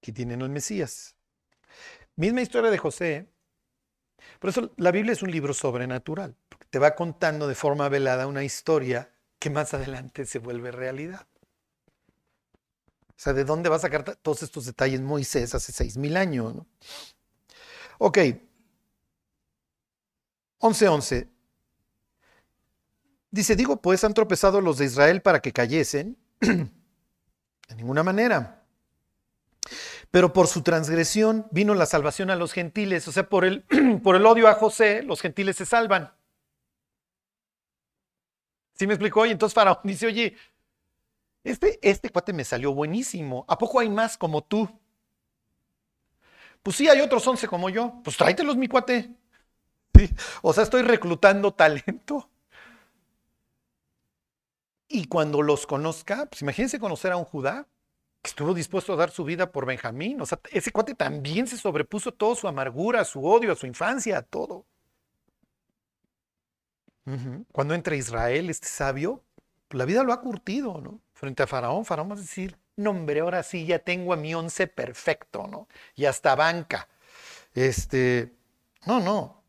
Aquí 0.04 0.12
tienen 0.12 0.42
al 0.42 0.50
Mesías. 0.50 1.16
Misma 2.18 2.42
historia 2.42 2.70
de 2.70 2.78
José. 2.78 3.30
Por 4.38 4.50
eso 4.50 4.74
la 4.76 4.92
Biblia 4.92 5.14
es 5.14 5.24
un 5.24 5.32
libro 5.32 5.54
sobrenatural. 5.54 6.36
Porque 6.50 6.68
te 6.70 6.78
va 6.78 6.94
contando 6.94 7.48
de 7.48 7.56
forma 7.56 7.88
velada 7.88 8.28
una 8.28 8.44
historia 8.44 9.14
que 9.40 9.50
más 9.50 9.74
adelante 9.74 10.26
se 10.26 10.40
vuelve 10.40 10.74
realidad. 10.74 11.26
O 13.12 13.16
sea, 13.16 13.32
¿de 13.32 13.46
dónde 13.46 13.70
va 13.70 13.78
a 13.78 13.80
sacar 13.80 14.04
todos 14.18 14.44
estos 14.44 14.66
detalles 14.66 15.00
Moisés 15.00 15.56
hace 15.56 15.72
seis 15.72 15.96
mil 15.96 16.18
años? 16.18 16.54
¿no? 16.54 16.68
Ok. 17.98 18.18
11.11. 20.60 21.30
Dice, 23.32 23.56
digo, 23.56 23.82
pues 23.82 24.04
han 24.04 24.14
tropezado 24.14 24.60
los 24.60 24.80
de 24.80 24.86
Israel 24.86 25.22
para 25.22 25.40
que 25.40 25.54
cayesen. 25.54 26.18
de 26.42 27.76
ninguna 27.78 28.04
manera. 28.04 28.63
Pero 30.14 30.32
por 30.32 30.46
su 30.46 30.62
transgresión 30.62 31.48
vino 31.50 31.74
la 31.74 31.88
salvación 31.88 32.30
a 32.30 32.36
los 32.36 32.54
gentiles. 32.54 33.08
O 33.08 33.12
sea, 33.12 33.28
por 33.28 33.46
el, 33.46 33.64
por 34.04 34.16
el 34.16 34.24
odio 34.28 34.48
a 34.48 34.54
José, 34.54 35.02
los 35.02 35.20
gentiles 35.20 35.56
se 35.56 35.66
salvan. 35.66 36.14
¿Sí 38.76 38.86
me 38.86 38.94
explicó? 38.94 39.26
Y 39.26 39.32
entonces 39.32 39.56
Faraón 39.56 39.80
dice, 39.84 40.06
oye, 40.06 40.38
este, 41.44 41.80
este 41.82 42.12
cuate 42.12 42.32
me 42.32 42.44
salió 42.44 42.76
buenísimo. 42.76 43.44
¿A 43.48 43.58
poco 43.58 43.80
hay 43.80 43.90
más 43.90 44.16
como 44.16 44.44
tú? 44.44 44.70
Pues 46.62 46.76
sí, 46.76 46.88
hay 46.88 47.02
otros 47.02 47.26
once 47.26 47.48
como 47.48 47.72
yo. 47.72 48.00
Pues 48.04 48.16
tráetelos, 48.16 48.56
mi 48.56 48.68
cuate. 48.68 49.10
O 50.44 50.54
sea, 50.54 50.64
estoy 50.64 50.84
reclutando 50.84 51.56
talento. 51.56 52.30
Y 54.88 55.06
cuando 55.06 55.42
los 55.42 55.66
conozca, 55.66 56.28
pues 56.28 56.44
imagínense 56.44 56.80
conocer 56.80 57.14
a 57.14 57.18
un 57.18 57.26
Judá 57.26 57.68
estuvo 58.24 58.54
dispuesto 58.54 58.94
a 58.94 58.96
dar 58.96 59.12
su 59.12 59.24
vida 59.24 59.52
por 59.52 59.66
Benjamín. 59.66 60.22
O 60.22 60.26
sea, 60.26 60.40
ese 60.52 60.72
cuate 60.72 60.96
también 60.96 61.48
se 61.48 61.58
sobrepuso 61.58 62.14
todo 62.14 62.36
su 62.36 62.48
amargura, 62.48 63.06
su 63.06 63.26
odio, 63.26 63.52
a 63.52 63.56
su 63.56 63.68
infancia, 63.68 64.18
a 64.18 64.22
todo. 64.22 64.66
Cuando 67.52 67.74
entra 67.74 67.96
Israel, 67.98 68.50
este 68.50 68.68
sabio, 68.68 69.24
pues, 69.68 69.78
la 69.78 69.86
vida 69.86 70.04
lo 70.04 70.14
ha 70.14 70.22
curtido, 70.22 70.80
¿no? 70.80 71.02
Frente 71.14 71.44
a 71.44 71.48
Faraón, 71.48 71.84
Faraón 71.84 72.10
va 72.10 72.16
a 72.16 72.18
decir, 72.20 72.58
no 72.78 72.92
hombre, 72.92 73.20
ahora 73.20 73.44
sí 73.44 73.66
ya 73.66 73.80
tengo 73.80 74.14
a 74.14 74.16
mi 74.18 74.34
once 74.34 74.68
perfecto, 74.68 75.48
¿no? 75.48 75.68
Y 75.96 76.06
hasta 76.06 76.36
banca. 76.36 76.88
Este, 77.54 78.34
no, 78.86 79.02
no. 79.02 79.43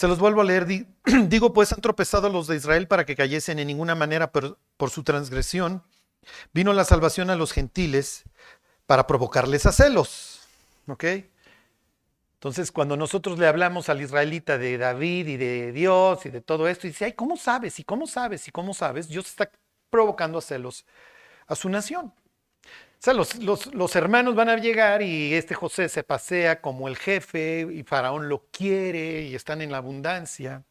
Se 0.00 0.08
los 0.08 0.18
vuelvo 0.18 0.40
a 0.40 0.44
leer. 0.44 0.66
Digo, 1.28 1.52
pues 1.52 1.74
han 1.74 1.82
tropezado 1.82 2.30
los 2.30 2.46
de 2.46 2.56
Israel 2.56 2.88
para 2.88 3.04
que 3.04 3.14
cayesen 3.14 3.58
en 3.58 3.66
ninguna 3.66 3.94
manera, 3.94 4.32
por 4.32 4.88
su 4.88 5.02
transgresión, 5.02 5.82
vino 6.54 6.72
la 6.72 6.84
salvación 6.84 7.28
a 7.28 7.36
los 7.36 7.52
gentiles 7.52 8.24
para 8.86 9.06
provocarles 9.06 9.66
a 9.66 9.72
celos. 9.72 10.40
¿Ok? 10.86 11.04
Entonces, 12.32 12.72
cuando 12.72 12.96
nosotros 12.96 13.38
le 13.38 13.46
hablamos 13.46 13.90
al 13.90 14.00
israelita 14.00 14.56
de 14.56 14.78
David 14.78 15.26
y 15.26 15.36
de 15.36 15.70
Dios 15.70 16.24
y 16.24 16.30
de 16.30 16.40
todo 16.40 16.66
esto, 16.66 16.86
y 16.86 16.92
dice, 16.92 17.04
ay, 17.04 17.12
¿cómo 17.12 17.36
sabes? 17.36 17.78
¿Y 17.78 17.84
cómo 17.84 18.06
sabes? 18.06 18.48
¿Y 18.48 18.52
cómo 18.52 18.72
sabes? 18.72 19.06
Dios 19.06 19.26
está 19.26 19.50
provocando 19.90 20.38
a 20.38 20.40
celos 20.40 20.86
a 21.46 21.54
su 21.54 21.68
nación. 21.68 22.10
O 23.00 23.02
sea, 23.02 23.14
los, 23.14 23.96
hermanos 23.96 24.34
van 24.34 24.50
a 24.50 24.58
llegar 24.58 25.00
y 25.00 25.32
este 25.32 25.54
José 25.54 25.88
se 25.88 26.02
pasea 26.02 26.60
como 26.60 26.86
el 26.86 26.98
jefe 26.98 27.66
y 27.72 27.82
Faraón 27.82 28.28
lo 28.28 28.44
quiere 28.50 29.22
y 29.22 29.34
están 29.34 29.62
en 29.62 29.72
la 29.72 29.78
abundancia. 29.78 30.64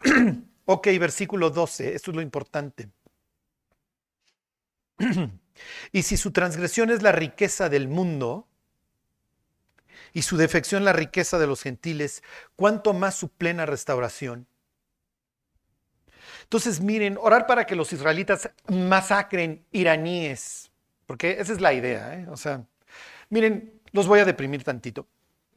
Ok, 0.64 0.86
versículo 1.00 1.50
12, 1.50 1.92
esto 1.92 2.12
es 2.12 2.14
lo 2.14 2.22
importante. 2.22 2.88
y 5.92 6.02
si 6.02 6.16
su 6.16 6.30
transgresión 6.30 6.88
es 6.90 7.02
la 7.02 7.10
riqueza 7.10 7.68
del 7.68 7.88
mundo 7.88 8.46
y 10.12 10.22
su 10.22 10.36
defección 10.36 10.84
la 10.84 10.92
riqueza 10.92 11.40
de 11.40 11.48
los 11.48 11.62
gentiles, 11.62 12.22
¿cuánto 12.54 12.94
más 12.94 13.16
su 13.16 13.28
plena 13.28 13.66
restauración? 13.66 14.46
Entonces, 16.44 16.80
miren, 16.80 17.18
orar 17.20 17.48
para 17.48 17.66
que 17.66 17.74
los 17.74 17.92
israelitas 17.92 18.48
masacren 18.68 19.66
iraníes, 19.72 20.71
porque 21.12 21.32
esa 21.38 21.52
es 21.52 21.60
la 21.60 21.74
idea, 21.74 22.14
¿eh? 22.14 22.26
O 22.30 22.38
sea, 22.38 22.64
miren, 23.28 23.82
los 23.90 24.06
voy 24.06 24.20
a 24.20 24.24
deprimir 24.24 24.64
tantito. 24.64 25.08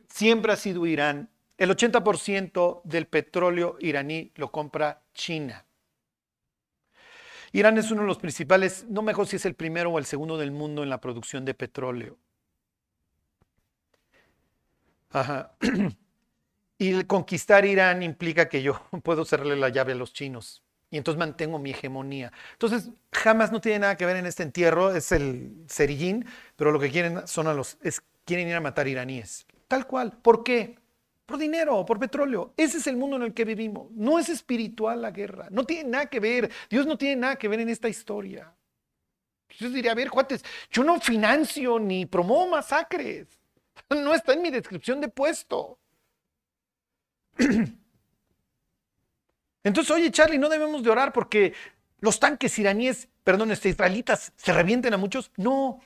Siempre 0.10 0.52
ha 0.52 0.58
sido 0.58 0.86
Irán 0.86 1.30
el 1.58 1.70
80% 1.70 2.82
del 2.84 3.08
petróleo 3.08 3.78
iraní 3.80 4.34
lo 4.36 4.52
compra 4.52 5.04
China. 5.14 5.66
Irán 7.54 7.78
es 7.78 7.90
uno 7.90 8.02
de 8.02 8.08
los 8.08 8.18
principales, 8.18 8.86
no 8.90 9.02
mejor 9.02 9.28
si 9.28 9.38
es 9.38 9.46
el 9.46 9.56
primero 9.56 9.92
o 9.92 9.98
el 9.98 10.04
segundo 10.04 10.38
del 10.38 10.52
mundo 10.52 10.84
en 10.84 10.90
la 10.90 11.00
producción 11.00 11.46
de 11.46 11.54
petróleo. 11.54 12.18
Ajá. 15.12 15.56
Y 16.78 17.06
conquistar 17.06 17.64
Irán 17.64 18.04
implica 18.04 18.50
que 18.50 18.62
yo 18.62 18.82
puedo 19.06 19.24
cerrarle 19.24 19.56
la 19.56 19.70
llave 19.70 19.94
a 19.94 19.96
los 19.96 20.12
chinos. 20.12 20.65
Y 20.92 20.98
entonces 20.98 21.20
mantengo 21.20 21.60
mi 21.60 21.72
hegemonía. 21.72 22.32
Entonces, 22.54 22.90
jamás 23.12 23.52
no 23.52 23.60
tiene 23.60 23.80
nada 23.80 23.98
que 23.98 24.06
ver 24.06 24.18
en 24.18 24.26
este 24.26 24.44
entierro, 24.44 24.96
es 24.96 25.12
el 25.12 25.66
cerillín, 25.68 26.26
pero 26.56 26.72
lo 26.72 26.80
que 26.80 26.92
quieren 26.92 27.28
son 27.28 27.48
a 27.48 27.54
los, 27.54 27.78
quieren 28.24 28.48
ir 28.48 28.56
a 28.56 28.62
matar 28.62 28.88
iraníes. 28.88 29.46
Tal 29.68 29.88
cual. 29.88 30.18
¿Por 30.22 30.44
qué? 30.44 30.78
Por 31.26 31.38
dinero, 31.38 31.84
por 31.86 32.00
petróleo. 32.00 32.54
Ese 32.56 32.78
es 32.78 32.88
el 32.88 32.98
mundo 32.98 33.16
en 33.16 33.24
el 33.24 33.34
que 33.34 33.46
vivimos. 33.46 33.90
No 33.92 34.20
es 34.20 34.30
espiritual 34.30 35.02
la 35.02 35.12
guerra. 35.12 35.48
No 35.50 35.64
tiene 35.66 35.90
nada 35.90 36.06
que 36.06 36.20
ver. 36.20 36.52
Dios 36.70 36.86
no 36.86 36.98
tiene 36.98 37.16
nada 37.16 37.36
que 37.36 37.48
ver 37.48 37.60
en 37.60 37.70
esta 37.70 37.90
historia. 37.90 38.54
Yo 39.58 39.70
diría, 39.70 39.92
a 39.92 39.96
ver, 39.96 40.10
cuates, 40.10 40.44
yo 40.70 40.84
no 40.84 41.00
financio 41.00 41.80
ni 41.80 42.06
promuevo 42.06 42.48
masacres. 42.48 43.28
No 43.90 44.16
está 44.16 44.34
en 44.34 44.42
mi 44.42 44.50
descripción 44.50 45.00
de 45.00 45.10
puesto. 45.10 45.78
Entonces, 49.66 49.90
oye, 49.90 50.12
Charlie, 50.12 50.38
no 50.38 50.48
debemos 50.48 50.84
de 50.84 50.92
orar 50.92 51.12
porque 51.12 51.54
los 52.00 52.20
tanques 52.20 52.58
iraníes, 52.60 53.10
perdón, 53.24 53.50
este, 53.50 53.68
israelitas, 53.68 54.32
se 54.36 54.54
revienten 54.54 54.94
a 54.94 54.98
muchos. 54.98 55.32
No. 55.38 55.82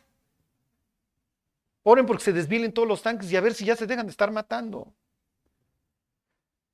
Oren 1.83 2.05
porque 2.05 2.25
se 2.25 2.33
desvielen 2.33 2.73
todos 2.73 2.89
los 2.89 3.01
tanques 3.01 3.31
y 3.31 3.37
a 3.37 3.41
ver 3.41 3.53
si 3.53 3.63
ya 3.63 3.77
se 3.77 3.87
dejan 3.87 4.05
de 4.05 4.11
estar 4.11 4.31
matando. 4.31 4.93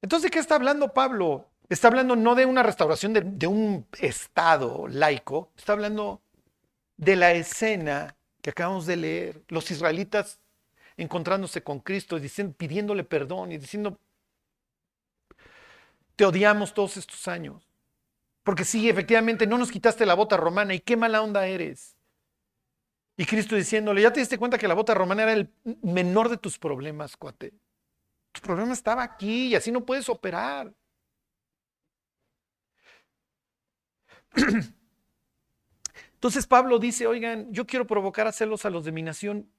Entonces, 0.01 0.23
¿de 0.23 0.31
qué 0.31 0.39
está 0.39 0.55
hablando 0.55 0.93
Pablo? 0.93 1.47
Está 1.69 1.89
hablando 1.89 2.15
no 2.15 2.33
de 2.33 2.47
una 2.47 2.63
restauración 2.63 3.13
de, 3.13 3.47
un 3.47 3.85
Estado 3.99 4.87
laico, 4.87 5.51
está 5.55 5.73
hablando 5.73 6.21
de 6.97 7.15
la 7.15 7.33
escena 7.33 8.15
que 8.41 8.49
acabamos 8.49 8.87
de 8.87 8.95
leer. 8.97 9.43
Los 9.49 9.69
israelitas 9.69 10.39
encontrándose 10.97 11.61
con 11.61 11.81
Cristo, 11.81 12.19
diciendo, 12.19 12.55
pidiéndole 12.57 13.03
perdón 13.03 13.51
y 13.51 13.59
diciendo, 13.59 13.99
te 16.15 16.25
odiamos 16.25 16.73
todos 16.73 16.97
estos 16.97 17.27
años. 17.27 17.69
Porque 18.43 18.63
sí, 18.63 18.89
efectivamente, 18.89 19.47
no 19.47 19.57
nos 19.57 19.71
quitaste 19.71 20.05
la 20.05 20.13
bota 20.13 20.37
romana 20.37 20.73
y 20.73 20.79
qué 20.79 20.95
mala 20.95 21.21
onda 21.21 21.47
eres. 21.47 21.95
Y 23.17 23.25
Cristo 23.25 23.55
diciéndole, 23.55 24.01
ya 24.01 24.13
te 24.13 24.19
diste 24.19 24.37
cuenta 24.37 24.57
que 24.57 24.67
la 24.67 24.73
bota 24.73 24.93
romana 24.93 25.23
era 25.23 25.33
el 25.33 25.49
menor 25.81 26.29
de 26.29 26.37
tus 26.37 26.59
problemas, 26.59 27.17
cuate. 27.17 27.53
Tu 28.31 28.41
problema 28.41 28.73
estaba 28.73 29.03
aquí 29.03 29.47
y 29.47 29.55
así 29.55 29.71
no 29.71 29.85
puedes 29.85 30.09
operar. 30.09 30.73
Entonces 36.13 36.47
Pablo 36.47 36.79
dice, 36.79 37.07
oigan, 37.07 37.51
yo 37.51 37.65
quiero 37.65 37.87
provocar 37.87 38.27
a 38.27 38.31
celos 38.31 38.65
a 38.65 38.69
los 38.69 38.85
de 38.85 38.91
mi 38.91 39.01
nación, 39.01 39.49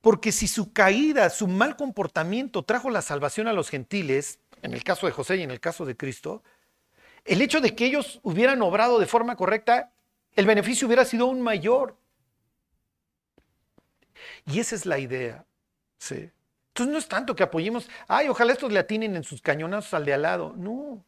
porque 0.00 0.32
si 0.32 0.48
su 0.48 0.72
caída, 0.72 1.30
su 1.30 1.48
mal 1.48 1.76
comportamiento 1.76 2.62
trajo 2.62 2.90
la 2.90 3.02
salvación 3.02 3.48
a 3.48 3.52
los 3.52 3.70
gentiles, 3.70 4.39
en 4.62 4.72
el 4.72 4.84
caso 4.84 5.06
de 5.06 5.12
José 5.12 5.36
y 5.36 5.42
en 5.42 5.50
el 5.50 5.60
caso 5.60 5.84
de 5.84 5.96
Cristo, 5.96 6.42
el 7.24 7.42
hecho 7.42 7.60
de 7.60 7.74
que 7.74 7.86
ellos 7.86 8.20
hubieran 8.22 8.62
obrado 8.62 8.98
de 8.98 9.06
forma 9.06 9.36
correcta, 9.36 9.92
el 10.36 10.46
beneficio 10.46 10.86
hubiera 10.86 11.04
sido 11.04 11.26
aún 11.26 11.40
mayor. 11.40 11.96
Y 14.46 14.60
esa 14.60 14.74
es 14.74 14.86
la 14.86 14.98
idea. 14.98 15.44
¿sí? 15.98 16.30
Entonces 16.68 16.92
no 16.92 16.98
es 16.98 17.08
tanto 17.08 17.34
que 17.34 17.42
apoyemos, 17.42 17.88
ay, 18.08 18.28
ojalá 18.28 18.52
estos 18.52 18.72
le 18.72 18.78
atinen 18.78 19.16
en 19.16 19.24
sus 19.24 19.42
cañonazos 19.42 19.94
al 19.94 20.04
de 20.04 20.14
al 20.14 20.22
lado. 20.22 20.54
No. 20.56 21.04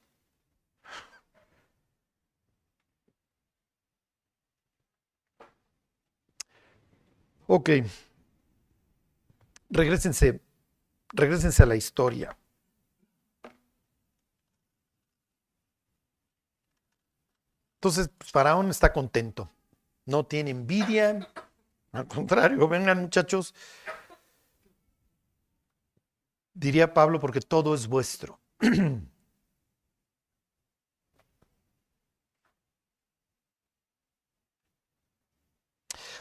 Ok. 7.46 7.70
Regrésense, 9.70 10.40
regrésense 11.12 11.62
a 11.62 11.66
la 11.66 11.76
historia. 11.76 12.36
Entonces, 17.82 18.10
Faraón 18.20 18.70
está 18.70 18.92
contento. 18.92 19.50
No 20.06 20.24
tiene 20.24 20.50
envidia. 20.50 21.28
Al 21.90 22.06
contrario, 22.06 22.68
vengan 22.68 23.00
muchachos. 23.00 23.56
Diría 26.54 26.94
Pablo, 26.94 27.18
porque 27.18 27.40
todo 27.40 27.74
es 27.74 27.88
vuestro. 27.88 28.38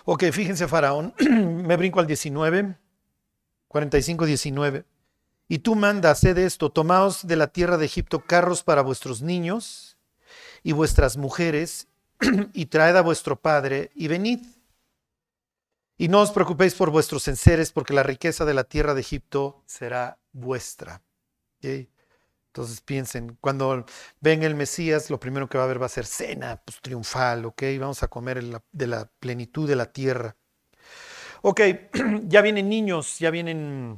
ok, 0.06 0.24
fíjense, 0.32 0.68
Faraón. 0.68 1.14
Me 1.20 1.78
brinco 1.78 2.00
al 2.00 2.08
19, 2.08 2.76
45, 3.68 4.26
19. 4.26 4.84
Y 5.48 5.60
tú 5.60 5.76
manda, 5.76 6.10
haced 6.10 6.40
esto, 6.40 6.72
tomaos 6.72 7.28
de 7.28 7.36
la 7.36 7.50
tierra 7.50 7.78
de 7.78 7.86
Egipto 7.86 8.22
carros 8.26 8.64
para 8.64 8.82
vuestros 8.82 9.22
niños 9.22 10.00
y 10.64 10.72
vuestras 10.72 11.18
mujeres, 11.18 11.88
y 12.54 12.68
traed 12.68 12.96
a 12.96 13.02
vuestro 13.02 13.40
padre, 13.40 13.92
y 13.96 14.08
venid. 14.08 14.40
Y 15.98 16.08
no 16.08 16.22
os 16.22 16.32
preocupéis 16.32 16.74
por 16.74 16.90
vuestros 16.90 17.28
enseres, 17.28 17.72
porque 17.72 17.94
la 17.94 18.04
riqueza 18.04 18.46
de 18.46 18.54
la 18.54 18.64
tierra 18.64 18.94
de 18.94 19.02
Egipto 19.02 19.64
será 19.66 20.18
vuestra. 20.32 21.02
Entonces 21.62 22.82
piensen, 22.82 23.38
cuando 23.40 23.86
venga 24.20 24.48
el 24.48 24.56
Mesías, 24.56 25.10
lo 25.10 25.20
primero 25.20 25.48
que 25.48 25.58
va 25.58 25.64
a 25.64 25.66
haber 25.66 25.82
va 25.82 25.86
a 25.86 25.90
ser 25.90 26.06
cena 26.06 26.62
pues, 26.66 26.82
triunfal, 26.82 27.46
¿ok? 27.46 27.64
Vamos 27.80 28.04
a 28.04 28.08
comer 28.08 28.44
de 28.72 28.88
la 28.88 29.10
plenitud 29.20 29.70
de 29.70 29.76
la 29.76 29.92
tierra. 29.92 30.36
Ok, 31.44 31.62
ya 32.24 32.42
vienen 32.42 32.68
niños, 32.70 33.20
ya 33.20 33.32
vienen... 33.32 33.98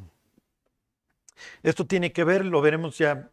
Esto 1.62 1.88
tiene 1.88 2.14
que 2.14 2.24
ver, 2.24 2.46
lo 2.46 2.62
veremos 2.62 2.98
ya 2.98 3.32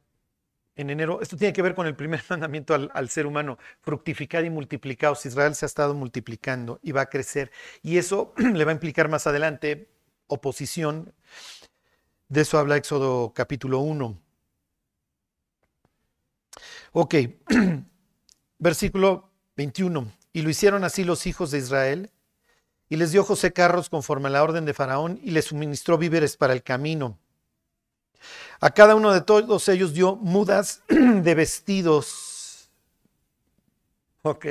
en 0.81 0.91
enero. 0.91 1.21
Esto 1.21 1.37
tiene 1.37 1.53
que 1.53 1.63
ver 1.63 1.75
con 1.75 1.87
el 1.87 1.95
primer 1.95 2.23
mandamiento 2.29 2.75
al, 2.75 3.09
ser 3.09 3.27
humano, 3.27 3.59
fructificar 3.81 4.45
y 4.45 4.51
multiplicaos. 4.51 5.25
Israel 5.27 5.55
se 5.55 5.65
ha 5.65 5.69
estado 5.69 5.95
multiplicando 5.95 6.81
y 6.83 6.93
va 6.93 7.03
a 7.03 7.07
crecer. 7.07 7.51
Y 7.83 7.99
eso 7.99 8.35
le 8.37 8.65
va 8.65 8.71
a 8.71 8.75
implicar 8.75 9.09
más 9.09 9.27
adelante 9.27 9.91
oposición. 10.27 11.13
De 12.29 12.43
eso 12.43 12.59
habla 12.59 12.77
Éxodo 12.77 13.33
capítulo 13.35 13.81
1. 13.81 14.19
Ok, 16.93 17.15
versículo 18.59 19.31
21. 19.57 20.13
Y 20.33 20.43
lo 20.43 20.51
hicieron 20.51 20.85
así 20.85 21.05
los 21.05 21.27
hijos 21.27 21.51
de 21.51 21.59
Israel. 21.59 22.11
Y 22.89 22.97
les 22.97 23.13
dio 23.13 23.23
José 23.23 23.53
carros 23.53 23.89
conforme 23.89 24.29
a 24.29 24.31
la 24.33 24.43
orden 24.43 24.65
de 24.65 24.75
Faraón 24.75 25.21
y 25.23 25.31
les 25.31 25.45
suministró 25.45 25.97
víveres 25.97 26.37
para 26.37 26.53
el 26.53 26.65
camino. 26.65 27.19
A 28.61 28.71
cada 28.71 28.95
uno 28.95 29.11
de 29.13 29.23
todos 29.23 29.69
ellos 29.69 29.95
dio 29.95 30.17
mudas 30.17 30.83
de 30.89 31.35
vestidos. 31.35 32.71
Ok. 34.23 34.47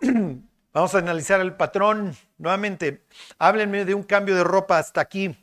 Vamos 0.72 0.94
a 0.94 0.98
analizar 0.98 1.40
el 1.40 1.56
patrón. 1.56 2.16
Nuevamente, 2.38 3.04
háblenme 3.38 3.84
de 3.84 3.94
un 3.94 4.04
cambio 4.04 4.36
de 4.36 4.44
ropa 4.44 4.78
hasta 4.78 5.00
aquí. 5.00 5.36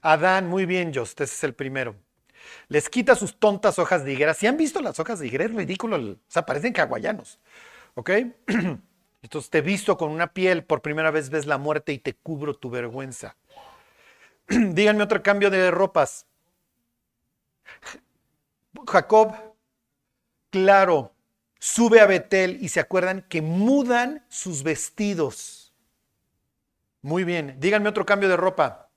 Adán, 0.00 0.48
muy 0.48 0.66
bien, 0.66 0.94
Just, 0.94 1.20
ese 1.20 1.34
es 1.34 1.44
el 1.44 1.54
primero. 1.54 1.96
Les 2.68 2.88
quita 2.88 3.16
sus 3.16 3.38
tontas 3.38 3.78
hojas 3.80 4.04
de 4.04 4.12
higuera. 4.12 4.34
Si 4.34 4.46
han 4.46 4.56
visto 4.56 4.80
las 4.80 4.98
hojas 5.00 5.18
de 5.18 5.26
higuera, 5.26 5.44
es 5.44 5.52
ridículo. 5.52 5.96
O 5.96 6.16
sea, 6.28 6.46
parecen 6.46 6.72
caguayanos. 6.72 7.40
¿Ok? 7.94 8.10
Entonces 9.22 9.50
te 9.50 9.60
visto 9.60 9.96
con 9.96 10.10
una 10.10 10.32
piel, 10.32 10.64
por 10.64 10.82
primera 10.82 11.10
vez 11.10 11.30
ves 11.30 11.46
la 11.46 11.58
muerte 11.58 11.92
y 11.92 11.98
te 11.98 12.14
cubro 12.14 12.54
tu 12.54 12.70
vergüenza. 12.70 13.36
Díganme 14.48 15.02
otro 15.02 15.22
cambio 15.22 15.50
de 15.50 15.70
ropas. 15.70 16.26
Jacob, 18.86 19.34
claro, 20.50 21.12
sube 21.58 22.00
a 22.00 22.06
Betel 22.06 22.58
y 22.60 22.68
se 22.70 22.80
acuerdan 22.80 23.22
que 23.28 23.42
mudan 23.42 24.24
sus 24.28 24.62
vestidos. 24.62 25.74
Muy 27.02 27.24
bien, 27.24 27.56
díganme 27.58 27.88
otro 27.88 28.04
cambio 28.04 28.28
de 28.28 28.36
ropa. 28.36 28.90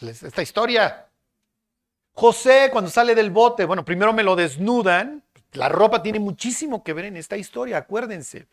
Esta 0.00 0.42
historia. 0.42 1.08
José 2.12 2.68
cuando 2.70 2.90
sale 2.90 3.14
del 3.14 3.30
bote, 3.30 3.64
bueno, 3.64 3.84
primero 3.84 4.12
me 4.12 4.22
lo 4.22 4.36
desnudan, 4.36 5.23
la 5.54 5.68
ropa 5.68 6.02
tiene 6.02 6.18
muchísimo 6.18 6.82
que 6.82 6.92
ver 6.92 7.06
en 7.06 7.16
esta 7.16 7.36
historia, 7.36 7.78
acuérdense. 7.78 8.46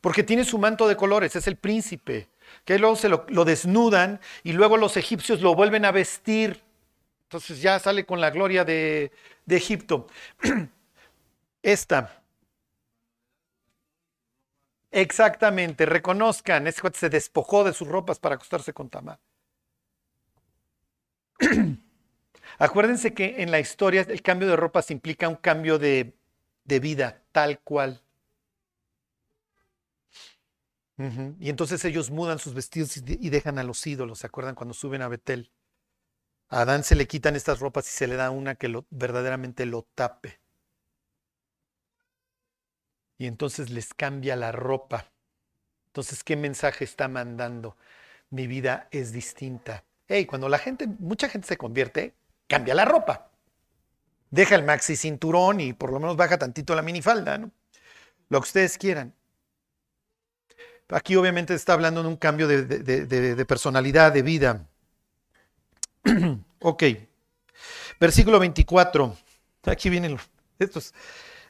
Porque 0.00 0.22
tiene 0.22 0.44
su 0.44 0.58
manto 0.58 0.88
de 0.88 0.96
colores, 0.96 1.36
es 1.36 1.46
el 1.46 1.56
príncipe. 1.56 2.28
Que 2.64 2.78
luego 2.78 2.96
se 2.96 3.08
lo, 3.08 3.44
desnudan 3.44 4.20
y 4.42 4.52
luego 4.52 4.76
los 4.76 4.96
egipcios 4.96 5.40
lo 5.40 5.54
vuelven 5.54 5.84
a 5.84 5.92
vestir. 5.92 6.62
Entonces 7.24 7.60
ya 7.60 7.78
sale 7.78 8.06
con 8.06 8.20
la 8.20 8.30
gloria 8.30 8.64
de, 8.64 9.12
Egipto. 9.48 10.06
Esta. 11.62 12.16
Exactamente, 14.92 15.86
reconozcan, 15.86 16.66
ese 16.66 16.82
se 16.94 17.08
despojó 17.08 17.62
de 17.62 17.72
sus 17.72 17.86
ropas 17.86 18.18
para 18.18 18.34
acostarse 18.34 18.72
con 18.72 18.90
Tamar. 18.90 19.20
Acuérdense 22.58 23.14
que 23.14 23.36
en 23.42 23.52
la 23.52 23.60
historia 23.60 24.04
el 24.08 24.20
cambio 24.20 24.48
de 24.48 24.56
ropas 24.56 24.90
implica 24.90 25.28
un 25.28 25.36
cambio 25.36 25.78
de, 25.78 26.12
de 26.64 26.80
vida, 26.80 27.22
tal 27.32 27.60
cual. 27.60 28.02
Y 31.38 31.48
entonces 31.48 31.82
ellos 31.86 32.10
mudan 32.10 32.38
sus 32.38 32.52
vestidos 32.52 32.94
y 32.98 33.30
dejan 33.30 33.58
a 33.58 33.64
los 33.64 33.86
ídolos. 33.86 34.18
¿Se 34.18 34.26
acuerdan 34.26 34.54
cuando 34.54 34.74
suben 34.74 35.00
a 35.00 35.08
Betel? 35.08 35.50
A 36.50 36.60
Adán 36.60 36.84
se 36.84 36.94
le 36.94 37.06
quitan 37.06 37.36
estas 37.36 37.60
ropas 37.60 37.88
y 37.88 37.92
se 37.92 38.06
le 38.06 38.16
da 38.16 38.30
una 38.30 38.54
que 38.54 38.82
verdaderamente 38.90 39.64
lo 39.64 39.88
tape. 39.94 40.40
Y 43.16 43.26
entonces 43.26 43.70
les 43.70 43.94
cambia 43.94 44.36
la 44.36 44.52
ropa. 44.52 45.10
Entonces, 45.86 46.22
¿qué 46.22 46.36
mensaje 46.36 46.84
está 46.84 47.08
mandando? 47.08 47.78
Mi 48.28 48.46
vida 48.46 48.88
es 48.90 49.10
distinta. 49.10 49.84
Hey, 50.06 50.26
cuando 50.26 50.50
la 50.50 50.58
gente, 50.58 50.86
mucha 50.86 51.30
gente 51.30 51.48
se 51.48 51.56
convierte, 51.56 52.14
cambia 52.46 52.74
la 52.74 52.84
ropa 52.84 53.29
deja 54.30 54.54
el 54.54 54.64
maxi 54.64 54.96
cinturón 54.96 55.60
y 55.60 55.72
por 55.72 55.92
lo 55.92 56.00
menos 56.00 56.16
baja 56.16 56.38
tantito 56.38 56.74
la 56.74 56.82
minifalda, 56.82 57.38
¿no? 57.38 57.50
Lo 58.28 58.40
que 58.40 58.46
ustedes 58.46 58.78
quieran. 58.78 59.14
Aquí 60.88 61.16
obviamente 61.16 61.54
está 61.54 61.72
hablando 61.74 62.02
de 62.02 62.08
un 62.08 62.16
cambio 62.16 62.48
de, 62.48 63.44
personalidad, 63.46 64.12
de 64.12 64.22
vida. 64.22 64.68
ok. 66.60 66.84
Versículo 68.00 68.38
24. 68.40 69.16
Aquí 69.64 69.90
vienen 69.90 70.18
estos. 70.58 70.94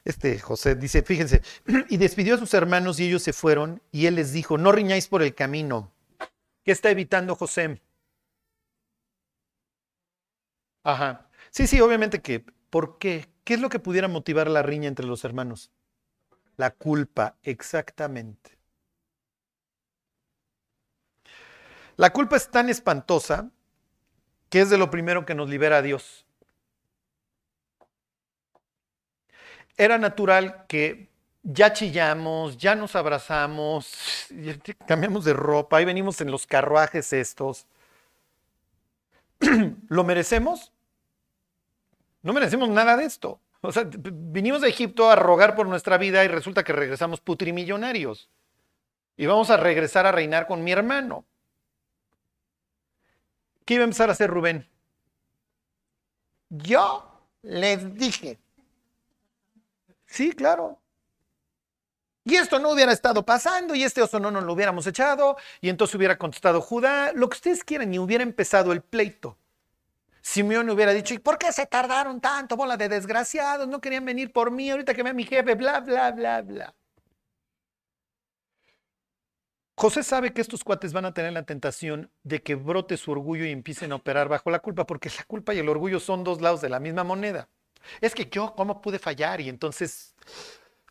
Este 0.03 0.39
José 0.39 0.73
dice, 0.73 1.03
fíjense, 1.03 1.43
y 1.89 1.97
despidió 1.97 2.33
a 2.33 2.39
sus 2.39 2.53
hermanos 2.55 2.99
y 2.99 3.05
ellos 3.05 3.21
se 3.21 3.33
fueron 3.33 3.83
y 3.91 4.07
él 4.07 4.15
les 4.15 4.33
dijo, 4.33 4.57
no 4.57 4.71
riñáis 4.71 5.07
por 5.07 5.21
el 5.21 5.35
camino. 5.35 5.91
¿Qué 6.63 6.71
está 6.71 6.89
evitando 6.89 7.35
José? 7.35 7.79
Ajá. 10.83 11.29
Sí, 11.51 11.67
sí, 11.67 11.79
obviamente 11.81 12.19
que 12.19 12.45
¿Por 12.71 12.97
qué? 12.97 13.29
¿Qué 13.43 13.53
es 13.55 13.59
lo 13.59 13.69
que 13.69 13.79
pudiera 13.79 14.07
motivar 14.07 14.49
la 14.49 14.63
riña 14.63 14.87
entre 14.87 15.05
los 15.05 15.23
hermanos? 15.23 15.69
La 16.55 16.71
culpa, 16.71 17.35
exactamente. 17.43 18.57
La 21.97 22.11
culpa 22.11 22.37
es 22.37 22.49
tan 22.49 22.69
espantosa 22.69 23.51
que 24.49 24.61
es 24.61 24.69
de 24.69 24.77
lo 24.77 24.89
primero 24.89 25.25
que 25.25 25.35
nos 25.35 25.49
libera 25.49 25.77
a 25.77 25.81
Dios. 25.81 26.25
Era 29.75 29.97
natural 29.97 30.65
que 30.67 31.09
ya 31.43 31.73
chillamos, 31.73 32.57
ya 32.57 32.75
nos 32.75 32.95
abrazamos, 32.95 34.27
cambiamos 34.87 35.25
de 35.25 35.33
ropa, 35.33 35.77
ahí 35.77 35.85
venimos 35.85 36.21
en 36.21 36.31
los 36.31 36.47
carruajes 36.47 37.11
estos. 37.11 37.67
¿Lo 39.89 40.03
merecemos? 40.03 40.70
No 42.21 42.33
merecemos 42.33 42.69
nada 42.69 42.97
de 42.97 43.05
esto. 43.05 43.41
O 43.61 43.71
sea, 43.71 43.87
vinimos 43.87 44.61
de 44.61 44.69
Egipto 44.69 45.09
a 45.09 45.15
rogar 45.15 45.55
por 45.55 45.67
nuestra 45.67 45.97
vida 45.97 46.23
y 46.23 46.27
resulta 46.27 46.63
que 46.63 46.73
regresamos 46.73 47.21
putrimillonarios. 47.21 48.29
Y 49.17 49.25
vamos 49.27 49.49
a 49.49 49.57
regresar 49.57 50.05
a 50.05 50.11
reinar 50.11 50.47
con 50.47 50.63
mi 50.63 50.71
hermano. 50.71 51.25
¿Qué 53.65 53.75
iba 53.75 53.83
a 53.83 53.85
empezar 53.85 54.09
a 54.09 54.13
hacer 54.13 54.29
Rubén? 54.29 54.67
Yo 56.49 57.07
les 57.43 57.93
dije. 57.95 58.39
Sí, 60.07 60.31
claro. 60.33 60.79
Y 62.23 62.35
esto 62.35 62.59
no 62.59 62.71
hubiera 62.71 62.91
estado 62.91 63.25
pasando 63.25 63.73
y 63.73 63.83
este 63.83 64.01
oso 64.01 64.19
no 64.19 64.29
nos 64.29 64.43
lo 64.43 64.53
hubiéramos 64.53 64.85
echado 64.85 65.37
y 65.59 65.69
entonces 65.69 65.95
hubiera 65.95 66.17
contestado 66.17 66.61
Judá, 66.61 67.13
lo 67.13 67.29
que 67.29 67.35
ustedes 67.35 67.63
quieran 67.63 67.93
y 67.93 67.99
hubiera 67.99 68.23
empezado 68.23 68.73
el 68.73 68.81
pleito. 68.81 69.37
Simeón 70.21 70.69
hubiera 70.69 70.93
dicho, 70.93 71.13
¿y 71.13 71.19
por 71.19 71.37
qué 71.37 71.51
se 71.51 71.65
tardaron 71.65 72.21
tanto? 72.21 72.55
Bola 72.55 72.77
de 72.77 72.89
desgraciados, 72.89 73.67
no 73.67 73.81
querían 73.81 74.05
venir 74.05 74.31
por 74.31 74.51
mí, 74.51 74.69
ahorita 74.69 74.93
que 74.93 75.03
vea 75.03 75.13
mi 75.13 75.23
jefe, 75.23 75.55
bla, 75.55 75.79
bla, 75.79 76.11
bla, 76.11 76.41
bla. 76.41 76.75
José 79.75 80.03
sabe 80.03 80.31
que 80.31 80.41
estos 80.41 80.63
cuates 80.63 80.93
van 80.93 81.05
a 81.05 81.13
tener 81.13 81.33
la 81.33 81.43
tentación 81.43 82.11
de 82.21 82.43
que 82.43 82.53
brote 82.53 82.97
su 82.97 83.11
orgullo 83.11 83.45
y 83.45 83.51
empiecen 83.51 83.91
a 83.91 83.95
operar 83.95 84.29
bajo 84.29 84.51
la 84.51 84.59
culpa, 84.59 84.85
porque 84.85 85.09
la 85.09 85.23
culpa 85.23 85.55
y 85.55 85.57
el 85.57 85.69
orgullo 85.69 85.99
son 85.99 86.23
dos 86.23 86.39
lados 86.39 86.61
de 86.61 86.69
la 86.69 86.79
misma 86.79 87.03
moneda. 87.03 87.49
Es 87.99 88.13
que 88.13 88.29
yo, 88.29 88.53
¿cómo 88.55 88.79
pude 88.79 88.99
fallar? 88.99 89.41
Y 89.41 89.49
entonces 89.49 90.15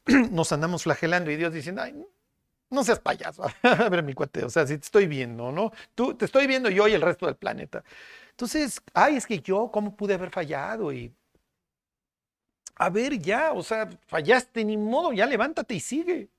nos 0.32 0.50
andamos 0.50 0.82
flagelando 0.82 1.30
y 1.30 1.36
Dios 1.36 1.52
diciendo, 1.52 1.82
ay, 1.82 1.94
no 2.70 2.82
seas 2.82 2.98
payaso. 2.98 3.44
a 3.62 3.88
ver, 3.88 4.02
mi 4.02 4.14
cuate, 4.14 4.44
o 4.44 4.50
sea, 4.50 4.66
si 4.66 4.76
te 4.76 4.84
estoy 4.84 5.06
viendo, 5.06 5.52
¿no? 5.52 5.72
Tú, 5.94 6.14
te 6.14 6.24
estoy 6.24 6.46
viendo 6.46 6.68
yo 6.68 6.88
y 6.88 6.92
el 6.94 7.02
resto 7.02 7.26
del 7.26 7.36
planeta. 7.36 7.84
Entonces, 8.40 8.80
ay, 8.94 9.16
es 9.16 9.26
que 9.26 9.38
yo, 9.38 9.70
¿cómo 9.70 9.94
pude 9.94 10.14
haber 10.14 10.30
fallado? 10.30 10.90
Y 10.94 11.14
a 12.76 12.88
ver, 12.88 13.18
ya, 13.18 13.52
o 13.52 13.62
sea, 13.62 13.86
fallaste, 14.06 14.64
ni 14.64 14.78
modo, 14.78 15.12
ya 15.12 15.26
levántate 15.26 15.74
y 15.74 15.80
sigue. 15.80 16.30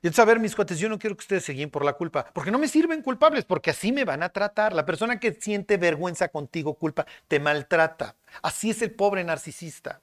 Y 0.00 0.06
entonces, 0.06 0.20
a 0.20 0.24
ver, 0.24 0.40
mis 0.40 0.56
cuates, 0.56 0.78
yo 0.78 0.88
no 0.88 0.98
quiero 0.98 1.14
que 1.16 1.20
ustedes 1.20 1.44
se 1.44 1.52
guíen 1.52 1.70
por 1.70 1.84
la 1.84 1.92
culpa, 1.92 2.30
porque 2.32 2.50
no 2.50 2.58
me 2.58 2.66
sirven 2.66 3.02
culpables, 3.02 3.44
porque 3.44 3.68
así 3.68 3.92
me 3.92 4.06
van 4.06 4.22
a 4.22 4.30
tratar. 4.30 4.72
La 4.72 4.86
persona 4.86 5.20
que 5.20 5.34
siente 5.34 5.76
vergüenza 5.76 6.28
contigo, 6.28 6.72
culpa, 6.72 7.04
te 7.28 7.38
maltrata. 7.40 8.16
Así 8.40 8.70
es 8.70 8.80
el 8.80 8.92
pobre 8.92 9.22
narcisista 9.22 10.00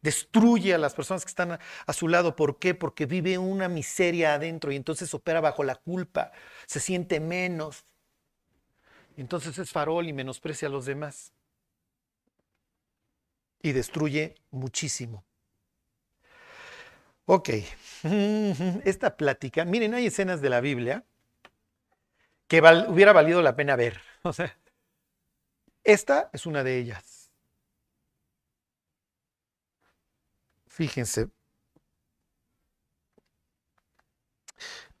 destruye 0.00 0.74
a 0.74 0.78
las 0.78 0.94
personas 0.94 1.24
que 1.24 1.28
están 1.28 1.58
a, 1.86 1.92
su 1.92 2.08
lado. 2.08 2.34
¿Por 2.34 2.58
qué? 2.58 2.74
Porque 2.74 3.06
vive 3.06 3.38
una 3.38 3.68
miseria 3.68 4.34
adentro 4.34 4.72
y 4.72 4.76
entonces 4.76 5.14
opera 5.14 5.40
bajo 5.40 5.62
la 5.62 5.76
culpa, 5.76 6.32
se 6.66 6.80
siente 6.80 7.20
menos. 7.20 7.84
Entonces 9.16 9.58
es 9.58 9.70
farol 9.70 10.08
y 10.08 10.12
menosprecia 10.12 10.68
a 10.68 10.70
los 10.70 10.86
demás. 10.86 11.32
Y 13.62 13.72
destruye 13.72 14.34
muchísimo. 14.50 15.24
Ok, 17.26 17.50
esta 18.84 19.16
plática, 19.16 19.64
miren, 19.64 19.94
hay 19.94 20.06
escenas 20.06 20.40
de 20.40 20.50
la 20.50 20.60
Biblia 20.60 21.04
que 22.48 22.60
hubiera 22.88 23.12
valido 23.12 23.42
la 23.42 23.56
pena 23.56 23.76
ver. 23.76 24.00
O 24.24 24.32
sea, 24.32 24.56
esta 25.82 26.30
es 26.32 26.46
una 26.46 26.62
de 26.62 26.78
ellas. 26.78 27.28
Fíjense. 30.68 31.28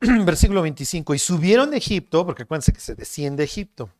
Versículo 0.00 0.62
25. 0.62 1.14
Y 1.14 1.18
subieron 1.18 1.70
de 1.70 1.76
Egipto, 1.76 2.26
porque 2.26 2.42
acuérdense 2.42 2.72
que 2.72 2.80
se 2.80 2.96
desciende 2.96 3.42
de 3.42 3.44
Egipto. 3.44 3.90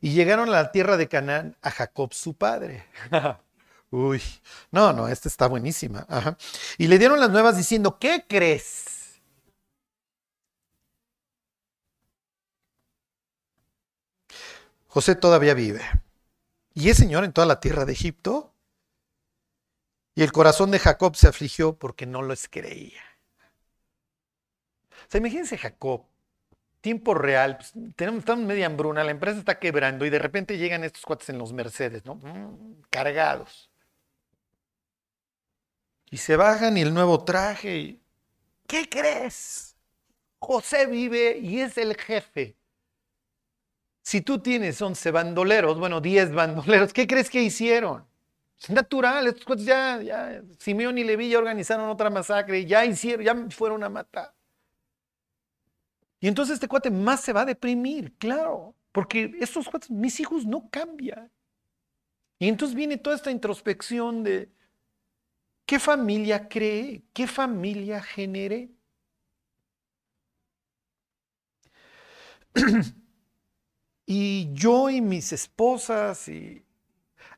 Y 0.00 0.12
llegaron 0.12 0.48
a 0.48 0.52
la 0.52 0.72
tierra 0.72 0.96
de 0.96 1.08
Canaán 1.08 1.56
a 1.62 1.70
Jacob 1.70 2.14
su 2.14 2.34
padre. 2.34 2.86
Uy, 3.90 4.22
no, 4.70 4.92
no, 4.92 5.08
esta 5.08 5.28
está 5.28 5.46
buenísima. 5.48 6.06
Y 6.78 6.86
le 6.86 6.98
dieron 6.98 7.20
las 7.20 7.30
nuevas 7.30 7.56
diciendo, 7.56 7.98
¿qué 7.98 8.24
crees? 8.28 9.20
José 14.86 15.14
todavía 15.14 15.54
vive. 15.54 15.82
Y 16.74 16.88
es 16.90 16.96
señor 16.96 17.24
en 17.24 17.32
toda 17.32 17.46
la 17.46 17.60
tierra 17.60 17.84
de 17.84 17.92
Egipto. 17.92 18.54
Y 20.14 20.22
el 20.22 20.32
corazón 20.32 20.70
de 20.70 20.78
Jacob 20.78 21.16
se 21.16 21.28
afligió 21.28 21.78
porque 21.78 22.06
no 22.06 22.22
los 22.22 22.48
creía. 22.48 23.02
O 24.90 25.10
sea, 25.10 25.18
imagínense 25.18 25.58
Jacob, 25.58 26.06
tiempo 26.80 27.14
real, 27.14 27.56
pues, 27.56 27.72
tenemos, 27.96 28.20
estamos 28.20 28.44
media 28.44 28.66
hambruna, 28.66 29.04
la 29.04 29.10
empresa 29.10 29.38
está 29.38 29.58
quebrando 29.58 30.04
y 30.06 30.10
de 30.10 30.18
repente 30.18 30.58
llegan 30.58 30.84
estos 30.84 31.04
cuates 31.04 31.28
en 31.28 31.38
los 31.38 31.52
Mercedes, 31.52 32.04
¿no? 32.04 32.16
Mm, 32.16 32.82
cargados. 32.90 33.70
Y 36.10 36.16
se 36.16 36.36
bajan 36.36 36.76
y 36.76 36.82
el 36.82 36.92
nuevo 36.92 37.24
traje. 37.24 38.00
¿Qué 38.66 38.88
crees? 38.88 39.76
José 40.38 40.86
vive 40.86 41.38
y 41.38 41.60
es 41.60 41.78
el 41.78 41.96
jefe. 41.96 42.56
Si 44.02 44.22
tú 44.22 44.40
tienes 44.40 44.80
11 44.80 45.10
bandoleros, 45.10 45.78
bueno, 45.78 46.00
10 46.00 46.32
bandoleros, 46.34 46.92
¿qué 46.92 47.06
crees 47.06 47.30
que 47.30 47.42
hicieron? 47.42 48.06
Es 48.60 48.70
natural, 48.70 49.26
estos 49.26 49.44
cuates 49.44 49.64
ya, 49.64 50.02
ya, 50.02 50.42
Simeón 50.58 50.98
y 50.98 51.04
Leví 51.04 51.30
ya 51.30 51.38
organizaron 51.38 51.88
otra 51.88 52.10
masacre, 52.10 52.60
y 52.60 52.66
ya 52.66 52.84
hicieron, 52.84 53.24
ya 53.24 53.50
fueron 53.50 53.84
a 53.84 53.88
matar. 53.88 54.34
Y 56.20 56.28
entonces 56.28 56.54
este 56.54 56.68
cuate 56.68 56.90
más 56.90 57.20
se 57.22 57.32
va 57.32 57.42
a 57.42 57.46
deprimir, 57.46 58.14
claro, 58.18 58.74
porque 58.92 59.36
estos 59.40 59.68
cuates, 59.68 59.90
mis 59.90 60.20
hijos 60.20 60.44
no 60.44 60.68
cambian. 60.70 61.30
Y 62.38 62.48
entonces 62.48 62.74
viene 62.74 62.98
toda 62.98 63.16
esta 63.16 63.30
introspección 63.30 64.22
de, 64.22 64.52
¿qué 65.66 65.78
familia 65.78 66.48
cree? 66.48 67.04
¿Qué 67.12 67.26
familia 67.26 68.02
genere? 68.02 68.70
y 74.06 74.52
yo 74.52 74.90
y 74.90 75.00
mis 75.00 75.32
esposas 75.32 76.28
y 76.28 76.64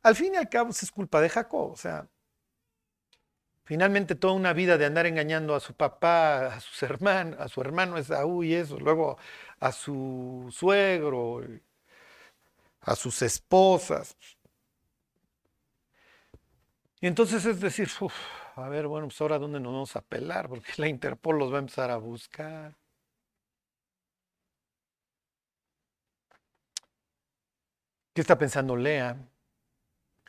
al 0.03 0.17
fin 0.17 0.35
y 0.35 0.37
al 0.37 0.49
cabo, 0.49 0.71
es 0.71 0.91
culpa 0.91 1.21
de 1.21 1.29
Jacob. 1.29 1.71
O 1.71 1.77
sea, 1.77 2.09
finalmente 3.65 4.15
toda 4.15 4.35
una 4.35 4.53
vida 4.53 4.79
de 4.79 4.87
andar 4.87 5.07
engañando 5.07 5.55
a 5.55 5.61
su 5.61 5.75
papá, 5.75 6.55
a 6.55 6.61
sus 6.61 6.83
hermanos, 6.83 7.39
a 7.41 7.49
su 7.49 7.61
hermano 7.61 7.99
Esaú 7.99 8.45
y 8.45 8.55
eso, 8.55 8.79
luego 8.79 9.19
a 9.61 9.73
su 9.73 10.49
suegro, 10.51 11.43
a 12.81 12.97
sus 12.97 13.23
esposas. 13.23 14.17
Y 17.01 17.07
entonces 17.07 17.45
es 17.47 17.61
decir, 17.61 17.89
a 18.57 18.69
ver, 18.69 18.87
bueno, 18.87 19.09
pues 19.09 19.21
ahora 19.21 19.39
dónde 19.39 19.61
nos 19.61 19.73
vamos 19.73 19.97
a 19.97 20.03
pelar, 20.03 20.49
porque 20.49 20.73
la 20.77 20.89
Interpol 20.89 21.39
los 21.39 21.53
va 21.53 21.57
a 21.57 21.61
empezar 21.61 21.91
a 21.91 21.97
buscar. 21.97 22.77
¿Qué 28.15 28.21
está 28.21 28.39
pensando 28.39 28.77
Lea? 28.77 29.17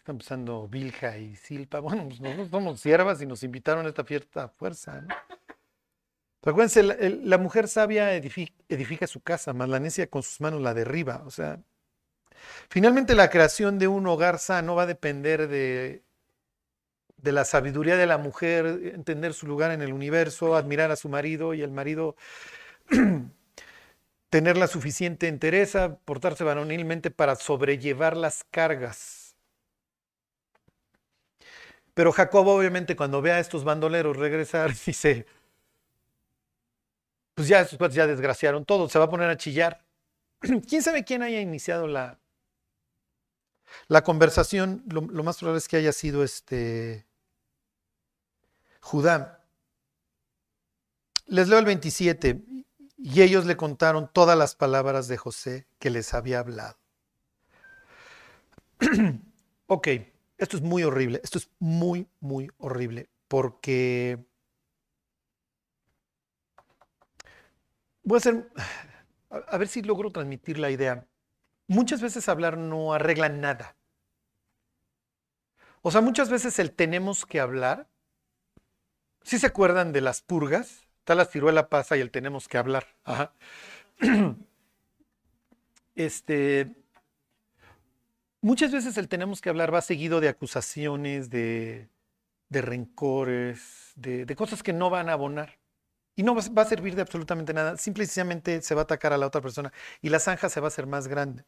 Están 0.03 0.15
empezando 0.15 0.67
Vilja 0.67 1.17
y 1.17 1.33
Silpa. 1.37 1.79
Bueno, 1.81 2.09
pues 2.09 2.19
nosotros 2.19 2.49
somos 2.49 2.81
siervas 2.81 3.21
y 3.21 3.25
nos 3.25 3.41
invitaron 3.41 3.85
a 3.85 3.89
esta 3.89 4.03
fiesta 4.03 4.43
a 4.43 4.47
fuerza. 4.49 4.99
¿no? 4.99 5.15
Acuérdense, 6.41 6.83
la, 6.83 7.37
mujer 7.37 7.69
sabia 7.69 8.13
edifica, 8.13 9.07
su 9.07 9.21
casa, 9.21 9.53
más 9.53 9.69
la 9.69 9.79
necia 9.79 10.07
con 10.07 10.21
sus 10.21 10.41
manos 10.41 10.59
la 10.59 10.73
derriba. 10.73 11.23
O 11.25 11.31
sea, 11.31 11.61
finalmente 12.67 13.15
la 13.15 13.29
creación 13.29 13.79
de 13.79 13.87
un 13.87 14.05
hogar 14.05 14.39
sano 14.39 14.75
va 14.75 14.83
a 14.83 14.87
depender 14.87 15.47
de, 15.47 16.03
de 17.15 17.31
la 17.31 17.45
sabiduría 17.45 17.95
de 17.95 18.05
la 18.05 18.17
mujer, 18.17 18.65
entender 18.93 19.33
su 19.33 19.47
lugar 19.47 19.71
en 19.71 19.81
el 19.81 19.93
universo, 19.93 20.57
admirar 20.57 20.91
a 20.91 20.97
su 20.97 21.07
marido 21.07 21.53
y 21.53 21.61
el 21.61 21.71
marido 21.71 22.17
tener 24.29 24.57
la 24.57 24.67
suficiente 24.67 25.29
entereza, 25.29 25.95
portarse 26.03 26.43
varonilmente 26.43 27.09
para 27.09 27.37
sobrellevar 27.37 28.17
las 28.17 28.43
cargas 28.51 29.22
pero 31.93 32.11
Jacob 32.11 32.47
obviamente 32.47 32.95
cuando 32.95 33.21
ve 33.21 33.31
a 33.31 33.39
estos 33.39 33.63
bandoleros 33.63 34.17
regresar 34.17 34.73
dice, 34.85 35.25
pues 37.35 37.47
ya 37.47 37.61
estos 37.61 37.93
ya 37.93 38.07
desgraciaron 38.07 38.65
todo, 38.65 38.89
se 38.89 38.99
va 38.99 39.05
a 39.05 39.09
poner 39.09 39.29
a 39.29 39.37
chillar. 39.37 39.85
¿Quién 40.67 40.81
sabe 40.81 41.03
quién 41.03 41.21
haya 41.21 41.41
iniciado 41.41 41.87
la, 41.87 42.19
la 43.87 44.03
conversación? 44.03 44.83
Lo, 44.87 45.01
más 45.23 45.37
probable 45.37 45.57
es 45.59 45.67
que 45.67 45.77
haya 45.77 45.91
sido 45.91 46.23
este 46.23 47.07
Judá. 48.81 49.45
Les 51.25 51.47
leo 51.47 51.59
el 51.59 51.65
27. 51.65 52.43
Y 52.97 53.21
ellos 53.21 53.45
le 53.45 53.57
contaron 53.57 54.09
todas 54.11 54.37
las 54.37 54.55
palabras 54.55 55.07
de 55.07 55.17
José 55.17 55.67
que 55.79 55.89
les 55.89 56.13
había 56.13 56.39
hablado. 56.39 56.77
ok, 59.67 59.87
esto 60.43 60.57
es 60.57 60.63
muy 60.63 60.83
horrible, 60.83 61.19
esto 61.23 61.37
es 61.37 61.49
muy, 61.59 62.07
muy 62.19 62.49
horrible, 62.57 63.09
porque 63.27 64.23
voy 68.03 68.17
a 68.17 68.19
hacer, 68.19 68.49
a, 69.29 69.57
ver 69.57 69.67
si 69.67 69.81
logro 69.81 70.11
transmitir 70.11 70.59
la 70.59 70.69
idea. 70.69 71.07
Muchas 71.67 72.01
veces 72.01 72.27
hablar 72.29 72.57
no 72.57 72.93
arregla 72.93 73.29
nada. 73.29 73.75
O 75.81 75.91
sea, 75.91 76.01
muchas 76.01 76.29
veces 76.29 76.59
el 76.59 76.71
tenemos 76.71 77.25
que 77.25 77.39
hablar. 77.39 77.87
¿Sí 79.23 79.39
se 79.39 79.47
acuerdan 79.47 79.93
de 79.93 80.01
las 80.01 80.21
purgas? 80.21 80.87
Está 80.99 81.15
la 81.15 81.25
ciruela 81.25 81.69
pasa 81.69 81.97
y 81.97 82.01
el 82.01 82.11
tenemos 82.11 82.47
que 82.47 82.57
hablar. 82.57 82.87
Este, 85.95 86.75
muchas 88.43 88.71
veces 88.71 88.97
el 88.97 89.07
tenemos 89.07 89.41
que 89.41 89.49
hablar 89.49 89.73
va 89.73 89.81
seguido 89.81 90.21
de 90.21 90.29
acusaciones, 90.29 91.31
de, 91.31 91.89
rencores, 92.51 93.93
de, 93.95 94.35
cosas 94.35 94.61
que 94.61 94.73
no 94.73 94.91
van 94.91 95.09
a 95.09 95.13
abonar. 95.13 95.57
Y 96.15 96.21
no 96.21 96.35
va, 96.35 96.43
va, 96.55 96.61
a 96.61 96.65
servir 96.65 96.95
de 96.95 97.01
absolutamente 97.01 97.53
nada. 97.53 97.77
Simple 97.77 98.03
y 98.03 98.07
sencillamente 98.07 98.61
se 98.61 98.75
va 98.75 98.81
a 98.81 98.83
atacar 98.83 99.13
a 99.13 99.17
la 99.17 99.25
otra 99.25 99.41
persona 99.41 99.73
y 100.01 100.09
la 100.09 100.19
zanja 100.19 100.49
se 100.49 100.59
va 100.59 100.67
a 100.67 100.69
hacer 100.69 100.85
más 100.85 101.07
grande. 101.07 101.45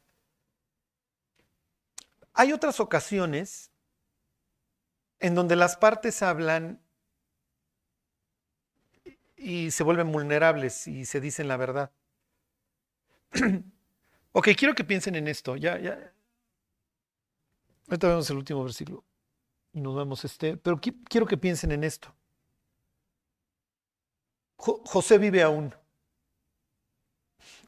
Hay 2.33 2.51
otras 2.51 2.79
ocasiones 2.79 3.71
en 5.19 5.35
donde 5.35 5.55
las 5.55 5.77
partes 5.77 6.23
hablan 6.23 6.81
y 9.37 9.71
se 9.71 9.83
vuelven 9.83 10.11
vulnerables 10.11 10.87
y 10.87 11.05
se 11.05 11.21
dicen 11.21 11.47
la 11.47 11.57
verdad. 11.57 11.91
ok, 14.31 14.49
quiero 14.57 14.73
que 14.73 14.83
piensen 14.83 15.15
en 15.15 15.27
esto. 15.27 15.55
Ya, 15.55 15.77
ya. 15.77 16.14
Ahorita 17.87 18.07
vemos 18.07 18.29
el 18.29 18.37
último 18.37 18.63
versículo 18.63 19.03
y 19.73 19.81
nos 19.81 19.95
vemos 19.95 20.23
este, 20.25 20.57
pero 20.57 20.79
quiero 20.79 21.25
que 21.25 21.37
piensen 21.37 21.71
en 21.71 21.83
esto. 21.83 22.13
Jo 24.57 24.81
José 24.85 25.17
vive 25.17 25.43
aún. 25.43 25.73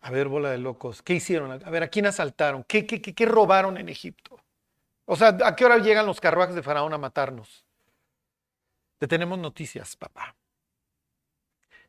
A 0.02 0.10
ver, 0.10 0.28
bola 0.28 0.52
de 0.52 0.58
locos. 0.58 1.02
¿Qué 1.02 1.14
hicieron? 1.14 1.52
A 1.52 1.70
ver, 1.70 1.84
¿a 1.84 1.90
quién 1.90 2.06
asaltaron? 2.06 2.64
¿Qué, 2.64 2.86
qué, 2.88 3.02
qué, 3.02 3.14
qué 3.14 3.26
robaron 3.26 3.78
en 3.78 3.90
Egipto? 3.90 4.40
O 5.06 5.16
sea, 5.16 5.38
¿a 5.44 5.56
qué 5.56 5.66
hora 5.66 5.78
llegan 5.78 6.06
los 6.06 6.20
carruajes 6.20 6.56
de 6.56 6.64
Faraón 6.64 6.94
a 6.94 6.98
matarnos? 6.98 7.66
Te 8.98 9.08
tenemos 9.08 9.38
noticias, 9.38 9.96
papá. 9.96 10.36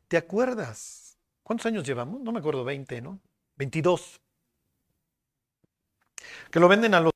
¿Te 0.07 0.17
acuerdas? 0.17 1.17
¿Cuántos 1.43 1.65
años 1.65 1.85
llevamos? 1.85 2.21
No 2.21 2.31
me 2.31 2.39
acuerdo, 2.39 2.63
20, 2.63 3.01
¿no? 3.01 3.19
22. 3.55 4.19
Que 6.51 6.59
lo 6.59 6.67
venden 6.67 6.93
a 6.93 6.99
los 6.99 7.13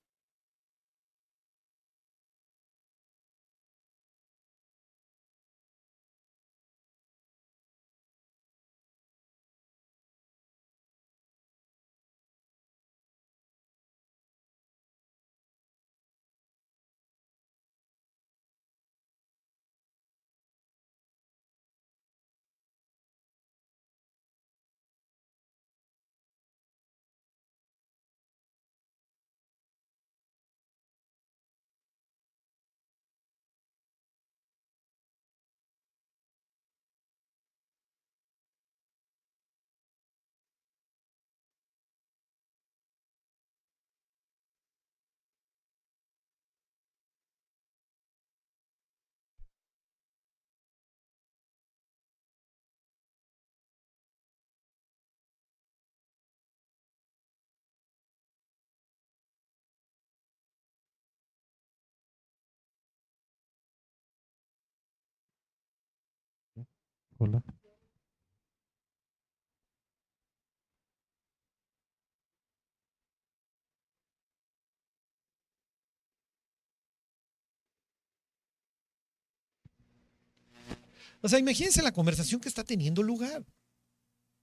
O 81.24 81.30
sea, 81.30 81.40
imagínense 81.40 81.82
la 81.82 81.94
conversación 81.94 82.42
que 82.42 82.50
está 82.50 82.66
teniendo 82.66 83.02
lugar. 83.02 83.46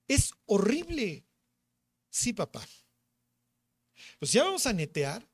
Es 0.08 0.32
horrible. 0.46 1.26
Sí, 2.08 2.32
papá. 2.32 2.66
Pues 4.18 4.32
ya 4.32 4.44
vamos 4.44 4.66
a 4.66 4.72
netear. 4.72 5.28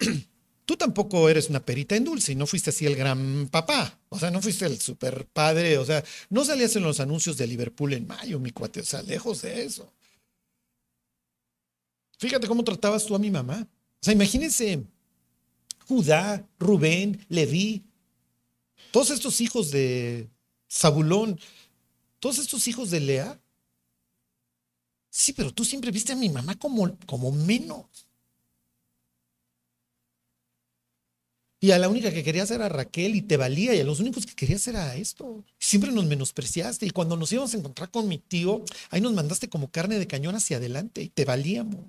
Tú 0.66 0.76
tampoco 0.76 1.28
eres 1.28 1.48
una 1.48 1.64
perita 1.64 1.94
en 1.94 2.04
dulce 2.04 2.32
y 2.32 2.34
no 2.34 2.44
fuiste 2.46 2.70
así 2.70 2.86
el 2.86 2.96
gran 2.96 3.48
papá. 3.52 4.00
O 4.08 4.18
sea, 4.18 4.32
no 4.32 4.42
fuiste 4.42 4.66
el 4.66 4.80
super 4.80 5.24
padre. 5.26 5.78
O 5.78 5.84
sea, 5.84 6.04
no 6.28 6.44
salías 6.44 6.74
en 6.74 6.82
los 6.82 6.98
anuncios 6.98 7.36
de 7.36 7.46
Liverpool 7.46 7.92
en 7.92 8.06
mayo, 8.06 8.40
mi 8.40 8.50
cuate. 8.50 8.80
O 8.80 8.84
sea, 8.84 9.00
lejos 9.02 9.42
de 9.42 9.64
eso. 9.64 9.92
Fíjate 12.18 12.48
cómo 12.48 12.64
tratabas 12.64 13.06
tú 13.06 13.14
a 13.14 13.20
mi 13.20 13.30
mamá. 13.30 13.64
O 13.64 14.04
sea, 14.04 14.12
imagínense 14.12 14.84
Judá, 15.86 16.44
Rubén, 16.58 17.24
Leví, 17.28 17.84
todos 18.90 19.10
estos 19.10 19.40
hijos 19.40 19.70
de 19.70 20.28
Zabulón, 20.68 21.38
todos 22.18 22.38
estos 22.38 22.66
hijos 22.66 22.90
de 22.90 23.00
Lea. 23.00 23.40
Sí, 25.10 25.32
pero 25.32 25.54
tú 25.54 25.64
siempre 25.64 25.92
viste 25.92 26.12
a 26.12 26.16
mi 26.16 26.28
mamá 26.28 26.58
como, 26.58 26.98
como 27.06 27.30
menos. 27.30 28.05
Y 31.58 31.70
a 31.70 31.78
la 31.78 31.88
única 31.88 32.12
que 32.12 32.22
querías 32.22 32.50
era 32.50 32.68
Raquel 32.68 33.16
y 33.16 33.22
te 33.22 33.36
valía, 33.36 33.74
y 33.74 33.80
a 33.80 33.84
los 33.84 34.00
únicos 34.00 34.26
que 34.26 34.34
querías 34.34 34.66
era 34.68 34.94
esto. 34.96 35.44
Siempre 35.58 35.90
nos 35.90 36.04
menospreciaste. 36.04 36.86
Y 36.86 36.90
cuando 36.90 37.16
nos 37.16 37.32
íbamos 37.32 37.54
a 37.54 37.56
encontrar 37.56 37.90
con 37.90 38.08
mi 38.08 38.18
tío, 38.18 38.62
ahí 38.90 39.00
nos 39.00 39.14
mandaste 39.14 39.48
como 39.48 39.70
carne 39.70 39.98
de 39.98 40.06
cañón 40.06 40.34
hacia 40.34 40.58
adelante 40.58 41.02
y 41.02 41.08
te 41.08 41.24
valíamos. 41.24 41.86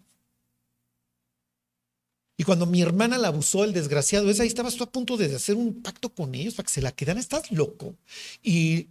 Y 2.37 2.43
cuando 2.43 2.67
mi 2.67 2.81
hermana 2.81 3.17
la 3.17 3.29
abusó, 3.29 3.63
el 3.63 3.73
desgraciado, 3.73 4.29
es 4.29 4.39
ahí 4.39 4.47
estabas 4.47 4.75
tú 4.75 4.83
a 4.83 4.91
punto 4.91 5.17
de 5.17 5.35
hacer 5.35 5.55
un 5.55 5.81
pacto 5.81 6.13
con 6.13 6.35
ellos 6.35 6.53
para 6.53 6.67
que 6.67 6.73
se 6.73 6.81
la 6.81 6.91
quedaran. 6.91 7.19
Estás 7.19 7.51
loco. 7.51 7.95
Y 8.43 8.89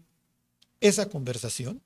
esa 0.81 1.09
conversación 1.09 1.81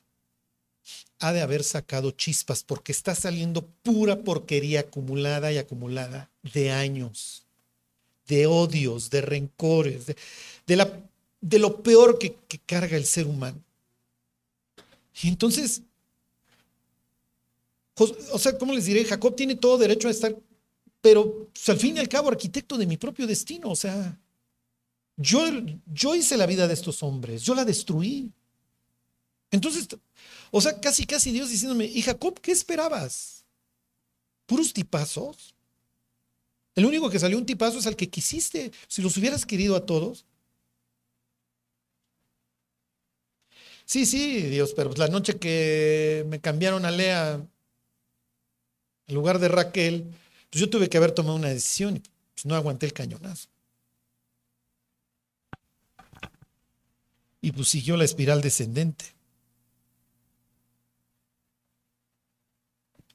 ha 1.19 1.33
de 1.33 1.43
haber 1.43 1.63
sacado 1.63 2.13
chispas 2.13 2.65
porque 2.65 2.93
está 2.93 3.15
saliendo 3.15 3.67
pura 3.83 4.25
porquería 4.25 4.81
acumulada 4.81 5.53
y 5.53 5.59
acumulada 5.59 6.31
de 6.55 6.71
años, 6.71 7.47
de 8.31 8.47
odios, 8.47 9.11
de 9.11 9.21
rencores, 9.21 10.07
de, 10.07 10.17
de, 10.67 10.77
la, 10.77 11.03
de 11.41 11.59
lo 11.59 11.83
peor 11.83 12.19
que, 12.19 12.37
carga 12.65 12.97
el 12.97 13.05
ser 13.05 13.27
humano. 13.27 13.61
Y 15.23 15.29
entonces, 15.29 15.83
o 18.33 18.39
sea, 18.39 18.57
¿cómo 18.57 18.73
les 18.73 18.87
diré? 18.87 19.05
Jacob 19.05 19.37
tiene 19.37 19.57
todo 19.57 19.77
derecho 19.77 20.09
a 20.09 20.13
estar 20.13 20.35
pero 21.01 21.49
pues, 21.53 21.69
al 21.69 21.79
fin 21.79 21.97
y 21.97 22.01
al 22.01 22.09
cabo 22.09 22.29
arquitecto 22.29 22.77
de 22.77 22.87
mi 22.87 22.97
propio 22.97 23.27
destino. 23.27 23.71
O 23.71 23.77
sea, 23.77 24.19
yo, 25.17 25.45
yo 25.87 26.15
hice 26.15 26.37
la 26.37 26.47
vida 26.47 26.69
de 26.69 26.75
estos 26.75 27.03
hombres, 27.03 27.43
yo 27.43 27.55
la 27.55 27.65
destruí. 27.65 28.31
Entonces, 29.51 29.89
o 30.51 30.61
sea, 30.61 30.79
casi, 30.81 31.07
casi 31.07 31.33
Dios 31.33 31.49
diciéndome, 31.49 31.87
y 31.87 32.03
Jacob, 32.03 32.39
¿qué 32.41 32.53
esperabas? 32.53 33.45
¿Puros 34.47 34.73
tipazos? 34.73 35.55
El 36.81 36.87
único 36.87 37.11
que 37.11 37.19
salió 37.19 37.37
un 37.37 37.45
tipazo 37.45 37.79
es 37.79 37.87
al 37.87 37.95
que 37.95 38.09
quisiste. 38.09 38.73
Si 38.89 39.03
los 39.03 39.15
hubieras 39.19 39.45
querido 39.45 39.77
a 39.77 39.85
todos. 39.85 40.25
Sí, 43.85 44.07
sí, 44.07 44.41
Dios, 44.45 44.73
pero 44.75 44.89
pues, 44.89 44.99
la 44.99 45.09
noche 45.09 45.39
que 45.39 46.25
me 46.29 46.41
cambiaron 46.41 46.87
a 46.87 46.91
Lea 46.91 47.47
en 49.09 49.15
lugar 49.15 49.41
de 49.41 49.49
Raquel, 49.49 50.11
pues 50.49 50.59
yo 50.59 50.71
tuve 50.71 50.89
que 50.89 50.97
haber 50.97 51.13
tomado 51.13 51.37
una 51.37 51.49
decisión 51.49 51.99
y 51.99 52.01
pues 52.01 52.47
no 52.47 52.55
aguanté 52.55 52.87
el 52.87 52.95
cañonazo. 52.95 53.51
Y 57.43 57.53
pues 57.53 57.69
siguió 57.69 57.99
la 57.99 58.05
espiral 58.05 58.41
descendente. 58.41 59.05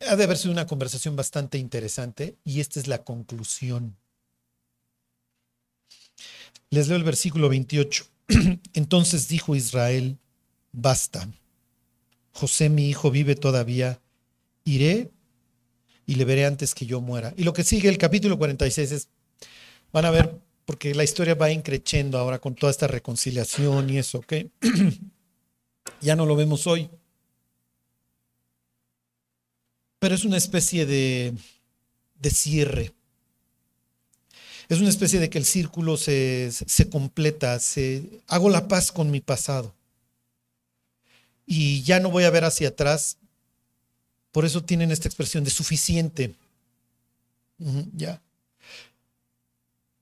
Ha 0.08 0.16
de 0.16 0.24
haber 0.24 0.38
sido 0.38 0.52
una 0.52 0.68
conversación 0.68 1.16
bastante 1.16 1.58
interesante 1.58 2.38
y 2.44 2.60
esta 2.60 2.80
es 2.80 2.88
la 2.88 3.04
conclusión. 3.04 3.96
Les 6.70 6.88
leo 6.88 6.98
el 6.98 7.04
versículo 7.04 7.50
28. 7.50 8.06
Entonces 8.74 9.28
dijo 9.28 9.56
Israel, 9.56 10.18
basta. 10.72 11.28
José 12.32 12.70
mi 12.70 12.90
hijo 12.90 13.12
vive 13.12 13.36
todavía. 13.36 14.02
Iré 14.64 15.12
y 16.06 16.16
le 16.16 16.26
veré 16.26 16.46
antes 16.46 16.76
que 16.76 16.86
yo 16.86 17.02
muera. 17.02 17.34
Y 17.38 17.44
lo 17.44 17.54
que 17.54 17.64
sigue 17.64 17.90
el 17.90 17.98
capítulo 17.98 18.38
46 18.38 18.92
es, 18.92 19.10
van 19.92 20.06
a 20.06 20.12
ver, 20.12 20.40
porque 20.66 20.94
la 20.94 21.04
historia 21.04 21.36
va 21.36 21.52
increciendo 21.52 22.18
ahora 22.18 22.40
con 22.40 22.56
toda 22.56 22.72
esta 22.72 22.88
reconciliación 22.88 23.90
y 23.90 23.98
eso, 23.98 24.20
¿ok? 24.20 24.34
ya 26.02 26.16
no 26.16 26.26
lo 26.26 26.36
vemos 26.36 26.68
hoy. 26.68 26.90
Pero 30.06 30.14
es 30.14 30.24
una 30.24 30.38
especie 30.38 30.86
de, 30.86 31.34
de 32.22 32.30
cierre. 32.30 32.94
Es 34.70 34.80
una 34.80 34.90
especie 34.90 35.20
de 35.20 35.32
que 35.32 35.40
el 35.40 35.46
círculo 35.46 35.98
se, 35.98 36.52
se 36.52 36.90
completa, 36.92 37.58
se, 37.58 38.04
hago 38.28 38.52
la 38.52 38.68
paz 38.68 38.92
con 38.92 39.10
mi 39.10 39.20
pasado. 39.20 39.74
Y 41.48 41.82
ya 41.82 42.00
no 42.00 42.12
voy 42.12 42.26
a 42.26 42.30
ver 42.30 42.44
hacia 42.44 42.68
atrás. 42.68 43.18
Por 44.32 44.46
eso 44.46 44.64
tienen 44.64 44.92
esta 44.92 45.08
expresión 45.08 45.44
de 45.44 45.50
suficiente. 45.50 46.36
Ya. 47.98 48.22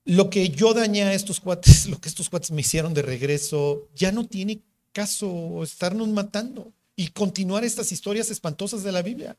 Lo 0.04 0.28
que 0.28 0.50
yo 0.50 0.74
dañé 0.74 1.04
a 1.04 1.14
estos 1.14 1.40
cuates, 1.40 1.86
lo 1.88 1.98
que 1.98 2.10
estos 2.10 2.28
cuates 2.28 2.50
me 2.50 2.60
hicieron 2.60 2.92
de 2.92 3.00
regreso, 3.00 3.88
ya 3.96 4.12
no 4.12 4.26
tiene 4.26 4.60
caso 4.92 5.62
estarnos 5.62 6.08
matando 6.08 6.74
y 6.94 7.08
continuar 7.08 7.64
estas 7.64 7.90
historias 7.90 8.30
espantosas 8.30 8.82
de 8.82 8.92
la 8.92 9.00
Biblia. 9.00 9.38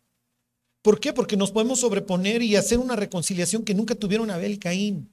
¿Por 0.85 0.99
qué? 0.99 1.13
Porque 1.13 1.35
nos 1.35 1.49
podemos 1.49 1.79
sobreponer 1.79 2.43
y 2.43 2.55
hacer 2.55 2.77
una 2.77 2.95
reconciliación 2.95 3.63
que 3.63 3.73
nunca 3.73 3.95
tuvieron 3.95 4.29
Abel 4.29 4.51
y 4.51 4.59
Caín. 4.59 5.09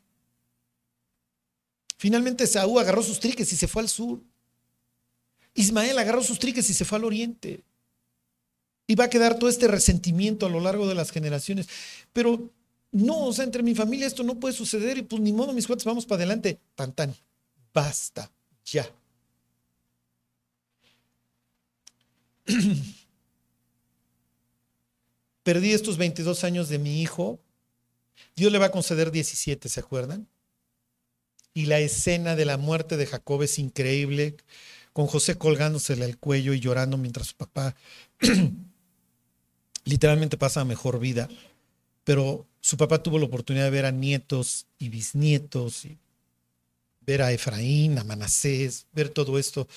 Finalmente 1.96 2.46
Saúl 2.46 2.78
agarró 2.78 3.02
sus 3.02 3.18
triques 3.18 3.50
y 3.54 3.56
se 3.56 3.66
fue 3.66 3.80
al 3.80 3.88
sur. 3.88 4.20
Ismael 5.54 5.96
agarró 5.96 6.22
sus 6.22 6.38
triques 6.38 6.68
y 6.68 6.74
se 6.74 6.84
fue 6.84 6.98
al 6.98 7.06
oriente. 7.06 7.62
Y 8.86 8.96
va 8.96 9.04
a 9.04 9.08
quedar 9.08 9.38
todo 9.38 9.48
este 9.48 9.66
resentimiento 9.66 10.44
a 10.44 10.50
lo 10.50 10.60
largo 10.60 10.86
de 10.86 10.94
las 10.94 11.10
generaciones. 11.10 11.70
Pero 12.12 12.50
no, 12.90 13.24
o 13.24 13.32
sea, 13.32 13.46
entre 13.46 13.62
mi 13.62 13.74
familia 13.74 14.06
esto 14.06 14.22
no 14.24 14.38
puede 14.38 14.52
suceder 14.52 14.98
y 14.98 15.02
pues 15.02 15.22
ni 15.22 15.32
modo, 15.32 15.54
mis 15.54 15.66
cuates, 15.66 15.86
vamos 15.86 16.04
para 16.04 16.18
adelante. 16.18 16.60
Tan, 16.74 16.92
tan, 16.92 17.16
basta, 17.72 18.30
ya. 18.66 18.86
Perdí 25.42 25.72
estos 25.72 25.96
22 25.96 26.44
años 26.44 26.68
de 26.68 26.78
mi 26.78 27.02
hijo. 27.02 27.40
Dios 28.36 28.52
le 28.52 28.58
va 28.58 28.66
a 28.66 28.70
conceder 28.70 29.10
17, 29.10 29.68
¿se 29.68 29.80
acuerdan? 29.80 30.28
Y 31.54 31.66
la 31.66 31.80
escena 31.80 32.36
de 32.36 32.44
la 32.44 32.56
muerte 32.56 32.96
de 32.96 33.06
Jacob 33.06 33.42
es 33.42 33.58
increíble, 33.58 34.36
con 34.92 35.06
José 35.06 35.36
colgándosele 35.36 36.04
el 36.04 36.18
cuello 36.18 36.54
y 36.54 36.60
llorando 36.60 36.96
mientras 36.96 37.28
su 37.28 37.34
papá 37.34 37.74
literalmente 39.84 40.36
pasa 40.36 40.60
a 40.60 40.64
mejor 40.64 40.98
vida. 40.98 41.28
Pero 42.04 42.46
su 42.60 42.76
papá 42.76 43.02
tuvo 43.02 43.18
la 43.18 43.26
oportunidad 43.26 43.64
de 43.64 43.70
ver 43.70 43.86
a 43.86 43.92
nietos 43.92 44.66
y 44.78 44.88
bisnietos, 44.88 45.84
y 45.84 45.98
ver 47.00 47.22
a 47.22 47.32
Efraín, 47.32 47.98
a 47.98 48.04
Manasés, 48.04 48.86
ver 48.92 49.08
todo 49.08 49.38
esto. 49.38 49.68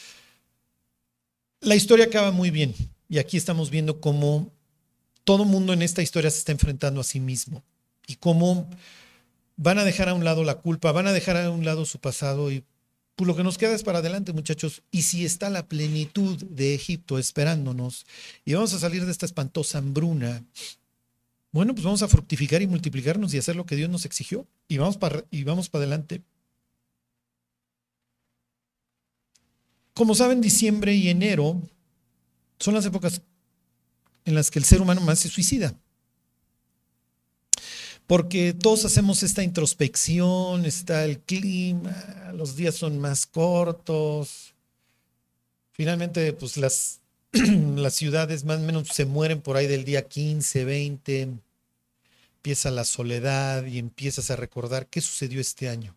La 1.62 1.76
historia 1.76 2.06
acaba 2.06 2.32
muy 2.32 2.52
bien. 2.52 2.74
Y 3.10 3.20
aquí 3.20 3.38
estamos 3.38 3.70
viendo 3.70 4.02
cómo 4.02 4.52
todo 5.26 5.44
mundo 5.44 5.74
en 5.74 5.82
esta 5.82 6.02
historia 6.02 6.32
se 6.32 6.38
está 6.38 6.54
enfrentando 6.54 7.02
a 7.02 7.04
sí 7.04 7.20
mismo 7.20 7.64
y 8.08 8.16
cómo 8.16 8.70
van 9.58 9.80
a 9.80 9.84
dejar 9.84 10.08
a 10.08 10.14
un 10.14 10.24
lado 10.24 10.44
la 10.44 10.56
culpa, 10.56 10.92
van 10.92 11.08
a 11.08 11.14
dejar 11.14 11.36
a 11.36 11.50
un 11.50 11.66
lado 11.66 11.86
su 11.86 12.00
pasado 12.00 12.52
y 12.52 12.64
pues 13.16 13.28
lo 13.28 13.36
que 13.36 13.44
nos 13.44 13.58
queda 13.58 13.74
es 13.74 13.84
para 13.84 14.00
adelante, 14.00 14.34
muchachos. 14.34 14.84
Y 14.92 15.04
si 15.04 15.26
está 15.26 15.50
la 15.50 15.68
plenitud 15.68 16.38
de 16.44 16.76
Egipto 16.76 17.18
esperándonos 17.18 18.06
y 18.44 18.54
vamos 18.54 18.74
a 18.74 18.80
salir 18.80 19.06
de 19.06 19.12
esta 19.12 19.26
espantosa 19.26 19.78
hambruna, 19.78 20.44
bueno, 21.52 21.74
pues 21.74 21.86
vamos 21.86 22.04
a 22.04 22.10
fructificar 22.10 22.62
y 22.62 22.68
multiplicarnos 22.68 23.34
y 23.34 23.38
hacer 23.38 23.56
lo 23.56 23.66
que 23.66 23.78
Dios 23.78 23.90
nos 23.90 24.06
exigió 24.06 24.46
y 24.68 24.78
vamos 24.78 24.98
para 24.98 25.24
y 25.32 25.44
vamos 25.44 25.70
para 25.70 25.84
adelante. 25.84 26.22
Como 29.94 30.14
saben, 30.14 30.42
diciembre 30.42 30.94
y 30.94 31.08
enero 31.08 31.62
son 32.60 32.74
las 32.74 32.86
épocas 32.86 33.22
en 34.26 34.36
las 34.36 34.52
que 34.52 34.60
el 34.60 34.66
ser 34.66 34.82
humano 34.82 35.02
más 35.02 35.20
se 35.20 35.30
suicida. 35.30 35.76
Porque 38.08 38.54
todos 38.54 38.86
hacemos 38.86 39.24
esta 39.24 39.44
introspección, 39.44 40.66
está 40.66 41.06
el 41.06 41.20
clima, 41.20 42.32
los 42.34 42.56
días 42.56 42.76
son 42.76 43.00
más 43.00 43.26
cortos. 43.26 44.54
Finalmente, 45.72 46.32
pues 46.34 46.58
las, 46.58 47.00
las 47.32 47.96
ciudades 47.96 48.44
más 48.44 48.60
o 48.60 48.64
menos 48.64 48.90
se 48.90 49.06
mueren 49.06 49.42
por 49.42 49.58
ahí 49.58 49.66
del 49.66 49.86
día 49.86 50.08
15, 50.08 50.66
20. 50.66 51.30
Empieza 52.38 52.70
la 52.70 52.86
soledad 52.86 53.66
y 53.66 53.80
empiezas 53.80 54.30
a 54.30 54.36
recordar 54.36 54.86
qué 54.88 55.02
sucedió 55.02 55.42
este 55.42 55.68
año. 55.68 55.96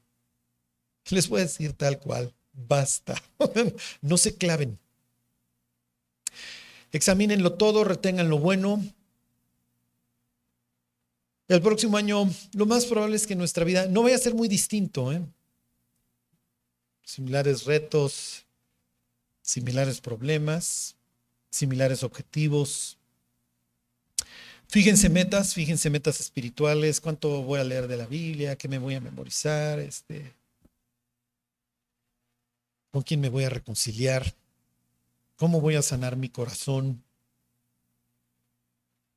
Les 1.10 1.28
voy 1.28 1.40
a 1.40 1.44
decir 1.44 1.74
tal 1.74 1.98
cual, 1.98 2.34
basta. 2.52 3.22
no 4.00 4.16
se 4.16 4.34
claven. 4.34 4.78
Examínenlo 6.93 7.55
todo, 7.55 7.84
retengan 7.84 8.28
lo 8.28 8.39
bueno. 8.39 8.82
El 11.49 11.62
próximo 11.62 11.97
año, 11.97 12.28
lo 12.53 12.66
más 12.66 12.86
probable 12.86 13.16
es 13.16 13.26
que 13.26 13.34
nuestra 13.34 13.64
vida 13.64 13.86
no 13.86 14.03
vaya 14.03 14.16
a 14.16 14.20
ser 14.20 14.34
muy 14.34 14.49
distinto. 14.49 15.12
¿eh? 15.12 15.22
Similares 17.05 17.64
retos, 17.64 18.45
similares 19.41 20.01
problemas, 20.01 20.95
similares 21.51 22.03
objetivos. 22.03 22.99
Fíjense 24.68 25.09
metas, 25.09 25.55
fíjense 25.55 25.89
metas 25.89 26.20
espirituales, 26.20 27.01
cuánto 27.01 27.43
voy 27.43 27.61
a 27.61 27.64
leer 27.64 27.89
de 27.89 27.97
la 27.97 28.07
Biblia, 28.07 28.57
qué 28.57 28.68
me 28.68 28.76
voy 28.76 28.95
a 28.95 29.01
memorizar, 29.01 29.78
este, 29.78 30.34
con 32.91 33.03
quién 33.03 33.20
me 33.22 33.30
voy 33.30 33.45
a 33.45 33.51
reconciliar. 33.51 34.34
¿Cómo 35.39 35.61
voy 35.61 35.76
a 35.76 35.82
sanar 35.82 36.16
mi 36.16 36.28
corazón? 36.28 37.05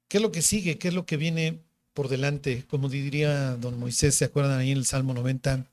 ¿Qué 0.07 0.17
es 0.17 0.21
lo 0.21 0.31
que 0.31 0.43
sigue? 0.43 0.77
¿Qué 0.77 0.89
es 0.89 0.93
lo 0.93 1.07
que 1.07 1.17
viene 1.17 1.63
por 1.95 2.09
delante? 2.09 2.63
Como 2.67 2.89
diría 2.89 3.55
don 3.57 3.79
Moisés, 3.79 4.13
¿se 4.13 4.25
acuerdan 4.25 4.59
ahí 4.59 4.71
en 4.71 4.77
el 4.77 4.85
Salmo 4.85 5.15
90? 5.15 5.65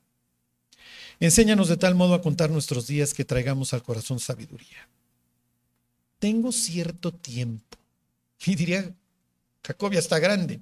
Enséñanos 1.19 1.67
de 1.67 1.77
tal 1.77 1.93
modo 1.93 2.15
a 2.15 2.23
contar 2.23 2.49
nuestros 2.49 2.87
días 2.87 3.13
que 3.13 3.25
traigamos 3.25 3.73
al 3.73 3.83
corazón 3.83 4.19
sabiduría. 4.19 4.89
Tengo 6.17 6.51
cierto 6.51 7.11
tiempo. 7.13 7.77
Y 8.45 8.55
diría, 8.55 8.91
Jacob 9.63 9.91
ya 9.91 9.99
está 9.99 10.17
grande. 10.17 10.61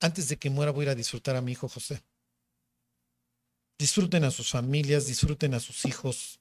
Antes 0.00 0.28
de 0.28 0.36
que 0.36 0.50
muera 0.50 0.72
voy 0.72 0.82
a 0.82 0.84
ir 0.84 0.88
a 0.88 0.94
disfrutar 0.96 1.36
a 1.36 1.42
mi 1.42 1.52
hijo 1.52 1.68
José. 1.68 2.02
Disfruten 3.78 4.24
a 4.24 4.30
sus 4.32 4.50
familias, 4.50 5.06
disfruten 5.06 5.52
a 5.52 5.60
sus 5.60 5.84
hijos, 5.84 6.40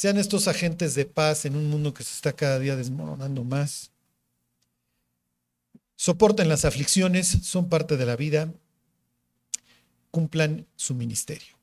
sean 0.00 0.16
estos 0.16 0.48
agentes 0.48 0.94
de 0.94 1.04
paz 1.04 1.44
en 1.44 1.54
un 1.54 1.68
mundo 1.68 1.92
que 1.92 2.02
se 2.02 2.14
está 2.14 2.32
cada 2.32 2.58
día 2.58 2.74
desmoronando 2.74 3.44
más. 3.44 3.90
Soporten 5.94 6.48
las 6.48 6.64
aflicciones, 6.64 7.28
son 7.42 7.68
parte 7.68 7.98
de 7.98 8.06
la 8.06 8.16
vida. 8.16 8.50
Cumplan 10.10 10.66
su 10.74 10.94
ministerio. 10.94 11.54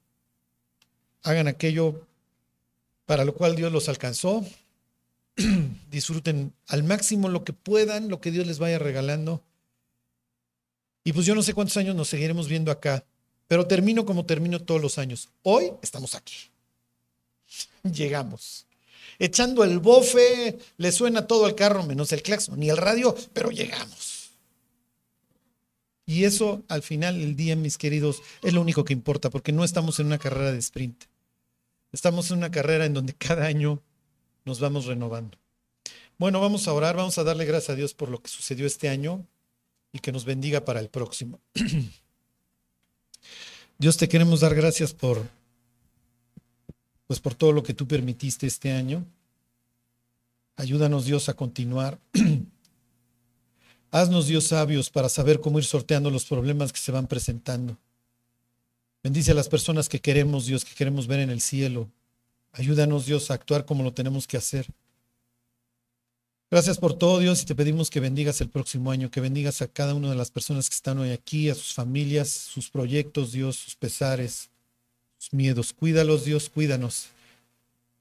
Hagan 1.24 1.48
aquello 1.48 2.06
para 3.08 3.26
lo 3.26 3.34
cual 3.34 3.56
Dios 3.56 3.72
los 3.72 3.90
alcanzó. 3.90 4.46
Disfruten 5.90 6.54
al 6.68 6.84
máximo 6.84 7.30
lo 7.30 7.44
que 7.44 7.54
puedan, 7.54 8.08
lo 8.08 8.22
que 8.22 8.30
Dios 8.30 8.46
les 8.46 8.60
vaya 8.60 8.78
regalando. 8.78 9.42
Y 11.04 11.12
pues 11.12 11.26
yo 11.26 11.34
no 11.34 11.42
sé 11.42 11.56
cuántos 11.56 11.78
años 11.78 11.96
nos 11.96 12.10
seguiremos 12.10 12.48
viendo 12.48 12.70
acá, 12.70 13.04
pero 13.48 13.66
termino 13.66 14.06
como 14.06 14.28
termino 14.28 14.62
todos 14.62 14.80
los 14.80 15.00
años. 15.00 15.28
Hoy 15.42 15.72
estamos 15.82 16.14
aquí 16.14 16.52
llegamos. 17.84 18.68
Echando 19.20 19.64
el 19.64 19.80
bofe, 19.80 20.58
le 20.78 20.92
suena 20.92 21.26
todo 21.26 21.46
al 21.46 21.56
carro 21.56 21.84
menos 21.84 22.12
el 22.12 22.22
claxon, 22.22 22.60
ni 22.60 22.70
el 22.70 22.78
radio, 22.78 23.16
pero 23.34 23.50
llegamos. 23.50 24.32
Y 26.06 26.24
eso 26.24 26.64
al 26.68 26.84
final 26.84 27.20
del 27.20 27.36
día, 27.36 27.56
mis 27.56 27.78
queridos, 27.78 28.22
es 28.42 28.54
lo 28.54 28.62
único 28.62 28.86
que 28.86 28.94
importa, 28.94 29.30
porque 29.30 29.52
no 29.52 29.64
estamos 29.64 30.00
en 30.00 30.08
una 30.08 30.20
carrera 30.20 30.52
de 30.52 30.60
sprint. 30.60 31.06
Estamos 31.92 32.32
en 32.32 32.38
una 32.38 32.52
carrera 32.52 32.86
en 32.86 32.94
donde 32.94 33.14
cada 33.14 33.46
año 33.46 33.82
nos 34.46 34.60
vamos 34.60 34.86
renovando. 34.86 35.38
Bueno, 36.18 36.40
vamos 36.40 36.68
a 36.68 36.74
orar, 36.74 36.96
vamos 36.96 37.18
a 37.18 37.24
darle 37.24 37.46
gracias 37.46 37.72
a 37.72 37.76
Dios 37.76 37.94
por 37.94 38.10
lo 38.10 38.22
que 38.22 38.30
sucedió 38.30 38.66
este 38.66 38.90
año 38.90 39.26
y 39.92 40.00
que 40.00 40.12
nos 40.12 40.26
bendiga 40.26 40.64
para 40.64 40.80
el 40.80 40.90
próximo. 40.90 41.40
Dios 43.78 43.98
te 43.98 44.08
queremos 44.08 44.40
dar 44.40 44.56
gracias 44.56 44.94
por 44.94 45.28
pues 47.08 47.20
por 47.20 47.34
todo 47.34 47.54
lo 47.54 47.64
que 47.64 47.74
tú 47.74 47.88
permitiste 47.88 48.46
este 48.46 48.72
año. 48.72 49.06
Ayúdanos 50.58 51.06
Dios 51.06 51.30
a 51.30 51.34
continuar. 51.34 52.00
Haznos 53.92 54.28
Dios 54.28 54.46
sabios 54.46 54.90
para 54.90 55.08
saber 55.08 55.40
cómo 55.40 55.60
ir 55.60 55.66
sorteando 55.66 56.10
los 56.10 56.26
problemas 56.26 56.74
que 56.74 56.80
se 56.80 56.92
van 56.92 57.08
presentando. 57.08 57.78
Bendice 59.02 59.32
a 59.32 59.36
las 59.36 59.48
personas 59.48 59.88
que 59.88 60.02
queremos, 60.02 60.46
Dios, 60.46 60.66
que 60.66 60.76
queremos 60.76 61.08
ver 61.08 61.22
en 61.22 61.30
el 61.30 61.40
cielo. 61.40 61.90
Ayúdanos, 62.52 63.06
Dios, 63.06 63.32
a 63.32 63.36
actuar 63.36 63.66
como 63.66 63.84
lo 63.84 63.94
tenemos 63.94 64.28
que 64.28 64.36
hacer. 64.36 64.68
Gracias 66.50 66.78
por 66.78 66.94
todo, 66.94 67.20
Dios, 67.20 67.42
y 67.42 67.46
te 67.46 67.56
pedimos 67.56 67.90
que 67.90 68.00
bendigas 68.00 68.42
el 68.42 68.50
próximo 68.50 68.92
año, 68.92 69.12
que 69.12 69.22
bendigas 69.22 69.62
a 69.62 69.68
cada 69.68 69.94
una 69.94 70.10
de 70.10 70.16
las 70.16 70.32
personas 70.32 70.70
que 70.70 70.76
están 70.76 70.98
hoy 70.98 71.12
aquí, 71.12 71.50
a 71.50 71.56
sus 71.56 71.74
familias, 71.74 72.30
sus 72.30 72.70
proyectos, 72.70 73.32
Dios, 73.32 73.58
sus 73.58 73.76
pesares, 73.76 74.50
miedos. 75.32 75.74
Cuídalos, 75.74 76.26
Dios, 76.26 76.50
cuídanos. 76.50 77.10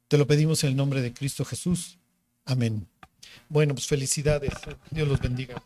Te 0.09 0.19
lo 0.19 0.27
pedimos 0.27 0.63
en 0.65 0.71
el 0.71 0.77
nombre 0.77 1.03
de 1.03 1.13
Cristo 1.13 1.45
Jesús. 1.45 1.99
Amén. 2.45 2.87
Bueno, 3.49 3.75
pues 3.75 3.87
felicidades. 3.87 4.53
Dios 4.91 5.09
los 5.09 5.21
bendiga. 5.21 5.63